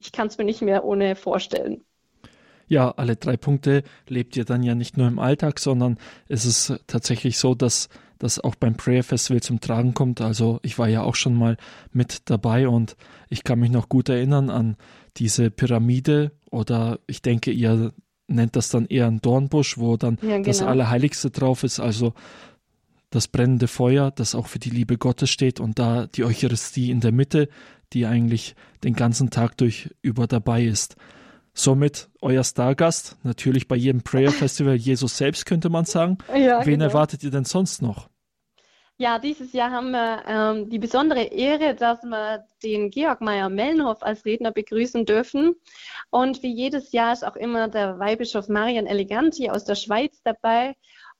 ich 0.00 0.10
kann 0.10 0.26
es 0.26 0.36
mir 0.36 0.44
nicht 0.44 0.62
mehr 0.62 0.84
ohne 0.84 1.14
vorstellen. 1.14 1.84
Ja, 2.66 2.90
alle 2.90 3.14
drei 3.14 3.36
Punkte 3.36 3.84
lebt 4.08 4.36
ihr 4.36 4.44
dann 4.44 4.64
ja 4.64 4.74
nicht 4.74 4.96
nur 4.96 5.06
im 5.06 5.20
Alltag, 5.20 5.60
sondern 5.60 5.96
es 6.26 6.44
ist 6.44 6.74
tatsächlich 6.88 7.38
so, 7.38 7.54
dass 7.54 7.88
das 8.18 8.38
auch 8.38 8.54
beim 8.54 8.76
Prayer 8.76 9.02
Festival 9.02 9.42
zum 9.42 9.60
Tragen 9.60 9.94
kommt. 9.94 10.20
Also 10.20 10.60
ich 10.62 10.78
war 10.78 10.88
ja 10.88 11.02
auch 11.02 11.14
schon 11.14 11.34
mal 11.34 11.56
mit 11.92 12.30
dabei 12.30 12.68
und 12.68 12.96
ich 13.28 13.44
kann 13.44 13.60
mich 13.60 13.70
noch 13.70 13.88
gut 13.88 14.08
erinnern 14.08 14.50
an 14.50 14.76
diese 15.16 15.50
Pyramide 15.50 16.32
oder 16.50 16.98
ich 17.06 17.22
denke, 17.22 17.50
ihr 17.50 17.92
nennt 18.26 18.56
das 18.56 18.68
dann 18.68 18.86
eher 18.86 19.06
ein 19.06 19.20
Dornbusch, 19.20 19.78
wo 19.78 19.96
dann 19.96 20.18
ja, 20.22 20.36
genau. 20.36 20.42
das 20.42 20.62
Allerheiligste 20.62 21.30
drauf 21.30 21.64
ist. 21.64 21.80
Also 21.80 22.14
das 23.10 23.28
brennende 23.28 23.68
Feuer, 23.68 24.10
das 24.10 24.34
auch 24.34 24.46
für 24.46 24.58
die 24.58 24.70
Liebe 24.70 24.98
Gottes 24.98 25.30
steht 25.30 25.60
und 25.60 25.78
da 25.78 26.06
die 26.06 26.24
Eucharistie 26.24 26.90
in 26.90 27.00
der 27.00 27.12
Mitte, 27.12 27.48
die 27.92 28.04
eigentlich 28.06 28.54
den 28.84 28.94
ganzen 28.94 29.30
Tag 29.30 29.56
durch 29.56 29.90
über 30.02 30.26
dabei 30.26 30.64
ist. 30.64 30.96
Somit 31.58 32.08
euer 32.22 32.44
Stargast, 32.44 33.16
natürlich 33.24 33.66
bei 33.66 33.74
jedem 33.74 34.02
Prayer 34.02 34.30
Festival 34.30 34.76
Jesus 34.76 35.16
selbst, 35.16 35.44
könnte 35.44 35.70
man 35.70 35.86
sagen. 35.86 36.18
Ja, 36.28 36.64
Wen 36.64 36.74
genau. 36.74 36.84
erwartet 36.84 37.24
ihr 37.24 37.32
denn 37.32 37.44
sonst 37.44 37.82
noch? 37.82 38.08
Ja, 38.96 39.18
dieses 39.18 39.52
Jahr 39.52 39.72
haben 39.72 39.90
wir 39.90 40.22
ähm, 40.28 40.70
die 40.70 40.78
besondere 40.78 41.22
Ehre, 41.24 41.74
dass 41.74 42.04
wir 42.04 42.44
den 42.62 42.90
Georg 42.90 43.20
Meyer 43.20 43.48
Mellenhoff 43.48 44.04
als 44.04 44.24
Redner 44.24 44.52
begrüßen 44.52 45.04
dürfen. 45.04 45.56
Und 46.10 46.44
wie 46.44 46.52
jedes 46.52 46.92
Jahr 46.92 47.12
ist 47.12 47.26
auch 47.26 47.34
immer 47.34 47.66
der 47.66 47.98
Weihbischof 47.98 48.48
Marian 48.48 48.86
Eleganti 48.86 49.50
aus 49.50 49.64
der 49.64 49.74
Schweiz 49.74 50.22
dabei 50.22 50.76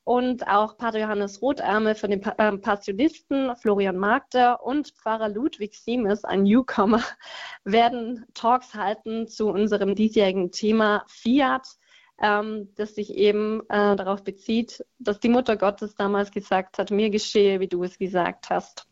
und 0.08 0.48
auch 0.48 0.78
Pater 0.78 1.00
Johannes 1.00 1.42
Rotärmel 1.42 1.94
von 1.94 2.08
den 2.08 2.22
pa 2.22 2.32
äh, 2.38 2.56
Passionisten, 2.56 3.54
Florian 3.56 3.98
Magder 3.98 4.64
und 4.64 4.88
Pfarrer 4.88 5.28
Ludwig 5.28 5.74
Siemes, 5.74 6.24
ein 6.24 6.44
Newcomer, 6.44 7.02
werden 7.64 8.24
Talks 8.32 8.72
halten 8.72 9.28
zu 9.28 9.48
unserem 9.50 9.94
diesjährigen 9.94 10.50
Thema 10.50 11.04
Fiat, 11.08 11.68
ähm, 12.22 12.70
das 12.76 12.94
sich 12.94 13.12
eben 13.16 13.60
äh, 13.68 13.96
darauf 13.96 14.24
bezieht, 14.24 14.82
dass 14.98 15.20
die 15.20 15.28
Mutter 15.28 15.58
Gottes 15.58 15.94
damals 15.94 16.30
gesagt 16.30 16.78
hat, 16.78 16.90
mir 16.90 17.10
geschehe, 17.10 17.60
wie 17.60 17.68
du 17.68 17.84
es 17.84 17.98
gesagt 17.98 18.48
hast. 18.48 18.86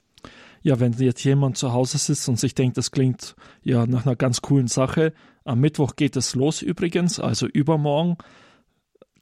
Ja, 0.60 0.80
wenn 0.80 0.92
jetzt 0.92 1.24
jemand 1.24 1.56
zu 1.56 1.72
Hause 1.72 1.96
sitzt 1.96 2.28
und 2.28 2.38
sich 2.38 2.54
denkt, 2.54 2.76
das 2.76 2.90
klingt 2.90 3.36
ja 3.62 3.86
nach 3.86 4.04
einer 4.04 4.16
ganz 4.16 4.42
coolen 4.42 4.66
Sache, 4.66 5.14
am 5.44 5.60
Mittwoch 5.60 5.96
geht 5.96 6.14
es 6.16 6.34
los 6.34 6.60
übrigens, 6.60 7.20
also 7.20 7.46
übermorgen. 7.46 8.18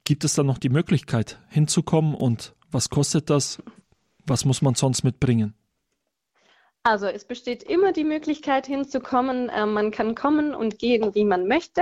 Gibt 0.05 0.23
es 0.23 0.35
dann 0.35 0.45
noch 0.45 0.59
die 0.59 0.69
Möglichkeit 0.69 1.39
hinzukommen 1.49 2.13
und 2.13 2.53
was 2.71 2.91
kostet 2.91 3.31
das? 3.31 3.63
Was 4.27 4.45
muss 4.45 4.61
man 4.61 4.75
sonst 4.75 5.03
mitbringen? 5.03 5.55
Also 6.83 7.07
es 7.07 7.25
besteht 7.25 7.63
immer 7.63 7.91
die 7.91 8.03
Möglichkeit 8.03 8.67
hinzukommen. 8.67 9.49
Äh, 9.49 9.65
man 9.65 9.89
kann 9.89 10.13
kommen 10.13 10.53
und 10.53 10.77
gehen, 10.77 11.15
wie 11.15 11.25
man 11.25 11.47
möchte. 11.47 11.81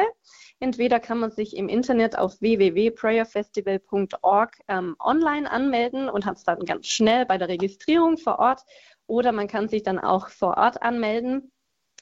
Entweder 0.61 1.01
kann 1.01 1.19
man 1.19 1.31
sich 1.31 1.57
im 1.57 1.67
Internet 1.67 2.17
auf 2.17 2.39
www.prayerfestival.org 2.39 4.57
ähm, 4.69 4.95
online 4.99 5.51
anmelden 5.51 6.07
und 6.07 6.25
hat 6.25 6.37
es 6.37 6.45
dann 6.45 6.63
ganz 6.63 6.87
schnell 6.87 7.25
bei 7.25 7.37
der 7.37 7.49
Registrierung 7.49 8.17
vor 8.17 8.39
Ort. 8.39 8.61
Oder 9.05 9.33
man 9.33 9.49
kann 9.49 9.67
sich 9.67 9.83
dann 9.83 9.99
auch 9.99 10.29
vor 10.29 10.55
Ort 10.55 10.81
anmelden 10.81 11.51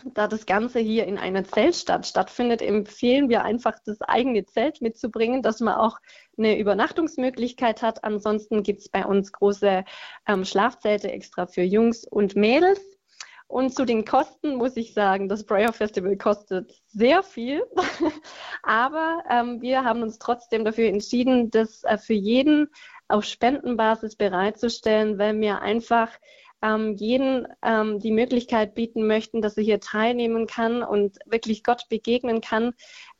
da 0.05 0.27
das 0.27 0.45
Ganze 0.45 0.79
hier 0.79 1.05
in 1.05 1.17
einer 1.17 1.43
Zeltstadt 1.43 2.05
stattfindet, 2.05 2.61
empfehlen 2.61 3.29
wir 3.29 3.43
einfach, 3.43 3.77
das 3.85 4.01
eigene 4.01 4.45
Zelt 4.45 4.81
mitzubringen, 4.81 5.41
dass 5.41 5.59
man 5.59 5.75
auch 5.75 5.97
eine 6.37 6.57
Übernachtungsmöglichkeit 6.57 7.81
hat. 7.81 8.03
Ansonsten 8.03 8.63
gibt 8.63 8.81
es 8.81 8.89
bei 8.89 9.05
uns 9.05 9.31
große 9.31 9.83
ähm, 10.27 10.45
Schlafzelte 10.45 11.11
extra 11.11 11.47
für 11.47 11.63
Jungs 11.63 12.05
und 12.05 12.35
Mädels. 12.35 12.81
Und 13.47 13.75
zu 13.75 13.83
den 13.83 14.05
Kosten 14.05 14.55
muss 14.55 14.77
ich 14.77 14.93
sagen, 14.93 15.27
das 15.27 15.45
Prayer 15.45 15.73
Festival 15.73 16.15
kostet 16.15 16.73
sehr 16.87 17.21
viel. 17.21 17.61
Aber 18.63 19.23
ähm, 19.29 19.61
wir 19.61 19.83
haben 19.83 20.03
uns 20.03 20.19
trotzdem 20.19 20.63
dafür 20.63 20.87
entschieden, 20.87 21.51
das 21.51 21.83
äh, 21.83 21.97
für 21.97 22.13
jeden 22.13 22.69
auf 23.09 23.25
Spendenbasis 23.25 24.15
bereitzustellen, 24.15 25.19
weil 25.19 25.37
wir 25.41 25.61
einfach 25.61 26.09
ähm, 26.61 26.95
jeden 26.95 27.47
ähm, 27.63 27.99
die 27.99 28.11
Möglichkeit 28.11 28.75
bieten 28.75 29.07
möchten, 29.07 29.41
dass 29.41 29.57
er 29.57 29.63
hier 29.63 29.79
teilnehmen 29.79 30.47
kann 30.47 30.83
und 30.83 31.17
wirklich 31.25 31.63
Gott 31.63 31.87
begegnen 31.89 32.41
kann 32.41 32.73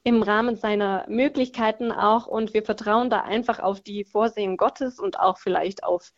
im 0.03 0.23
Rahmen 0.23 0.55
seiner 0.55 1.05
Möglichkeiten 1.07 1.91
auch. 1.91 2.27
Und 2.27 2.53
wir 2.53 2.63
vertrauen 2.63 3.09
da 3.09 3.21
einfach 3.21 3.59
auf 3.59 3.81
die 3.81 4.05
Vorsehen 4.05 4.57
Gottes 4.57 4.99
und 4.99 5.19
auch 5.19 5.37
vielleicht 5.37 5.83
auf 5.83 6.11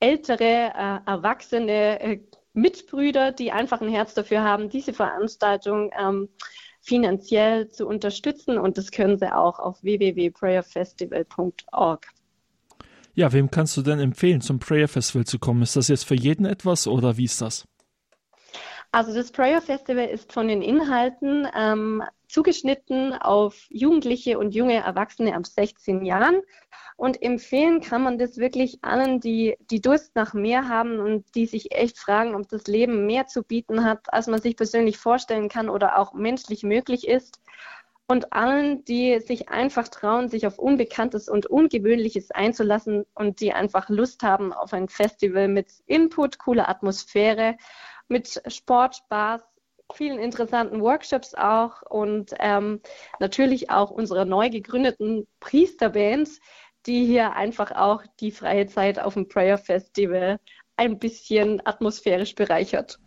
ältere, 0.00 0.72
äh, 0.74 0.98
erwachsene 1.06 2.00
äh, 2.00 2.20
Mitbrüder, 2.52 3.32
die 3.32 3.52
einfach 3.52 3.80
ein 3.80 3.88
Herz 3.88 4.12
dafür 4.14 4.42
haben, 4.42 4.68
diese 4.68 4.92
Veranstaltung 4.92 5.92
ähm, 5.98 6.28
finanziell 6.80 7.68
zu 7.68 7.86
unterstützen. 7.86 8.58
Und 8.58 8.76
das 8.78 8.90
können 8.90 9.18
sie 9.18 9.34
auch 9.34 9.58
auf 9.58 9.82
www.prayerfestival.org. 9.82 12.06
Ja, 13.18 13.32
wem 13.32 13.50
kannst 13.50 13.76
du 13.76 13.82
denn 13.82 13.98
empfehlen, 13.98 14.40
zum 14.40 14.60
Prayer 14.60 14.86
Festival 14.86 15.24
zu 15.24 15.40
kommen? 15.40 15.62
Ist 15.62 15.74
das 15.74 15.88
jetzt 15.88 16.04
für 16.04 16.14
jeden 16.14 16.46
etwas 16.46 16.86
oder 16.86 17.16
wie 17.16 17.24
ist 17.24 17.40
das? 17.40 17.66
Also 18.92 19.12
das 19.12 19.32
Prayer 19.32 19.60
Festival 19.60 20.06
ist 20.06 20.32
von 20.32 20.46
den 20.46 20.62
Inhalten 20.62 21.48
ähm, 21.52 22.04
zugeschnitten 22.28 23.14
auf 23.14 23.66
Jugendliche 23.70 24.38
und 24.38 24.54
junge 24.54 24.76
Erwachsene 24.76 25.34
ab 25.34 25.48
16 25.48 26.04
Jahren. 26.04 26.42
Und 26.96 27.20
empfehlen 27.20 27.80
kann 27.80 28.04
man 28.04 28.18
das 28.18 28.36
wirklich 28.36 28.78
allen, 28.82 29.18
die, 29.18 29.56
die 29.68 29.80
Durst 29.80 30.14
nach 30.14 30.32
mehr 30.32 30.68
haben 30.68 31.00
und 31.00 31.26
die 31.34 31.46
sich 31.46 31.72
echt 31.72 31.98
fragen, 31.98 32.36
ob 32.36 32.48
das 32.48 32.68
Leben 32.68 33.04
mehr 33.04 33.26
zu 33.26 33.42
bieten 33.42 33.82
hat, 33.84 34.12
als 34.12 34.28
man 34.28 34.40
sich 34.40 34.54
persönlich 34.54 34.96
vorstellen 34.96 35.48
kann 35.48 35.70
oder 35.70 35.98
auch 35.98 36.12
menschlich 36.12 36.62
möglich 36.62 37.08
ist 37.08 37.40
und 38.08 38.32
allen, 38.32 38.84
die 38.86 39.20
sich 39.20 39.50
einfach 39.50 39.88
trauen, 39.88 40.28
sich 40.28 40.46
auf 40.46 40.58
Unbekanntes 40.58 41.28
und 41.28 41.46
Ungewöhnliches 41.46 42.30
einzulassen 42.30 43.04
und 43.14 43.40
die 43.40 43.52
einfach 43.52 43.90
Lust 43.90 44.22
haben 44.22 44.52
auf 44.52 44.72
ein 44.72 44.88
Festival 44.88 45.46
mit 45.48 45.68
Input, 45.86 46.38
cooler 46.38 46.68
Atmosphäre, 46.68 47.56
mit 48.08 48.40
Sport, 48.46 48.96
Spaß, 48.96 49.42
vielen 49.94 50.18
interessanten 50.18 50.80
Workshops 50.80 51.34
auch 51.34 51.82
und 51.82 52.34
ähm, 52.38 52.80
natürlich 53.20 53.70
auch 53.70 53.90
unsere 53.90 54.24
neu 54.24 54.48
gegründeten 54.48 55.26
Priesterbands, 55.40 56.40
die 56.86 57.04
hier 57.04 57.34
einfach 57.34 57.72
auch 57.72 58.02
die 58.20 58.32
freie 58.32 58.66
Zeit 58.66 58.98
auf 58.98 59.14
dem 59.14 59.28
Prayer 59.28 59.58
Festival 59.58 60.40
ein 60.76 60.98
bisschen 60.98 61.60
atmosphärisch 61.66 62.34
bereichert. 62.34 62.98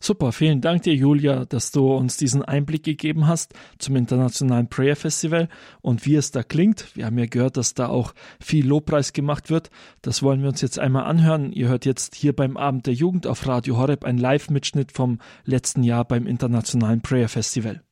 Super, 0.00 0.30
vielen 0.32 0.60
Dank 0.60 0.82
dir, 0.82 0.94
Julia, 0.94 1.44
dass 1.44 1.72
du 1.72 1.92
uns 1.92 2.16
diesen 2.16 2.42
Einblick 2.42 2.84
gegeben 2.84 3.26
hast 3.26 3.54
zum 3.78 3.96
Internationalen 3.96 4.68
Prayer 4.68 4.94
Festival 4.94 5.48
und 5.80 6.06
wie 6.06 6.14
es 6.14 6.30
da 6.30 6.42
klingt. 6.44 6.94
Wir 6.94 7.06
haben 7.06 7.18
ja 7.18 7.26
gehört, 7.26 7.56
dass 7.56 7.74
da 7.74 7.88
auch 7.88 8.14
viel 8.40 8.66
Lobpreis 8.66 9.12
gemacht 9.12 9.50
wird. 9.50 9.70
Das 10.02 10.22
wollen 10.22 10.42
wir 10.42 10.50
uns 10.50 10.60
jetzt 10.60 10.78
einmal 10.78 11.04
anhören. 11.04 11.52
Ihr 11.52 11.68
hört 11.68 11.84
jetzt 11.84 12.14
hier 12.14 12.34
beim 12.34 12.56
Abend 12.56 12.86
der 12.86 12.94
Jugend 12.94 13.26
auf 13.26 13.46
Radio 13.46 13.76
Horeb 13.76 14.04
einen 14.04 14.18
Live-Mitschnitt 14.18 14.92
vom 14.92 15.18
letzten 15.44 15.82
Jahr 15.82 16.04
beim 16.04 16.26
Internationalen 16.26 17.00
Prayer 17.00 17.28
Festival. 17.28 17.82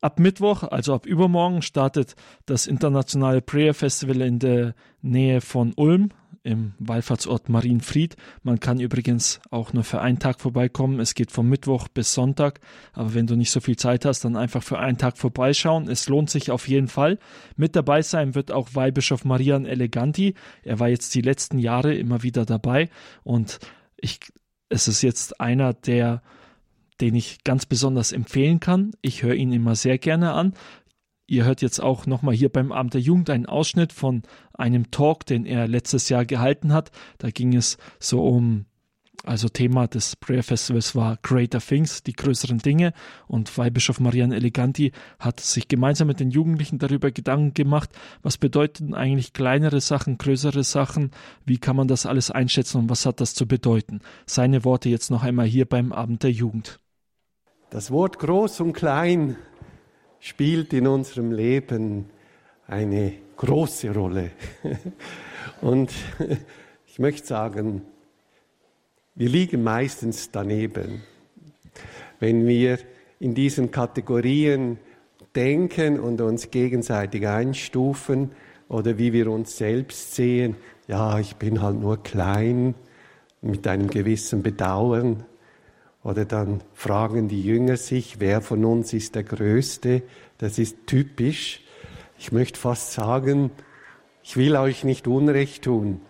Ab 0.00 0.20
Mittwoch, 0.20 0.62
also 0.62 0.94
ab 0.94 1.06
übermorgen, 1.06 1.60
startet 1.60 2.14
das 2.46 2.68
internationale 2.68 3.42
Prayer 3.42 3.74
Festival 3.74 4.20
in 4.20 4.38
der 4.38 4.74
Nähe 5.02 5.40
von 5.40 5.72
Ulm 5.74 6.10
im 6.44 6.72
Wallfahrtsort 6.78 7.48
Marienfried. 7.48 8.16
Man 8.42 8.60
kann 8.60 8.78
übrigens 8.80 9.40
auch 9.50 9.72
nur 9.72 9.82
für 9.82 10.00
einen 10.00 10.18
Tag 10.18 10.40
vorbeikommen. 10.40 11.00
Es 11.00 11.14
geht 11.14 11.32
vom 11.32 11.48
Mittwoch 11.48 11.88
bis 11.88 12.14
Sonntag. 12.14 12.60
Aber 12.92 13.12
wenn 13.12 13.26
du 13.26 13.34
nicht 13.34 13.50
so 13.50 13.60
viel 13.60 13.76
Zeit 13.76 14.04
hast, 14.04 14.24
dann 14.24 14.36
einfach 14.36 14.62
für 14.62 14.78
einen 14.78 14.98
Tag 14.98 15.18
vorbeischauen. 15.18 15.88
Es 15.88 16.08
lohnt 16.08 16.30
sich 16.30 16.50
auf 16.50 16.68
jeden 16.68 16.88
Fall. 16.88 17.18
Mit 17.56 17.74
dabei 17.74 18.02
sein 18.02 18.34
wird 18.34 18.52
auch 18.52 18.68
Weihbischof 18.74 19.24
Marian 19.24 19.66
Eleganti. 19.66 20.34
Er 20.62 20.78
war 20.78 20.88
jetzt 20.88 21.14
die 21.14 21.22
letzten 21.22 21.58
Jahre 21.58 21.94
immer 21.94 22.22
wieder 22.22 22.46
dabei 22.46 22.88
und 23.24 23.58
ich, 23.96 24.20
es 24.68 24.86
ist 24.86 25.02
jetzt 25.02 25.40
einer 25.40 25.74
der 25.74 26.22
den 27.00 27.14
ich 27.14 27.44
ganz 27.44 27.66
besonders 27.66 28.12
empfehlen 28.12 28.60
kann. 28.60 28.92
Ich 29.02 29.22
höre 29.22 29.34
ihn 29.34 29.52
immer 29.52 29.76
sehr 29.76 29.98
gerne 29.98 30.32
an. 30.32 30.54
Ihr 31.30 31.44
hört 31.44 31.60
jetzt 31.60 31.80
auch 31.80 32.06
nochmal 32.06 32.34
hier 32.34 32.48
beim 32.48 32.72
Abend 32.72 32.94
der 32.94 33.02
Jugend 33.02 33.28
einen 33.28 33.44
Ausschnitt 33.44 33.92
von 33.92 34.22
einem 34.54 34.90
Talk, 34.90 35.26
den 35.26 35.44
er 35.44 35.68
letztes 35.68 36.08
Jahr 36.08 36.24
gehalten 36.24 36.72
hat. 36.72 36.90
Da 37.18 37.28
ging 37.28 37.54
es 37.54 37.76
so 38.00 38.26
um, 38.26 38.64
also 39.24 39.50
Thema 39.50 39.86
des 39.88 40.16
Prayer 40.16 40.42
Festivals 40.42 40.94
war 40.94 41.18
Greater 41.22 41.60
Things, 41.60 42.02
die 42.02 42.14
größeren 42.14 42.60
Dinge. 42.60 42.94
Und 43.26 43.58
Weihbischof 43.58 44.00
Marianne 44.00 44.36
Eleganti 44.36 44.92
hat 45.18 45.40
sich 45.40 45.68
gemeinsam 45.68 46.08
mit 46.08 46.18
den 46.18 46.30
Jugendlichen 46.30 46.78
darüber 46.78 47.10
Gedanken 47.10 47.52
gemacht, 47.52 47.90
was 48.22 48.38
bedeuten 48.38 48.94
eigentlich 48.94 49.34
kleinere 49.34 49.82
Sachen, 49.82 50.16
größere 50.16 50.64
Sachen, 50.64 51.10
wie 51.44 51.58
kann 51.58 51.76
man 51.76 51.88
das 51.88 52.06
alles 52.06 52.30
einschätzen 52.30 52.78
und 52.78 52.90
was 52.90 53.04
hat 53.04 53.20
das 53.20 53.34
zu 53.34 53.46
bedeuten. 53.46 54.00
Seine 54.24 54.64
Worte 54.64 54.88
jetzt 54.88 55.10
noch 55.10 55.24
einmal 55.24 55.46
hier 55.46 55.66
beim 55.66 55.92
Abend 55.92 56.22
der 56.22 56.32
Jugend. 56.32 56.80
Das 57.70 57.90
Wort 57.90 58.18
groß 58.18 58.60
und 58.60 58.72
klein 58.72 59.36
spielt 60.20 60.72
in 60.72 60.86
unserem 60.86 61.32
Leben 61.32 62.06
eine 62.66 63.12
große 63.36 63.92
Rolle. 63.92 64.30
Und 65.60 65.92
ich 66.86 66.98
möchte 66.98 67.26
sagen, 67.26 67.82
wir 69.14 69.28
liegen 69.28 69.62
meistens 69.62 70.30
daneben. 70.30 71.02
Wenn 72.20 72.46
wir 72.46 72.78
in 73.20 73.34
diesen 73.34 73.70
Kategorien 73.70 74.78
denken 75.34 76.00
und 76.00 76.20
uns 76.22 76.50
gegenseitig 76.50 77.28
einstufen 77.28 78.32
oder 78.68 78.96
wie 78.96 79.12
wir 79.12 79.30
uns 79.30 79.58
selbst 79.58 80.14
sehen, 80.14 80.56
ja, 80.86 81.18
ich 81.18 81.36
bin 81.36 81.60
halt 81.60 81.78
nur 81.78 82.02
klein, 82.02 82.74
mit 83.42 83.66
einem 83.66 83.88
gewissen 83.88 84.42
Bedauern. 84.42 85.24
Oder 86.02 86.24
dann 86.24 86.62
fragen 86.74 87.28
die 87.28 87.42
Jünger 87.42 87.76
sich, 87.76 88.20
wer 88.20 88.40
von 88.40 88.64
uns 88.64 88.92
ist 88.92 89.14
der 89.14 89.24
Größte. 89.24 90.02
Das 90.38 90.58
ist 90.58 90.86
typisch. 90.86 91.62
Ich 92.18 92.32
möchte 92.32 92.58
fast 92.58 92.92
sagen, 92.92 93.50
ich 94.22 94.36
will 94.36 94.56
euch 94.56 94.84
nicht 94.84 95.06
Unrecht 95.08 95.64
tun, 95.64 96.00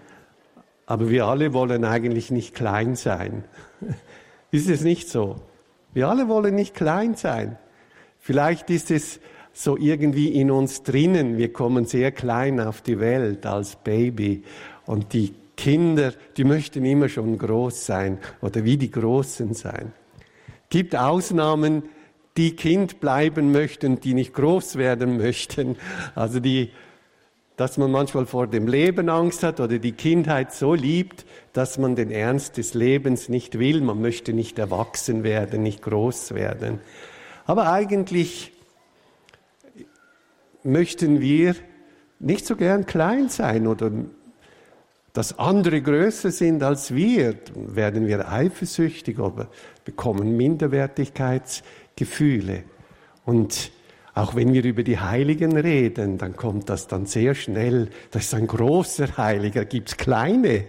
aber 0.86 1.10
wir 1.10 1.26
alle 1.26 1.52
wollen 1.52 1.84
eigentlich 1.84 2.30
nicht 2.30 2.54
klein 2.54 2.96
sein. 2.96 3.44
Ist 4.50 4.70
es 4.70 4.80
nicht 4.80 5.10
so? 5.10 5.36
Wir 5.92 6.08
alle 6.08 6.26
wollen 6.28 6.54
nicht 6.54 6.74
klein 6.74 7.14
sein. 7.14 7.58
Vielleicht 8.18 8.70
ist 8.70 8.90
es 8.90 9.20
so 9.52 9.76
irgendwie 9.76 10.28
in 10.28 10.50
uns 10.50 10.82
drinnen. 10.82 11.36
Wir 11.36 11.52
kommen 11.52 11.84
sehr 11.84 12.12
klein 12.12 12.58
auf 12.58 12.80
die 12.80 12.98
Welt 12.98 13.44
als 13.44 13.76
Baby 13.76 14.44
und 14.86 15.12
die 15.12 15.34
Kinder, 15.58 16.14
die 16.36 16.44
möchten 16.44 16.84
immer 16.84 17.08
schon 17.08 17.36
groß 17.36 17.84
sein 17.84 18.18
oder 18.40 18.64
wie 18.64 18.78
die 18.78 18.92
Großen 18.92 19.52
sein. 19.54 19.92
Gibt 20.70 20.94
Ausnahmen, 20.94 21.82
die 22.36 22.54
Kind 22.54 23.00
bleiben 23.00 23.50
möchten, 23.50 24.00
die 24.00 24.14
nicht 24.14 24.32
groß 24.32 24.76
werden 24.76 25.16
möchten. 25.16 25.76
Also 26.14 26.38
die, 26.38 26.70
dass 27.56 27.76
man 27.76 27.90
manchmal 27.90 28.26
vor 28.26 28.46
dem 28.46 28.68
Leben 28.68 29.08
Angst 29.08 29.42
hat 29.42 29.58
oder 29.58 29.80
die 29.80 29.92
Kindheit 29.92 30.52
so 30.52 30.74
liebt, 30.74 31.26
dass 31.52 31.76
man 31.76 31.96
den 31.96 32.12
Ernst 32.12 32.56
des 32.56 32.74
Lebens 32.74 33.28
nicht 33.28 33.58
will. 33.58 33.80
Man 33.80 34.00
möchte 34.00 34.32
nicht 34.32 34.60
erwachsen 34.60 35.24
werden, 35.24 35.64
nicht 35.64 35.82
groß 35.82 36.34
werden. 36.34 36.78
Aber 37.46 37.72
eigentlich 37.72 38.52
möchten 40.62 41.20
wir 41.20 41.56
nicht 42.20 42.46
so 42.46 42.54
gern 42.54 42.86
klein 42.86 43.28
sein 43.28 43.66
oder 43.66 43.90
dass 45.12 45.38
andere 45.38 45.82
größer 45.82 46.30
sind 46.30 46.62
als 46.62 46.94
wir, 46.94 47.34
werden 47.54 48.06
wir 48.06 48.30
eifersüchtig 48.30 49.18
oder 49.18 49.48
bekommen 49.84 50.36
Minderwertigkeitsgefühle. 50.36 52.62
Und 53.24 53.72
auch 54.14 54.34
wenn 54.34 54.52
wir 54.52 54.64
über 54.64 54.82
die 54.82 54.98
Heiligen 54.98 55.56
reden, 55.56 56.18
dann 56.18 56.36
kommt 56.36 56.68
das 56.68 56.88
dann 56.88 57.06
sehr 57.06 57.34
schnell. 57.34 57.88
Das 58.10 58.24
ist 58.24 58.34
ein 58.34 58.46
großer 58.46 59.16
Heiliger, 59.16 59.64
gibt 59.64 59.88
es 59.90 59.96
kleine. 59.96 60.66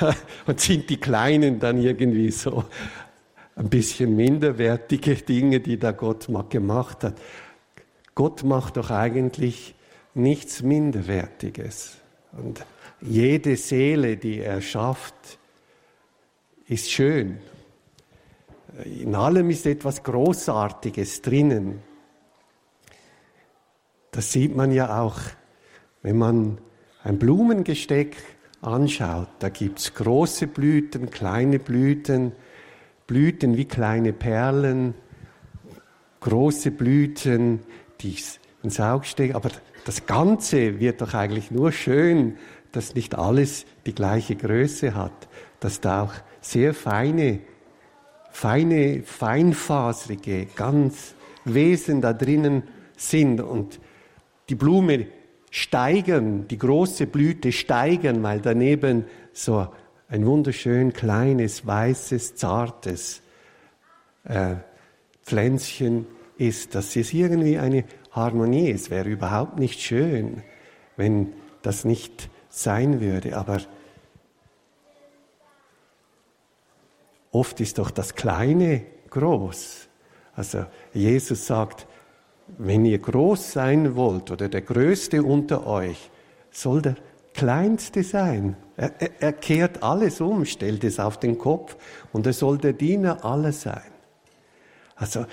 Und 0.46 0.60
sind 0.60 0.88
die 0.90 0.98
Kleinen 0.98 1.58
dann 1.58 1.78
irgendwie 1.78 2.30
so 2.30 2.64
ein 3.56 3.68
bisschen 3.68 4.14
minderwertige 4.14 5.16
Dinge, 5.16 5.60
die 5.60 5.78
da 5.78 5.92
Gott 5.92 6.28
gemacht 6.50 7.04
hat. 7.04 7.14
Gott 8.14 8.44
macht 8.44 8.76
doch 8.76 8.90
eigentlich 8.90 9.74
nichts 10.14 10.62
Minderwertiges. 10.62 11.96
Und 12.32 12.64
jede 13.00 13.56
Seele, 13.56 14.16
die 14.16 14.40
er 14.40 14.60
schafft, 14.60 15.38
ist 16.66 16.90
schön. 16.90 17.38
In 18.84 19.14
allem 19.14 19.50
ist 19.50 19.66
etwas 19.66 20.02
Großartiges 20.02 21.22
drinnen. 21.22 21.82
Das 24.10 24.32
sieht 24.32 24.54
man 24.54 24.72
ja 24.72 25.00
auch, 25.00 25.18
wenn 26.02 26.18
man 26.18 26.58
ein 27.02 27.18
Blumengesteck 27.18 28.16
anschaut. 28.60 29.28
Da 29.38 29.48
gibt 29.48 29.78
es 29.78 29.94
große 29.94 30.46
Blüten, 30.46 31.10
kleine 31.10 31.58
Blüten, 31.58 32.32
Blüten 33.06 33.56
wie 33.56 33.64
kleine 33.64 34.12
Perlen, 34.12 34.94
große 36.20 36.70
Blüten, 36.70 37.60
die 38.00 38.16
ins 38.62 38.80
Auge 38.80 39.06
stecken. 39.06 39.34
Aber 39.34 39.50
das 39.84 40.06
Ganze 40.06 40.80
wird 40.80 41.00
doch 41.00 41.14
eigentlich 41.14 41.50
nur 41.50 41.72
schön, 41.72 42.36
dass 42.72 42.94
nicht 42.94 43.14
alles 43.14 43.66
die 43.86 43.94
gleiche 43.94 44.36
Größe 44.36 44.94
hat, 44.94 45.28
dass 45.60 45.80
da 45.80 46.02
auch 46.02 46.14
sehr 46.40 46.74
feine, 46.74 47.40
feine, 48.30 49.02
feinfaserige, 49.02 50.46
ganz 50.54 51.14
Wesen 51.44 52.00
da 52.00 52.12
drinnen 52.12 52.64
sind 52.96 53.40
und 53.40 53.80
die 54.48 54.54
Blume 54.54 55.06
steigern, 55.50 56.46
die 56.48 56.58
große 56.58 57.06
Blüte 57.06 57.52
steigern, 57.52 58.22
weil 58.22 58.40
daneben 58.40 59.04
so 59.32 59.68
ein 60.08 60.26
wunderschön 60.26 60.92
kleines, 60.92 61.66
weißes, 61.66 62.34
zartes 62.34 63.22
äh, 64.24 64.56
Pflänzchen 65.22 66.06
ist. 66.38 66.74
Das 66.74 66.96
ist 66.96 67.12
irgendwie 67.12 67.58
eine 67.58 67.84
Harmonie. 68.12 68.70
Es 68.70 68.90
wäre 68.90 69.08
überhaupt 69.08 69.58
nicht 69.58 69.80
schön, 69.80 70.42
wenn 70.96 71.34
das 71.62 71.84
nicht 71.84 72.30
sein 72.48 73.00
würde. 73.00 73.36
Aber 73.36 73.58
oft 77.32 77.60
ist 77.60 77.78
doch 77.78 77.90
das 77.90 78.14
Kleine 78.14 78.84
groß. 79.10 79.88
Also 80.34 80.66
Jesus 80.92 81.46
sagt, 81.46 81.86
wenn 82.56 82.84
ihr 82.84 82.98
groß 82.98 83.52
sein 83.52 83.96
wollt 83.96 84.30
oder 84.30 84.48
der 84.48 84.62
Größte 84.62 85.22
unter 85.22 85.66
euch, 85.66 86.10
soll 86.50 86.82
der 86.82 86.96
Kleinste 87.34 88.02
sein. 88.02 88.56
Er, 88.76 88.92
er, 89.00 89.10
er 89.20 89.32
kehrt 89.32 89.82
alles 89.82 90.20
um, 90.20 90.44
stellt 90.44 90.82
es 90.84 90.98
auf 90.98 91.18
den 91.18 91.38
Kopf 91.38 91.76
und 92.12 92.26
er 92.26 92.32
soll 92.32 92.58
der 92.58 92.72
Diener 92.72 93.24
aller 93.24 93.52
sein. 93.52 93.90
Also 94.96 95.26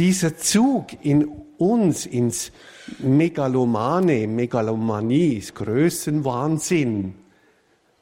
dieser 0.00 0.34
Zug 0.34 0.86
in 1.02 1.30
uns 1.58 2.06
ins 2.06 2.52
Megalomane, 3.00 4.26
Megalomanie 4.26 5.34
ist 5.34 5.54
Größenwahnsinn. 5.54 7.14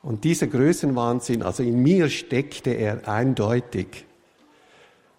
Und 0.03 0.23
dieser 0.23 0.47
Größenwahnsinn, 0.47 1.43
also 1.43 1.65
in 1.65 1.83
mir 1.83 2.09
steckte 2.09 2.71
er 2.71 3.09
eindeutig. 3.09 4.05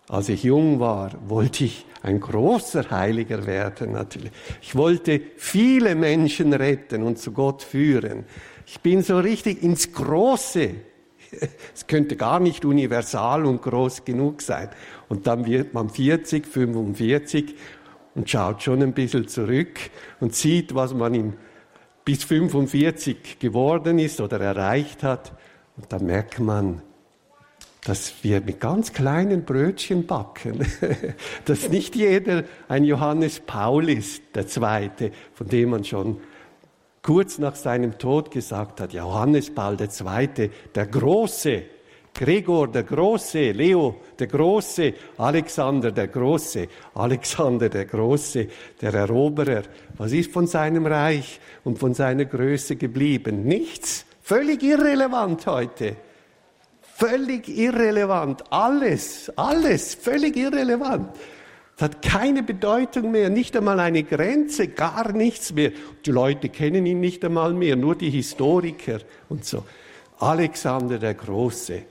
Als 0.07 0.29
ich 0.29 0.43
jung 0.43 0.79
war, 0.79 1.11
wollte 1.27 1.65
ich 1.65 1.85
ein 2.01 2.21
großer 2.21 2.89
Heiliger 2.89 3.45
werden 3.45 3.91
natürlich. 3.91 4.31
Ich 4.61 4.73
wollte 4.73 5.19
viele 5.35 5.95
Menschen 5.95 6.53
retten 6.53 7.03
und 7.03 7.19
zu 7.19 7.33
Gott 7.33 7.61
führen. 7.61 8.23
Ich 8.65 8.79
bin 8.79 9.03
so 9.03 9.19
richtig 9.19 9.61
ins 9.61 9.91
Große. 9.91 10.75
Es 11.73 11.87
könnte 11.87 12.15
gar 12.15 12.39
nicht 12.39 12.65
universal 12.65 13.45
und 13.45 13.61
groß 13.61 14.05
genug 14.05 14.41
sein. 14.41 14.69
Und 15.07 15.27
dann 15.27 15.45
wird 15.45 15.73
man 15.73 15.89
40, 15.89 16.45
45 16.45 17.55
und 18.15 18.29
schaut 18.29 18.63
schon 18.63 18.81
ein 18.81 18.93
bisschen 18.93 19.27
zurück 19.27 19.79
und 20.19 20.35
sieht, 20.35 20.75
was 20.75 20.93
man 20.93 21.13
in, 21.13 21.33
bis 22.03 22.23
45 22.23 23.39
geworden 23.39 23.99
ist 23.99 24.19
oder 24.21 24.39
erreicht 24.39 25.03
hat. 25.03 25.33
Und 25.77 25.91
dann 25.91 26.05
merkt 26.05 26.39
man, 26.39 26.81
dass 27.83 28.23
wir 28.23 28.41
mit 28.41 28.59
ganz 28.59 28.93
kleinen 28.93 29.45
Brötchen 29.45 30.05
backen, 30.05 30.65
dass 31.45 31.69
nicht 31.69 31.95
jeder 31.95 32.43
ein 32.67 32.83
Johannes 32.83 33.39
Paul 33.39 33.89
ist, 33.89 34.21
der 34.35 34.47
Zweite, 34.47 35.11
von 35.33 35.47
dem 35.47 35.69
man 35.69 35.83
schon 35.83 36.19
kurz 37.01 37.37
nach 37.37 37.55
seinem 37.55 37.97
Tod 37.97 38.31
gesagt 38.31 38.81
hat, 38.81 38.93
Johannes 38.93 39.53
Paul 39.53 39.77
Zweite, 39.89 40.49
der 40.73 40.87
Große, 40.87 41.63
Gregor 42.13 42.67
der 42.67 42.83
Große, 42.83 43.51
Leo 43.51 44.01
der 44.17 44.27
Große, 44.27 44.93
Alexander 45.17 45.91
der 45.91 46.07
Große, 46.07 46.67
Alexander 46.95 47.69
der 47.69 47.85
Große, 47.85 48.47
der 48.81 48.93
Eroberer. 48.93 49.63
Was 49.97 50.11
ist 50.11 50.31
von 50.31 50.47
seinem 50.47 50.85
Reich 50.85 51.39
und 51.63 51.79
von 51.79 51.93
seiner 51.93 52.25
Größe 52.25 52.75
geblieben? 52.75 53.43
Nichts. 53.43 54.05
Völlig 54.21 54.61
irrelevant 54.63 55.45
heute. 55.47 55.95
Völlig 56.81 57.47
irrelevant. 57.47 58.43
Alles, 58.51 59.31
alles, 59.37 59.95
völlig 59.95 60.35
irrelevant. 60.35 61.15
Es 61.79 61.83
hat 61.83 62.01
keine 62.01 62.43
Bedeutung 62.43 63.11
mehr, 63.11 63.29
nicht 63.29 63.55
einmal 63.55 63.79
eine 63.79 64.03
Grenze, 64.03 64.67
gar 64.67 65.13
nichts 65.13 65.53
mehr. 65.53 65.71
Die 66.05 66.11
Leute 66.11 66.49
kennen 66.49 66.85
ihn 66.85 66.99
nicht 66.99 67.23
einmal 67.23 67.53
mehr, 67.53 67.77
nur 67.77 67.95
die 67.95 68.09
Historiker 68.09 68.99
und 69.29 69.45
so. 69.45 69.63
Alexander 70.19 70.99
der 70.99 71.13
Große. 71.13 71.83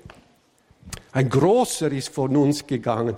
Ein 1.13 1.31
Großer 1.31 1.91
ist 1.91 2.11
von 2.11 2.37
uns 2.37 2.67
gegangen. 2.67 3.15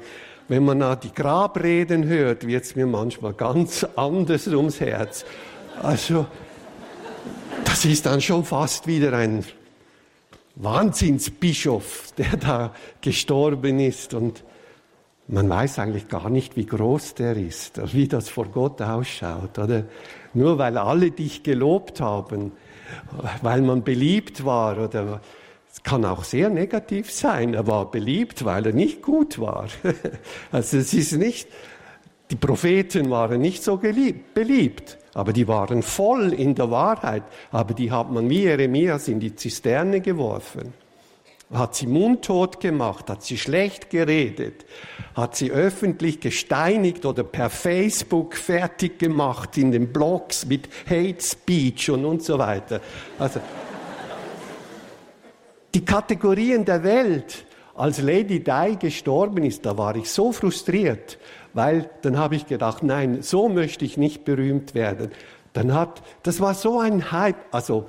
Wenn 0.47 0.65
man 0.65 1.01
die 1.01 1.13
Grabreden 1.13 2.05
hört, 2.05 2.47
wird 2.47 2.63
es 2.63 2.77
mir 2.77 2.87
manchmal 2.87 3.33
ganz 3.33 3.85
anders 3.97 4.47
ums 4.47 4.79
Herz. 4.79 5.25
Also, 5.83 6.25
das 7.65 7.85
ist 7.85 8.07
dann 8.07 8.21
schon 8.21 8.45
fast 8.45 8.87
wieder 8.87 9.13
ein 9.15 9.45
Wahnsinnsbischof, 10.55 12.13
der 12.17 12.37
da 12.37 12.73
gestorben 13.01 13.81
ist 13.81 14.15
und 14.15 14.45
man 15.31 15.49
weiß 15.49 15.79
eigentlich 15.79 16.09
gar 16.09 16.29
nicht, 16.29 16.57
wie 16.57 16.67
groß 16.67 17.15
der 17.15 17.37
ist, 17.37 17.81
wie 17.95 18.09
das 18.09 18.29
vor 18.29 18.47
Gott 18.47 18.83
ausschaut, 18.83 19.59
oder? 19.59 19.85
Nur 20.35 20.59
weil 20.59 20.77
alle 20.77 21.11
dich 21.11 21.43
gelobt 21.43 22.01
haben, 22.01 22.53
weil 23.43 23.63
man 23.63 23.85
beliebt 23.85 24.45
war, 24.45 24.79
oder 24.79 25.21
es 25.73 25.83
kann 25.85 26.05
auch 26.05 26.25
sehr 26.25 26.51
negativ 26.51 27.13
sein, 27.13 27.55
er 27.55 27.67
war 27.67 27.91
beliebt, 27.91 28.45
weil 28.45 28.67
er 28.67 28.73
nicht 28.73 29.03
gut 29.03 29.39
war. 29.39 29.69
Also 30.53 30.79
es 30.79 30.93
ist 30.93 31.13
nicht, 31.13 31.49
die 32.31 32.37
Propheten 32.37 33.11
waren 33.11 33.41
nicht 33.41 33.63
so 33.63 33.79
geliebt, 33.79 34.35
beliebt. 34.35 34.99
Aber 35.15 35.33
die 35.33 35.49
waren 35.49 35.83
voll 35.83 36.33
in 36.33 36.55
der 36.55 36.71
Wahrheit. 36.71 37.25
Aber 37.51 37.75
die 37.75 37.91
hat 37.91 38.11
man 38.13 38.31
wie 38.31 38.43
Jeremias 38.43 39.09
in 39.09 39.19
die 39.19 39.35
Zisterne 39.35 40.01
geworfen. 40.01 40.73
Hat 41.53 41.75
sie 41.75 41.87
mundtot 41.87 42.61
gemacht, 42.61 43.11
hat 43.11 43.25
sie 43.25 43.37
schlecht 43.37 43.91
geredet, 43.91 44.65
hat 45.15 45.35
sie 45.35 45.51
öffentlich 45.51 46.21
gesteinigt 46.21 47.05
oder 47.05 47.25
per 47.25 47.51
Facebook 47.51 48.37
fertig 48.37 48.99
gemacht 48.99 49.59
in 49.59 49.73
den 49.73 49.93
Blogs 49.93 50.47
mit 50.47 50.69
Hate 50.89 51.21
Speech 51.21 51.91
und 51.91 52.05
und 52.05 52.23
so 52.23 52.39
weiter. 52.39 52.81
Also 53.19 53.41
die 55.75 55.85
Kategorien 55.85 56.65
der 56.65 56.85
Welt, 56.85 57.45
als 57.75 58.01
Lady 58.01 58.43
Di 58.43 58.77
gestorben 58.79 59.45
ist, 59.45 59.67
da 59.67 59.77
war 59.77 59.97
ich 59.97 60.11
so 60.11 60.33
frustriert, 60.33 61.19
weil 61.53 61.91
dann 62.03 62.19
habe 62.19 62.37
ich 62.37 62.47
gedacht, 62.47 62.83
nein, 62.83 63.23
so 63.23 63.49
möchte 63.49 63.85
ich 63.85 63.97
nicht 63.97 64.25
berühmt 64.25 64.75
werden. 64.75 65.11
Dann 65.53 65.75
hat, 65.75 66.03
das 66.23 66.41
war 66.41 66.55
so 66.55 66.79
ein 66.79 67.11
Hype, 67.11 67.37
also 67.51 67.89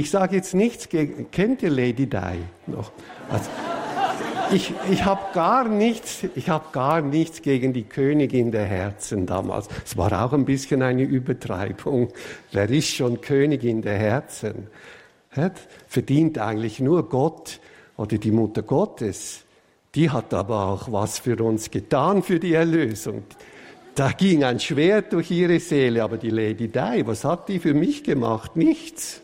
ich 0.00 0.10
sage 0.10 0.36
jetzt 0.36 0.54
nichts 0.54 0.88
gegen, 0.88 1.30
kennt 1.30 1.62
ihr 1.62 1.70
Lady 1.70 2.06
Di 2.06 2.40
noch? 2.66 2.90
Also, 3.30 3.50
ich, 4.52 4.72
ich 4.90 5.04
habe 5.04 5.20
gar 5.32 5.68
nichts, 5.68 6.24
gar 6.72 7.02
nichts 7.02 7.42
gegen 7.42 7.72
die 7.72 7.84
Königin 7.84 8.50
der 8.50 8.64
Herzen 8.64 9.26
damals. 9.26 9.68
Es 9.84 9.96
war 9.96 10.24
auch 10.24 10.32
ein 10.32 10.44
bisschen 10.44 10.82
eine 10.82 11.02
Übertreibung. 11.02 12.08
Wer 12.50 12.68
ist 12.70 12.88
schon 12.88 13.20
Königin 13.20 13.82
der 13.82 13.98
Herzen? 13.98 14.68
verdient 15.86 16.38
eigentlich 16.38 16.80
nur 16.80 17.08
Gott 17.08 17.60
oder 17.96 18.18
die 18.18 18.32
Mutter 18.32 18.62
Gottes. 18.62 19.44
Die 19.94 20.10
hat 20.10 20.34
aber 20.34 20.66
auch 20.66 20.90
was 20.90 21.20
für 21.20 21.36
uns 21.44 21.70
getan 21.70 22.24
für 22.24 22.40
die 22.40 22.54
Erlösung. 22.54 23.22
Da 23.94 24.10
ging 24.10 24.42
ein 24.42 24.58
Schwert 24.58 25.12
durch 25.12 25.30
ihre 25.30 25.60
Seele, 25.60 26.02
aber 26.02 26.16
die 26.16 26.30
Lady 26.30 26.68
Di, 26.68 27.06
was 27.06 27.24
hat 27.24 27.48
die 27.48 27.60
für 27.60 27.74
mich 27.74 28.02
gemacht? 28.02 28.56
Nichts. 28.56 29.20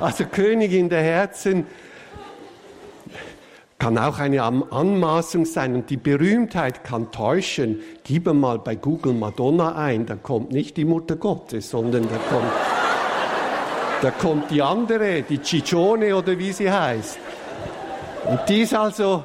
Also 0.00 0.24
Königin 0.24 0.88
der 0.88 1.02
Herzen 1.02 1.66
kann 3.78 3.96
auch 3.96 4.18
eine 4.18 4.42
Anmaßung 4.42 5.44
sein 5.44 5.74
und 5.74 5.88
die 5.90 5.96
Berühmtheit 5.96 6.82
kann 6.82 7.12
täuschen. 7.12 7.80
Gib 8.02 8.26
mal 8.32 8.58
bei 8.58 8.74
Google 8.74 9.14
Madonna 9.14 9.76
ein, 9.76 10.04
da 10.04 10.16
kommt 10.16 10.50
nicht 10.50 10.76
die 10.76 10.84
Mutter 10.84 11.16
Gottes, 11.16 11.70
sondern 11.70 12.02
da 12.02 12.16
kommt 12.28 12.52
da 14.00 14.12
kommt 14.12 14.52
die 14.52 14.62
andere, 14.62 15.22
die 15.22 15.42
Ciccione 15.42 16.14
oder 16.14 16.38
wie 16.38 16.52
sie 16.52 16.70
heißt. 16.70 17.18
Und 18.26 18.40
die 18.48 18.60
ist 18.60 18.74
also, 18.74 19.24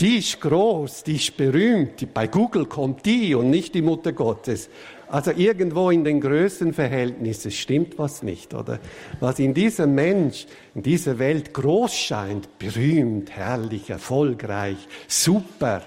die 0.00 0.16
ist 0.16 0.40
groß, 0.40 1.02
die 1.02 1.16
ist 1.16 1.36
berühmt. 1.36 2.14
Bei 2.14 2.26
Google 2.26 2.64
kommt 2.64 3.04
die 3.04 3.34
und 3.34 3.50
nicht 3.50 3.74
die 3.74 3.82
Mutter 3.82 4.12
Gottes. 4.12 4.70
Also 5.08 5.30
irgendwo 5.30 5.90
in 5.90 6.04
den 6.04 6.20
Größenverhältnissen 6.20 7.50
stimmt 7.50 7.98
was 7.98 8.22
nicht, 8.22 8.54
oder? 8.54 8.80
Was 9.20 9.38
in 9.38 9.54
diesem 9.54 9.94
Mensch, 9.94 10.46
in 10.74 10.82
dieser 10.82 11.18
Welt 11.18 11.52
groß 11.52 11.94
scheint, 11.94 12.58
berühmt, 12.58 13.30
herrlich, 13.30 13.90
erfolgreich, 13.90 14.88
super, 15.06 15.82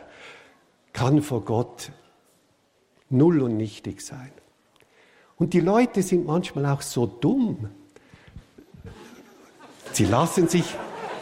kann 0.93 1.21
vor 1.21 1.43
Gott 1.43 1.91
null 3.09 3.41
und 3.41 3.57
nichtig 3.57 4.01
sein. 4.01 4.31
Und 5.37 5.53
die 5.53 5.59
Leute 5.59 6.01
sind 6.01 6.25
manchmal 6.25 6.65
auch 6.65 6.81
so 6.81 7.05
dumm. 7.05 7.69
Sie 9.93 10.05
lassen 10.05 10.47
sich, 10.47 10.65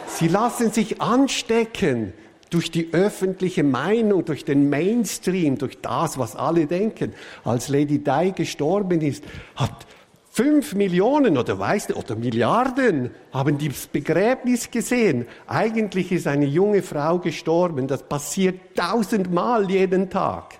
sie 0.06 0.28
lassen 0.28 0.72
sich 0.72 1.00
anstecken 1.00 2.12
durch 2.56 2.70
die 2.70 2.88
öffentliche 2.94 3.62
Meinung, 3.62 4.24
durch 4.24 4.42
den 4.42 4.70
Mainstream, 4.70 5.58
durch 5.58 5.78
das, 5.82 6.16
was 6.16 6.34
alle 6.34 6.64
denken. 6.64 7.12
Als 7.44 7.68
Lady 7.68 7.98
Di 8.02 8.32
gestorben 8.34 9.02
ist, 9.02 9.24
hat 9.56 9.86
fünf 10.30 10.74
Millionen 10.74 11.36
oder 11.36 11.58
weißt 11.58 11.90
du, 11.90 11.96
oder 11.96 12.16
Milliarden 12.16 13.10
haben 13.30 13.58
das 13.58 13.88
Begräbnis 13.88 14.70
gesehen. 14.70 15.26
Eigentlich 15.46 16.10
ist 16.12 16.26
eine 16.26 16.46
junge 16.46 16.82
Frau 16.82 17.18
gestorben. 17.18 17.88
Das 17.88 18.02
passiert 18.02 18.58
tausendmal 18.74 19.70
jeden 19.70 20.08
Tag. 20.08 20.54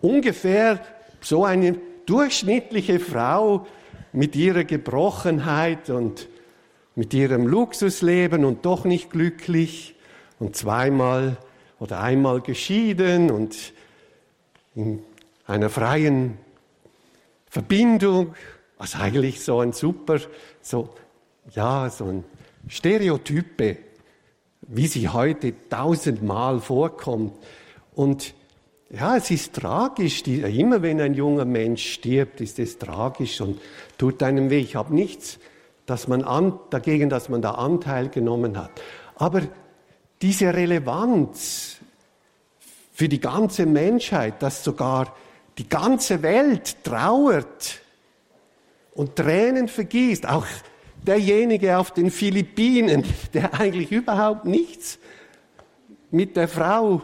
Ungefähr 0.00 0.80
so 1.20 1.44
eine 1.44 1.76
durchschnittliche 2.06 3.00
Frau 3.00 3.66
mit 4.14 4.34
ihrer 4.34 4.64
Gebrochenheit 4.64 5.90
und 5.90 6.26
mit 6.94 7.12
ihrem 7.12 7.46
Luxusleben 7.46 8.46
und 8.46 8.64
doch 8.64 8.86
nicht 8.86 9.10
glücklich 9.10 9.94
und 10.38 10.56
zweimal 10.56 11.36
oder 11.78 12.00
einmal 12.00 12.40
geschieden 12.40 13.30
und 13.30 13.72
in 14.74 15.02
einer 15.46 15.70
freien 15.70 16.38
Verbindung, 17.46 18.34
was 18.76 18.94
eigentlich 18.94 19.40
so 19.40 19.60
ein 19.60 19.72
super, 19.72 20.18
so, 20.60 20.90
ja, 21.50 21.88
so 21.90 22.04
ein 22.06 22.24
Stereotype, 22.68 23.76
wie 24.62 24.86
sie 24.86 25.08
heute 25.08 25.54
tausendmal 25.68 26.60
vorkommt. 26.60 27.32
Und 27.94 28.34
ja, 28.90 29.16
es 29.16 29.30
ist 29.30 29.54
tragisch. 29.54 30.22
Die, 30.22 30.40
immer 30.40 30.82
wenn 30.82 31.00
ein 31.00 31.14
junger 31.14 31.44
Mensch 31.44 31.94
stirbt, 31.94 32.40
ist 32.40 32.58
es 32.58 32.78
tragisch 32.78 33.40
und 33.40 33.60
tut 33.96 34.22
einem 34.22 34.50
weh. 34.50 34.60
Ich 34.60 34.76
habe 34.76 34.94
nichts 34.94 35.38
dass 35.88 36.06
man 36.06 36.22
an, 36.22 36.58
dagegen, 36.68 37.08
dass 37.08 37.30
man 37.30 37.40
da 37.40 37.52
Anteil 37.52 38.10
genommen 38.10 38.58
hat. 38.58 38.70
Aber 39.16 39.40
diese 40.20 40.52
Relevanz 40.52 41.76
für 42.92 43.08
die 43.08 43.20
ganze 43.20 43.66
Menschheit, 43.66 44.42
dass 44.42 44.64
sogar 44.64 45.14
die 45.56 45.68
ganze 45.68 46.22
Welt 46.22 46.84
trauert 46.84 47.80
und 48.94 49.16
Tränen 49.16 49.68
vergießt, 49.68 50.28
auch 50.28 50.46
derjenige 51.06 51.78
auf 51.78 51.92
den 51.92 52.10
Philippinen, 52.10 53.04
der 53.34 53.54
eigentlich 53.54 53.92
überhaupt 53.92 54.44
nichts 54.44 54.98
mit 56.10 56.36
der 56.36 56.48
Frau 56.48 57.02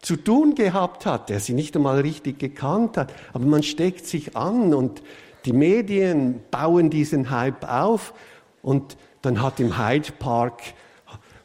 zu 0.00 0.16
tun 0.16 0.54
gehabt 0.54 1.06
hat, 1.06 1.30
der 1.30 1.40
sie 1.40 1.52
nicht 1.52 1.74
einmal 1.74 2.00
richtig 2.00 2.38
gekannt 2.38 2.96
hat, 2.96 3.12
aber 3.32 3.44
man 3.46 3.62
steckt 3.62 4.06
sich 4.06 4.36
an 4.36 4.72
und 4.72 5.02
die 5.44 5.52
Medien 5.52 6.40
bauen 6.50 6.90
diesen 6.90 7.30
Hype 7.30 7.64
auf 7.68 8.14
und 8.62 8.96
dann 9.22 9.42
hat 9.42 9.58
im 9.58 9.78
Hyde 9.78 10.12
Park 10.12 10.62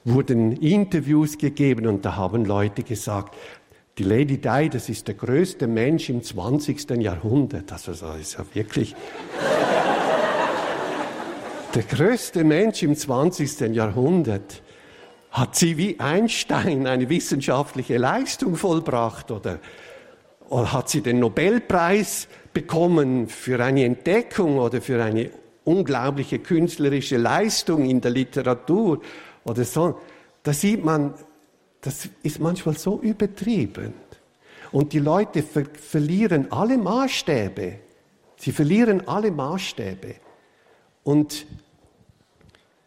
wurden 0.04 0.54
Interviews 0.54 1.38
gegeben 1.38 1.88
und 1.88 2.06
da 2.06 2.16
haben 2.16 2.46
Leute 2.46 2.84
gesagt, 2.84 3.36
die 3.98 4.04
Lady 4.04 4.38
Di, 4.38 4.70
das 4.70 4.90
ist 4.90 5.08
der 5.08 5.16
größte 5.16 5.68
Mensch 5.68 6.10
im 6.10 6.24
20. 6.24 6.90
Jahrhundert. 6.98 7.72
Also 7.72 7.92
das 7.92 8.20
ist 8.20 8.38
ja 8.38 8.46
wirklich 8.54 8.96
der 11.76 11.84
größte 11.84 12.44
Mensch 12.44 12.84
im 12.84 12.96
20. 12.96 13.76
Jahrhundert. 13.76 14.62
Hat 15.32 15.56
sie 15.56 15.78
wie 15.78 16.00
Einstein 16.00 16.88
eine 16.88 17.10
wissenschaftliche 17.10 17.98
Leistung 17.98 18.56
vollbracht 18.56 19.32
oder, 19.32 19.60
oder 20.50 20.74
hat 20.74 20.90
sie 20.90 21.02
den 21.02 21.20
Nobelpreis 21.20 22.28
bekommen 22.54 23.28
für 23.28 23.64
eine 23.64 23.86
Entdeckung 23.86 24.58
oder 24.58 24.82
für 24.82 25.02
eine 25.02 25.32
unglaubliche 25.64 26.40
künstlerische 26.40 27.18
Leistung 27.18 27.86
in 27.86 28.02
der 28.02 28.12
Literatur 28.12 29.02
oder 29.44 29.64
so, 29.64 30.00
da 30.44 30.54
sieht 30.54 30.84
man, 30.84 31.14
das 31.82 32.10
ist 32.24 32.40
manchmal 32.40 32.78
so 32.78 33.00
übertrieben. 33.00 33.94
Und 34.72 34.94
die 34.94 35.00
Leute 35.00 35.44
ver 35.44 35.66
verlieren 35.66 36.52
alle 36.52 36.78
Maßstäbe. 36.78 37.80
Sie 38.38 38.52
verlieren 38.52 39.08
alle 39.08 39.32
Maßstäbe 39.32 40.16
und 41.04 41.46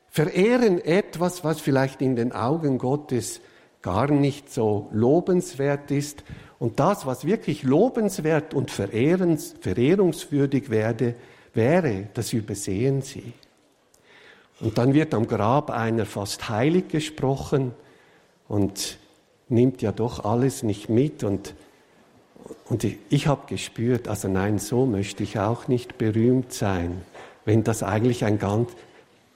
verehren 0.09 0.85
etwas, 0.85 1.45
was 1.45 1.61
vielleicht 1.61 2.01
in 2.01 2.17
den 2.17 2.33
Augen 2.33 2.79
Gottes 2.79 3.41
gar 3.83 4.11
nicht 4.11 4.53
so 4.53 4.89
lobenswert 4.93 5.91
ist 5.91 6.25
und 6.59 6.81
das, 6.81 7.05
was 7.05 7.27
wirklich 7.27 7.63
lobenswert 7.63 8.55
und 8.55 8.71
verehrungswürdig 8.71 10.71
werde, 10.71 11.15
wäre, 11.53 12.09
das 12.15 12.33
übersehen 12.33 13.03
sie. 13.03 13.35
Und 14.61 14.79
dann 14.79 14.95
wird 14.95 15.15
am 15.15 15.27
Grab 15.27 15.71
einer 15.71 16.07
fast 16.07 16.49
heilig 16.49 16.89
gesprochen 16.89 17.73
und 18.49 18.99
nimmt 19.49 19.83
ja 19.83 19.93
doch 19.93 20.25
alles 20.25 20.63
nicht 20.63 20.89
mit. 20.89 21.25
Und, 21.25 21.55
und 22.67 22.85
ich, 22.85 22.99
ich 23.11 23.27
habe 23.27 23.43
gespürt, 23.49 24.09
also 24.09 24.29
nein, 24.29 24.59
so 24.59 24.87
möchte 24.87 25.23
ich 25.23 25.39
auch 25.39 25.69
nicht 25.69 25.99
berühmt 25.99 26.53
sein, 26.53 27.03
wenn 27.45 27.65
das 27.65 27.83
eigentlich 27.83 28.25
ein 28.25 28.39
ganz, 28.39 28.71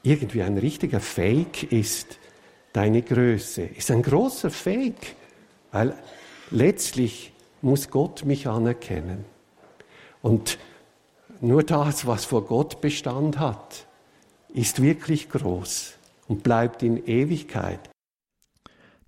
irgendwie 0.02 0.42
ein 0.42 0.56
richtiger 0.56 1.00
Fake 1.00 1.72
ist, 1.72 2.18
deine 2.72 3.02
Größe. 3.02 3.62
Ist 3.62 3.90
ein 3.90 4.02
großer 4.02 4.50
Fake, 4.50 5.16
weil 5.72 5.94
letztlich 6.50 7.32
muss 7.60 7.90
Gott 7.90 8.24
mich 8.24 8.46
anerkennen. 8.46 9.24
Und 10.22 10.58
nur 11.40 11.62
das, 11.62 12.06
was 12.06 12.24
vor 12.24 12.44
Gott 12.44 12.80
Bestand 12.80 13.38
hat, 13.38 13.86
ist 14.52 14.82
wirklich 14.82 15.28
groß 15.28 15.94
und 16.26 16.42
bleibt 16.42 16.82
in 16.82 17.04
Ewigkeit. 17.06 17.90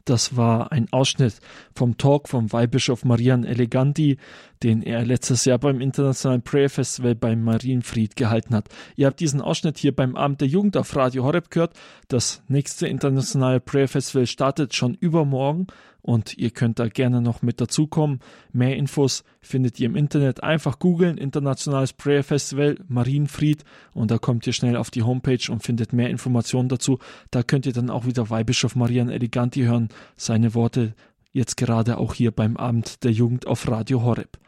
Das 0.05 0.37
war 0.37 0.73
ein 0.73 0.89
Ausschnitt 0.93 1.41
vom 1.75 1.97
Talk 1.97 2.29
vom 2.29 2.53
Weihbischof 2.53 3.05
Marian 3.05 3.45
Eleganti, 3.45 4.17
den 4.63 4.83
er 4.83 5.05
letztes 5.05 5.45
Jahr 5.45 5.59
beim 5.59 5.81
Internationalen 5.81 6.43
Prayer 6.43 6.69
Festival 6.69 7.15
beim 7.15 7.43
Marienfried 7.43 8.17
gehalten 8.17 8.55
hat. 8.55 8.69
Ihr 8.97 9.07
habt 9.07 9.21
diesen 9.21 9.41
Ausschnitt 9.41 9.79
hier 9.79 9.95
beim 9.95 10.17
Abend 10.17 10.41
der 10.41 10.49
Jugend 10.49 10.77
auf 10.77 10.95
Radio 10.97 11.25
Horeb 11.25 11.51
gehört. 11.51 11.75
Das 12.09 12.43
nächste 12.49 12.87
Internationale 12.87 13.61
Prayer 13.61 13.89
Festival 13.89 14.27
startet 14.27 14.75
schon 14.75 14.95
übermorgen 14.95 15.67
und 16.03 16.37
ihr 16.37 16.51
könnt 16.51 16.79
da 16.79 16.89
gerne 16.89 17.23
noch 17.23 17.43
mit 17.43 17.61
dazukommen. 17.61 18.21
Mehr 18.53 18.77
Infos 18.77 19.25
findet 19.41 19.81
ihr 19.81 19.87
im 19.87 19.97
Internet. 19.97 20.43
Einfach 20.43 20.79
googeln 20.79 21.19
Internationales 21.19 21.93
Prayer 21.93 22.23
Festival 22.23 22.77
Marienfried 22.89 23.65
und 23.93 24.11
da 24.11 24.19
kommt 24.19 24.47
ihr 24.47 24.53
schnell 24.53 24.77
auf 24.77 24.91
die 24.91 25.03
Homepage 25.03 25.51
und 25.51 25.63
findet 25.63 25.93
mehr 25.93 26.11
Informationen 26.11 26.69
dazu. 26.69 26.99
Da 27.31 27.43
könnt 27.43 27.67
ihr 27.67 27.73
dann 27.73 27.91
auch 27.91 28.07
wieder 28.07 28.29
Weihbischof 28.29 28.77
Marian 28.77 29.09
Eleganti 29.09 29.63
hören, 29.63 29.89
seine 30.17 30.55
Worte 30.55 30.95
jetzt 31.33 31.57
gerade 31.57 31.99
auch 31.99 32.15
hier 32.15 32.31
beim 32.31 32.57
Abend 32.57 33.05
der 33.05 33.13
Jugend 33.13 33.47
auf 33.47 33.69
Radio 33.69 34.03
Horeb. 34.03 34.39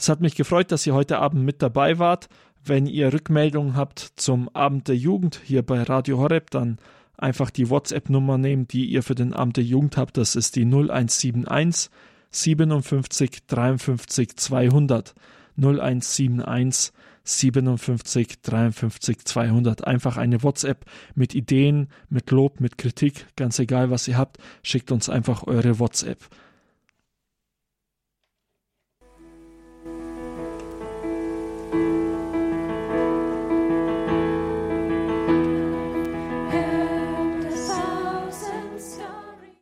Es 0.00 0.08
hat 0.08 0.22
mich 0.22 0.34
gefreut, 0.34 0.72
dass 0.72 0.86
ihr 0.86 0.94
heute 0.94 1.18
Abend 1.18 1.44
mit 1.44 1.60
dabei 1.60 1.98
wart. 1.98 2.30
Wenn 2.64 2.86
ihr 2.86 3.12
Rückmeldungen 3.12 3.76
habt 3.76 4.12
zum 4.16 4.48
Abend 4.54 4.88
der 4.88 4.96
Jugend 4.96 5.42
hier 5.44 5.60
bei 5.60 5.82
Radio 5.82 6.16
Horeb, 6.16 6.50
dann 6.50 6.78
einfach 7.18 7.50
die 7.50 7.68
WhatsApp-Nummer 7.68 8.38
nehmen, 8.38 8.66
die 8.66 8.86
ihr 8.86 9.02
für 9.02 9.14
den 9.14 9.34
Abend 9.34 9.58
der 9.58 9.64
Jugend 9.64 9.98
habt. 9.98 10.16
Das 10.16 10.36
ist 10.36 10.56
die 10.56 10.64
0171 10.64 11.90
57 12.30 13.46
53 13.46 14.36
200. 14.38 15.14
0171 15.58 16.94
57 17.22 18.40
53 18.40 19.18
200. 19.22 19.86
Einfach 19.86 20.16
eine 20.16 20.42
WhatsApp 20.42 20.86
mit 21.14 21.34
Ideen, 21.34 21.88
mit 22.08 22.30
Lob, 22.30 22.58
mit 22.60 22.78
Kritik, 22.78 23.26
ganz 23.36 23.58
egal 23.58 23.90
was 23.90 24.08
ihr 24.08 24.16
habt, 24.16 24.38
schickt 24.62 24.92
uns 24.92 25.10
einfach 25.10 25.46
eure 25.46 25.78
WhatsApp. 25.78 26.26